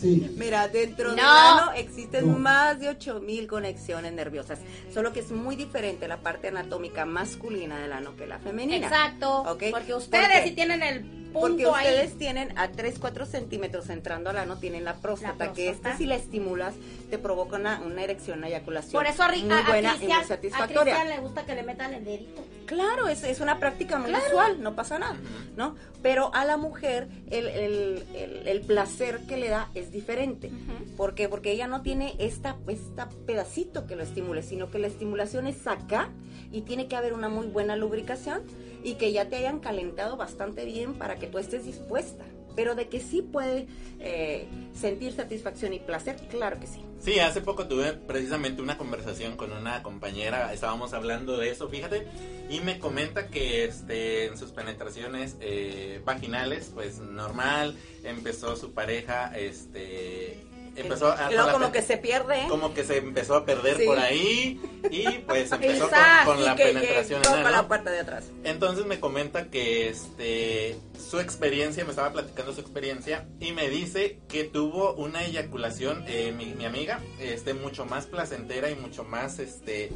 sí. 0.00 0.34
Mira, 0.36 0.66
dentro 0.68 1.10
del 1.10 1.16
No. 1.22 1.30
ano 1.30 1.72
existen 1.72 2.26
No. 2.32 2.38
más 2.38 2.80
de 2.80 2.88
8000 2.88 3.46
conexiones 3.46 4.12
nerviosas, 4.12 4.58
solo 4.92 5.12
que 5.12 5.20
es 5.20 5.30
muy 5.30 5.54
diferente 5.56 6.08
la 6.08 6.16
parte 6.18 6.48
anatómica 6.48 7.04
masculina 7.04 7.78
del 7.78 7.92
ano 7.92 8.16
que 8.16 8.26
la 8.26 8.38
femenina. 8.40 8.86
Exacto. 8.86 9.42
Ok. 9.42 9.64
Porque 9.70 9.92
¿Por 9.92 9.98
ustedes 10.02 10.28
qué? 10.42 10.48
si 10.48 10.54
tienen 10.54 10.82
el 10.82 11.04
Porque 11.32 11.64
ahí. 11.66 11.70
ustedes 11.70 12.18
tienen 12.18 12.58
a 12.58 12.68
3, 12.68 12.98
4 12.98 13.26
centímetros 13.26 13.88
entrando 13.90 14.30
al 14.30 14.38
ano, 14.38 14.56
tienen 14.58 14.82
la 14.84 14.96
próstata, 14.96 15.46
La 15.46 15.52
que 15.52 15.68
este 15.68 15.96
si 15.96 16.06
la 16.06 16.16
estimulas 16.16 16.74
te 17.10 17.18
provoca 17.18 17.56
una, 17.56 17.80
una 17.80 18.02
erección, 18.04 18.38
una 18.38 18.48
eyaculación 18.48 18.92
Por 18.92 19.06
eso 19.06 19.22
a, 19.22 19.28
muy 19.28 19.50
a- 19.50 19.58
a 19.58 19.68
buena 19.70 19.96
y 20.00 20.04
muy 20.04 20.12
a 20.12 20.24
satisfactoria. 20.24 20.94
Cristian 20.94 21.08
le 21.08 21.18
gusta 21.20 21.44
que 21.46 21.54
le 21.54 21.62
metan 21.62 21.94
el 21.94 22.04
dedito. 22.04 22.44
Claro, 22.66 23.08
es, 23.08 23.24
es 23.24 23.40
una 23.40 23.58
práctica 23.58 23.98
muy 23.98 24.12
usual, 24.14 24.62
no 24.62 24.74
pasa 24.76 24.98
nada, 24.98 25.16
¿no? 25.56 25.74
Pero 26.02 26.30
a 26.34 26.44
la 26.44 26.56
mujer 26.58 27.08
el, 27.30 27.46
el- 27.48 28.04
el- 28.14 28.46
el 28.48 28.60
placer 28.60 29.20
que 29.26 29.36
le 29.38 29.48
da 29.48 29.70
es 29.74 29.90
diferente. 29.90 30.50
¿Por 30.96 31.14
qué? 31.14 31.28
Porque 31.28 31.50
ella 31.52 31.66
no 31.66 31.80
tiene 31.82 32.14
esta, 32.18 32.56
esta 32.68 33.08
pedacito 33.26 33.86
que 33.86 33.96
lo 33.96 34.02
estimule, 34.02 34.42
sino 34.42 34.70
que 34.70 34.78
la 34.78 34.86
estimulación 34.88 35.46
es 35.46 35.66
acá 35.66 36.10
y 36.52 36.62
tiene 36.62 36.88
que 36.88 36.96
haber 36.96 37.12
una 37.14 37.28
muy 37.28 37.46
buena 37.46 37.74
lubricación 37.76 38.42
y 38.84 38.94
que 38.94 39.12
ya 39.12 39.28
te 39.28 39.36
hayan 39.36 39.60
calentado 39.60 40.16
bastante 40.16 40.64
bien 40.64 40.94
para 40.94 41.16
que 41.16 41.26
tú 41.26 41.38
estés 41.38 41.64
dispuesta. 41.64 42.24
Pero 42.58 42.74
de 42.74 42.88
que 42.88 42.98
sí 42.98 43.22
puede 43.22 43.68
eh, 44.00 44.48
sentir 44.74 45.12
satisfacción 45.12 45.72
y 45.74 45.78
placer, 45.78 46.16
claro 46.28 46.58
que 46.58 46.66
sí. 46.66 46.82
Sí, 46.98 47.20
hace 47.20 47.40
poco 47.40 47.68
tuve 47.68 47.92
precisamente 47.92 48.60
una 48.60 48.76
conversación 48.76 49.36
con 49.36 49.52
una 49.52 49.84
compañera, 49.84 50.52
estábamos 50.52 50.92
hablando 50.92 51.36
de 51.36 51.50
eso, 51.50 51.68
fíjate, 51.68 52.08
y 52.50 52.58
me 52.58 52.80
comenta 52.80 53.28
que 53.28 53.64
este, 53.64 54.26
en 54.26 54.36
sus 54.36 54.50
penetraciones 54.50 55.36
eh, 55.40 56.02
vaginales, 56.04 56.72
pues 56.74 56.98
normal, 56.98 57.76
empezó 58.02 58.56
su 58.56 58.72
pareja, 58.72 59.38
este, 59.38 60.44
empezó 60.82 61.12
a... 61.12 61.30
y 61.30 61.34
luego 61.34 61.52
como 61.52 61.72
que 61.72 61.82
se 61.82 61.96
pierde. 61.96 62.46
como 62.48 62.74
que 62.74 62.84
se 62.84 62.98
empezó 62.98 63.36
a 63.36 63.44
perder 63.44 63.76
Sí. 63.78 63.84
por 63.84 63.98
ahí 63.98 64.60
y 64.90 65.08
pues 65.26 65.50
empezó 65.52 65.80
con, 65.80 65.88
Quizás, 65.90 66.24
con 66.24 66.38
y 66.38 66.42
la 66.42 66.56
que 66.56 66.64
penetración 66.64 67.22
la 67.22 67.68
puerta 67.68 67.90
de 67.90 68.00
atrás. 68.00 68.24
Entonces 68.44 68.86
me 68.86 69.00
comenta 69.00 69.48
que 69.50 69.88
este 69.88 70.76
su 71.08 71.20
experiencia, 71.20 71.84
me 71.84 71.90
estaba 71.90 72.12
platicando 72.12 72.52
su 72.52 72.60
experiencia 72.60 73.26
y 73.40 73.52
me 73.52 73.68
dice 73.68 74.18
que 74.28 74.44
tuvo 74.44 74.92
una 74.94 75.24
eyaculación, 75.24 76.04
eh, 76.06 76.32
mi, 76.36 76.46
mi 76.54 76.64
amiga, 76.64 77.00
este 77.20 77.54
mucho 77.54 77.84
más 77.86 78.06
placentera 78.06 78.70
y 78.70 78.74
mucho 78.76 79.04
más 79.04 79.38
este 79.38 79.90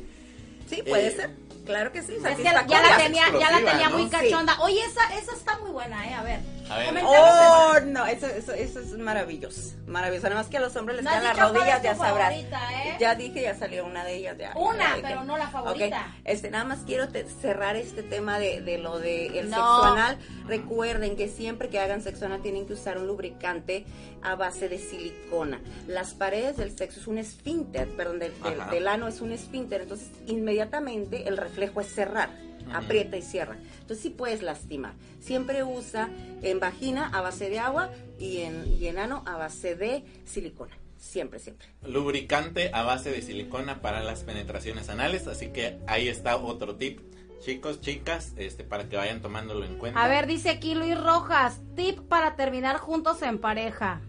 Sí, 0.70 0.82
puede 0.82 1.08
Eh, 1.08 1.10
ser. 1.16 1.30
Claro 1.66 1.92
que 1.92 2.02
sí. 2.02 2.14
Es 2.14 2.36
que 2.36 2.42
ya 2.42 2.52
la 2.54 2.66
tenía, 2.96 3.24
ya 3.38 3.50
la 3.60 3.70
tenía 3.70 3.88
muy 3.90 4.04
Sí. 4.04 4.10
cachonda. 4.10 4.58
Oye, 4.62 4.80
esa, 4.84 5.14
esa 5.16 5.32
está 5.34 5.58
muy 5.58 5.70
buena, 5.70 6.08
eh. 6.08 6.14
A 6.14 6.22
ver. 6.22 6.40
A 6.72 6.78
ver. 6.78 6.86
Coméntanos 6.86 7.18
Oh, 7.22 7.80
no, 7.86 8.06
eso, 8.06 8.26
eso, 8.26 8.52
eso 8.52 8.80
es 8.80 8.92
maravilloso. 8.98 9.74
Maravilloso. 9.86 10.26
Además 10.28 10.46
que 10.48 10.56
a 10.56 10.60
los 10.60 10.74
hombres 10.76 10.96
les 10.96 11.04
No 11.04 11.10
quedan 11.10 11.24
las 11.24 11.38
rodillas, 11.52 11.82
ya 11.82 11.94
sabrás. 11.94 12.28
favorita, 12.30 12.60
¿eh? 12.84 12.96
Ya 12.98 13.14
dije, 13.14 13.42
ya 13.42 13.54
salió 13.54 13.84
una 13.86 14.04
de 14.04 14.14
ellas. 14.16 14.36
Ya, 14.38 14.52
Una, 14.56 14.96
pero 15.02 15.24
no 15.24 15.36
la 15.36 15.48
favorita. 15.48 16.14
Este, 16.24 16.50
nada 16.50 16.64
más 16.64 16.80
quiero 16.86 17.08
te- 17.08 17.24
cerrar 17.28 17.76
este 17.76 18.02
tema 18.02 18.38
de, 18.38 18.60
de 18.62 18.78
lo 18.78 18.98
de 18.98 19.38
el 19.38 19.50
No. 19.50 19.56
sexo 19.56 19.82
anal. 19.84 20.18
Recuerden 20.46 21.16
que 21.16 21.28
siempre 21.28 21.68
que 21.68 21.78
hagan 21.80 22.02
sexo 22.02 22.26
anal 22.26 22.42
tienen 22.42 22.66
que 22.66 22.72
usar 22.74 22.98
un 22.98 23.06
lubricante 23.06 23.84
a 24.22 24.34
base 24.36 24.68
de 24.68 24.78
silicona. 24.78 25.60
Las 25.86 26.14
paredes 26.14 26.56
del 26.56 26.76
sexo 26.76 27.00
es 27.00 27.06
un 27.06 27.18
esfínter, 27.18 27.88
perdón, 27.96 28.18
del, 28.18 28.32
del- 28.42 28.70
del 28.70 28.88
ano 28.88 29.08
es 29.08 29.20
un 29.20 29.32
esfínter. 29.32 29.82
Entonces, 29.82 30.08
inmediatamente 30.26 31.28
el 31.28 31.36
reflejo 31.36 31.80
es 31.80 31.92
cerrar. 31.92 32.30
Aprieta 32.72 33.16
y 33.16 33.22
cierra. 33.22 33.56
Entonces 33.80 34.00
sí 34.00 34.10
puedes 34.10 34.42
lastimar. 34.42 34.94
Siempre 35.20 35.64
usa 35.64 36.10
en 36.42 36.60
vagina 36.60 37.08
a 37.08 37.20
base 37.20 37.48
de 37.48 37.58
agua 37.58 37.90
y 38.18 38.38
en, 38.42 38.66
y 38.78 38.86
en 38.86 38.98
ano 38.98 39.22
a 39.26 39.36
base 39.36 39.74
de 39.74 40.04
silicona. 40.24 40.76
Siempre, 40.96 41.40
siempre. 41.40 41.66
lubricante 41.84 42.70
a 42.72 42.82
base 42.84 43.10
de 43.10 43.22
silicona 43.22 43.82
para 43.82 44.04
las 44.04 44.22
penetraciones 44.22 44.88
anales, 44.88 45.26
así 45.26 45.48
que 45.48 45.80
ahí 45.88 46.06
está 46.06 46.36
otro 46.36 46.76
tip. 46.76 47.00
Chicos, 47.40 47.80
chicas, 47.80 48.34
este 48.36 48.62
para 48.62 48.88
que 48.88 48.96
vayan 48.96 49.20
tomándolo 49.20 49.64
en 49.64 49.76
cuenta. 49.78 50.00
A 50.00 50.06
ver, 50.06 50.28
dice 50.28 50.48
aquí 50.48 50.76
Luis 50.76 50.96
Rojas, 50.98 51.60
tip 51.74 51.98
para 52.02 52.36
terminar 52.36 52.76
juntos 52.76 53.20
en 53.22 53.38
pareja. 53.38 54.00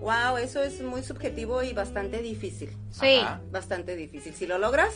Wow, 0.00 0.38
eso 0.38 0.60
es 0.62 0.82
muy 0.82 1.04
subjetivo 1.04 1.62
y 1.62 1.72
bastante 1.72 2.20
difícil. 2.20 2.70
Sí. 2.90 3.20
Ajá. 3.22 3.40
Bastante 3.52 3.94
difícil. 3.94 4.34
Si 4.34 4.46
lo 4.46 4.58
logras, 4.58 4.94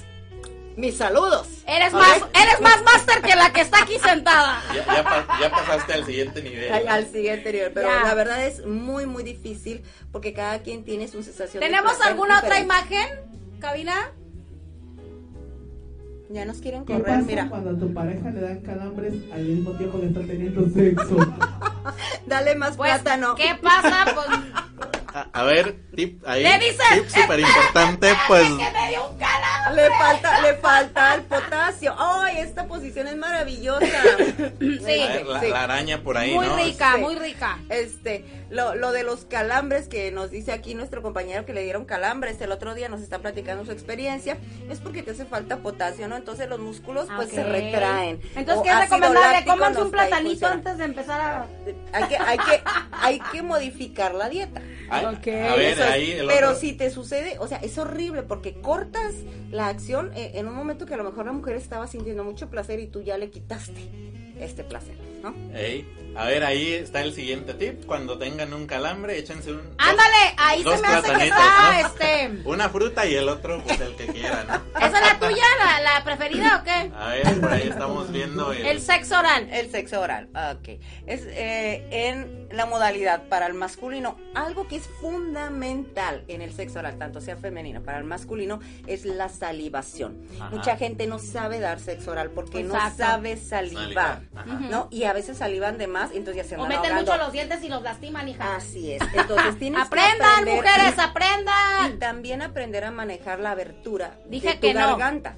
mis 0.76 0.96
saludos. 0.96 1.48
Eres 1.66 1.92
más, 1.92 2.18
eres 2.34 2.60
más 2.60 2.82
máster 2.82 3.22
que 3.22 3.34
la 3.36 3.52
que 3.52 3.60
está 3.60 3.82
aquí 3.82 3.98
sentada. 3.98 4.60
Ya, 4.74 4.84
ya 4.96 5.04
pa- 5.04 5.38
ya 5.40 5.50
pasaste 5.50 5.92
al 5.92 6.04
siguiente 6.04 6.42
nivel. 6.42 6.88
Al, 6.88 7.06
siguiente 7.06 7.52
nivel, 7.52 7.72
pero 7.72 7.88
Ya. 7.88 8.02
la 8.02 8.14
verdad 8.14 8.44
es 8.46 8.66
muy, 8.66 9.06
muy 9.06 9.22
difícil 9.22 9.82
porque 10.12 10.32
cada 10.32 10.60
quien 10.62 10.84
tiene 10.84 11.08
su 11.08 11.22
sensación. 11.22 11.60
¿Tenemos 11.62 12.00
alguna 12.00 12.38
otra 12.40 12.58
imagen, 12.60 13.06
cabina? 13.60 13.94
Ya 16.30 16.44
nos 16.46 16.58
quieren 16.58 16.84
¿Qué 16.84 16.94
correr, 16.94 17.06
pasa 17.16 17.26
mira. 17.26 17.48
cuando 17.48 17.70
a 17.70 17.78
tu 17.78 17.92
pareja 17.94 18.30
le 18.30 18.40
dan 18.40 18.60
calambres 18.62 19.14
al 19.32 19.42
mismo 19.44 19.72
tiempo 19.72 20.00
que 20.00 20.06
está 20.06 20.20
teniendo 20.20 20.68
sexo? 20.70 21.16
Dale 22.26 22.54
más 22.56 22.76
Pues, 22.76 22.90
plátano. 22.90 23.34
¿qué 23.36 23.54
pasa? 23.62 24.04
Pues, 24.14 24.26
A, 25.14 25.28
a 25.32 25.44
ver, 25.44 25.76
tip 25.94 26.20
ahí. 26.26 26.42
¿Qué 26.42 26.58
dice? 26.58 26.82
Tip 26.92 27.08
súper 27.08 27.38
importante, 27.38 28.12
pues. 28.26 28.42
que 28.48 28.70
me 28.72 28.88
dio 28.88 29.08
un 29.08 29.16
calambre. 29.16 29.82
Le 29.84 29.90
falta, 29.96 30.40
le 30.40 30.54
falta 30.54 31.14
el 31.14 31.22
potasio. 31.22 31.94
¡Ay, 31.96 32.38
esta 32.38 32.66
posición 32.66 33.06
es 33.06 33.16
maravillosa! 33.16 33.86
Sí. 34.58 34.78
Ver, 34.84 35.24
la, 35.24 35.40
sí. 35.40 35.48
la 35.50 35.62
araña 35.62 36.02
por 36.02 36.16
ahí, 36.18 36.34
Muy 36.34 36.46
¿no? 36.46 36.56
rica, 36.56 36.96
muy 36.96 37.14
rica. 37.14 37.58
Este, 37.68 38.24
lo, 38.50 38.74
lo 38.74 38.90
de 38.90 39.04
los 39.04 39.24
calambres 39.24 39.88
que 39.88 40.10
nos 40.10 40.32
dice 40.32 40.52
aquí 40.52 40.74
nuestro 40.74 41.00
compañero 41.00 41.46
que 41.46 41.52
le 41.52 41.62
dieron 41.62 41.84
calambres 41.84 42.40
el 42.40 42.50
otro 42.50 42.74
día, 42.74 42.88
nos 42.88 43.00
está 43.00 43.20
platicando 43.20 43.64
su 43.64 43.70
experiencia, 43.70 44.36
es 44.68 44.80
porque 44.80 45.02
te 45.04 45.12
hace 45.12 45.26
falta 45.26 45.58
potasio, 45.58 46.08
¿no? 46.08 46.16
Entonces 46.16 46.48
los 46.48 46.58
músculos 46.58 47.06
pues 47.14 47.30
se 47.30 47.44
retraen. 47.44 48.20
Entonces, 48.34 48.64
¿qué 48.64 48.70
es 48.70 48.78
recomendable? 48.80 49.44
no 49.44 49.84
un 49.84 49.90
platanito 49.92 50.46
antes 50.48 50.76
de 50.76 50.84
empezar 50.84 51.20
a... 51.20 51.46
Hay 51.92 52.04
que, 52.08 52.16
hay 52.16 52.38
que, 52.38 52.62
hay 52.90 53.20
que 53.32 53.42
modificar 53.42 54.14
la 54.14 54.28
dieta. 54.28 54.60
Ay, 54.90 55.04
Ok. 55.06 55.26
A 55.28 55.56
ver, 55.56 55.60
es. 55.72 55.80
ahí 55.80 56.16
pero 56.26 56.48
otro. 56.48 56.60
si 56.60 56.72
te 56.74 56.90
sucede, 56.90 57.38
o 57.38 57.46
sea, 57.46 57.58
es 57.58 57.76
horrible 57.78 58.22
porque 58.22 58.54
cortas 58.54 59.14
la 59.50 59.68
acción 59.68 60.10
eh, 60.14 60.32
en 60.34 60.46
un 60.48 60.54
momento 60.54 60.86
que 60.86 60.94
a 60.94 60.96
lo 60.96 61.04
mejor 61.04 61.26
la 61.26 61.32
mujer 61.32 61.56
estaba 61.56 61.86
sintiendo 61.86 62.24
mucho 62.24 62.50
placer 62.50 62.80
y 62.80 62.86
tú 62.86 63.02
ya 63.02 63.16
le 63.18 63.30
quitaste 63.30 63.80
este 64.40 64.64
placer, 64.64 64.96
¿no? 65.22 65.34
Ey, 65.54 65.86
a 66.16 66.26
ver, 66.26 66.44
ahí 66.44 66.72
está 66.72 67.00
el 67.02 67.12
siguiente 67.14 67.54
tip. 67.54 67.84
Cuando 67.86 68.18
tengan 68.18 68.52
un 68.54 68.66
calambre, 68.66 69.18
échense 69.18 69.50
un. 69.52 69.58
dos- 69.58 69.74
Ándale, 69.78 70.34
ahí 70.36 70.62
dos 70.62 70.76
se 70.76 70.82
me 70.82 70.88
hace 70.88 71.00
que 71.02 71.06
platanitos, 71.08 71.38
está, 71.38 71.72
¿no? 71.72 71.88
este... 71.88 72.42
Una 72.48 72.68
fruta 72.68 73.06
y 73.06 73.14
el 73.14 73.28
otro, 73.28 73.62
pues 73.64 73.80
el 73.80 73.94
que 73.96 74.06
quiera, 74.06 74.44
¿no? 74.44 74.78
¿Esa 74.80 74.98
es 75.00 75.12
la 75.12 75.18
tuya, 75.18 75.44
la, 75.58 75.80
la 75.80 76.04
preferida 76.04 76.58
o 76.60 76.64
qué? 76.64 76.92
A 76.96 77.08
ver, 77.08 77.40
por 77.40 77.52
ahí 77.52 77.68
estamos 77.68 78.10
viendo 78.12 78.52
el. 78.52 78.64
El 78.66 78.80
sexo 78.80 79.18
oral. 79.18 79.48
El 79.52 79.70
sexo 79.70 80.00
oral, 80.00 80.28
ok. 80.34 80.68
Es 81.06 81.22
eh, 81.26 81.86
en 81.90 82.48
la 82.50 82.66
modalidad 82.66 83.28
para 83.28 83.46
el 83.46 83.54
masculino. 83.54 84.16
Algo 84.34 84.68
que 84.68 84.76
es 84.76 84.88
fundamental 85.00 86.24
en 86.28 86.42
el 86.42 86.52
sexo 86.52 86.78
oral, 86.78 86.98
tanto 86.98 87.20
sea 87.20 87.36
femenino 87.36 87.82
para 87.82 87.98
el 87.98 88.04
masculino, 88.04 88.60
es 88.86 89.04
la 89.04 89.28
salivación. 89.28 90.18
Ajá. 90.40 90.50
Mucha 90.50 90.76
gente 90.76 91.06
no 91.06 91.18
sabe 91.18 91.58
dar 91.60 91.80
sexo 91.80 92.12
oral 92.12 92.30
porque 92.30 92.60
Exacto. 92.60 92.88
no 92.88 92.96
sabe 92.96 93.36
salivar, 93.36 94.22
Salivar. 94.34 94.60
¿no? 94.70 94.88
Y 94.90 95.04
a 95.04 95.12
veces 95.12 95.38
salivan 95.38 95.78
de 95.78 95.86
más 95.86 96.03
más, 96.06 96.12
entonces 96.14 96.42
ya 96.42 96.48
se 96.48 96.56
O 96.56 96.66
meten 96.66 96.78
ahogando. 96.92 97.12
mucho 97.12 97.16
los 97.16 97.32
dientes 97.32 97.62
y 97.62 97.68
los 97.68 97.82
lastiman, 97.82 98.28
hija. 98.28 98.56
Así 98.56 98.92
es. 98.92 99.02
Entonces 99.14 99.56
tienes 99.58 99.80
que 99.80 99.86
Aprendan, 99.86 100.30
aprender- 100.44 100.54
mujeres, 100.56 100.94
Y 100.96 101.00
aprendan. 101.00 101.98
también 101.98 102.42
aprender 102.42 102.84
a 102.84 102.90
manejar 102.90 103.40
la 103.40 103.52
abertura 103.52 104.18
Dije 104.28 104.48
de 104.48 104.54
tu 104.54 104.60
que 104.60 104.74
no. 104.74 104.80
garganta. 104.80 105.36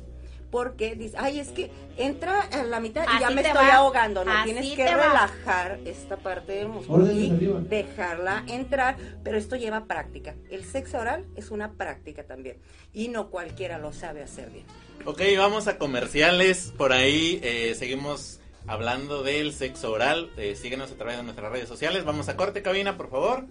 Porque 0.51 0.95
dices, 0.95 1.19
ay, 1.21 1.41
es 1.41 1.49
que 1.49 1.71
entra 1.97 2.41
a 2.41 2.63
la 2.63 2.79
mitad 2.79 3.05
y 3.17 3.21
ya 3.21 3.31
me 3.31 3.43
estoy 3.43 3.67
va. 3.67 3.75
ahogando. 3.75 4.25
No, 4.25 4.31
Así 4.33 4.53
tienes 4.53 4.75
que 4.77 4.85
va. 4.85 5.03
relajar 5.03 5.81
esta 5.85 6.17
parte 6.17 6.53
del 6.53 6.69
músculo 6.69 7.11
y 7.11 7.29
dejarla 7.69 8.45
entrar. 8.47 8.97
Pero 9.25 9.37
esto 9.39 9.57
lleva 9.57 9.85
práctica. 9.87 10.35
El 10.49 10.65
sexo 10.65 10.99
oral 10.99 11.27
es 11.35 11.51
una 11.51 11.73
práctica 11.73 12.23
también. 12.23 12.59
Y 12.95 13.09
no 13.09 13.29
cualquiera 13.29 13.77
lo 13.79 13.93
sabe 13.93 14.23
hacer 14.23 14.51
bien. 14.51 14.65
Ok, 15.05 15.21
vamos 15.37 15.67
a 15.67 15.79
comerciales. 15.79 16.73
Por 16.79 16.93
ahí 16.93 17.41
eh, 17.43 17.75
seguimos 17.77 18.41
hablando 18.67 19.23
del 19.23 19.53
sexo 19.53 19.93
oral. 19.93 20.31
Eh, 20.37 20.57
síguenos 20.57 20.91
a 20.91 20.95
través 20.95 21.17
de 21.17 21.23
nuestras 21.23 21.51
redes 21.51 21.69
sociales. 21.69 22.05
Vamos 22.05 22.29
a 22.29 22.37
corte, 22.37 22.63
cabina, 22.63 22.97
por 22.97 23.11
favor. 23.11 23.47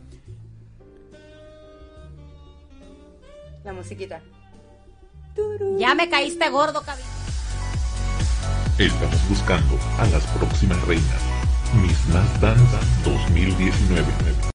La 3.63 3.73
musiquita. 3.73 4.21
Ya 5.77 5.95
me 5.95 6.09
caíste 6.09 6.49
gordo, 6.49 6.81
cabina. 6.81 7.07
Estamos 8.77 9.29
buscando 9.29 9.79
a 9.97 10.05
las 10.07 10.25
próximas 10.27 10.81
reinas. 10.85 11.21
Miss 11.81 12.07
Mass 12.09 12.41
Dance 12.41 12.77
2019. 13.03 14.54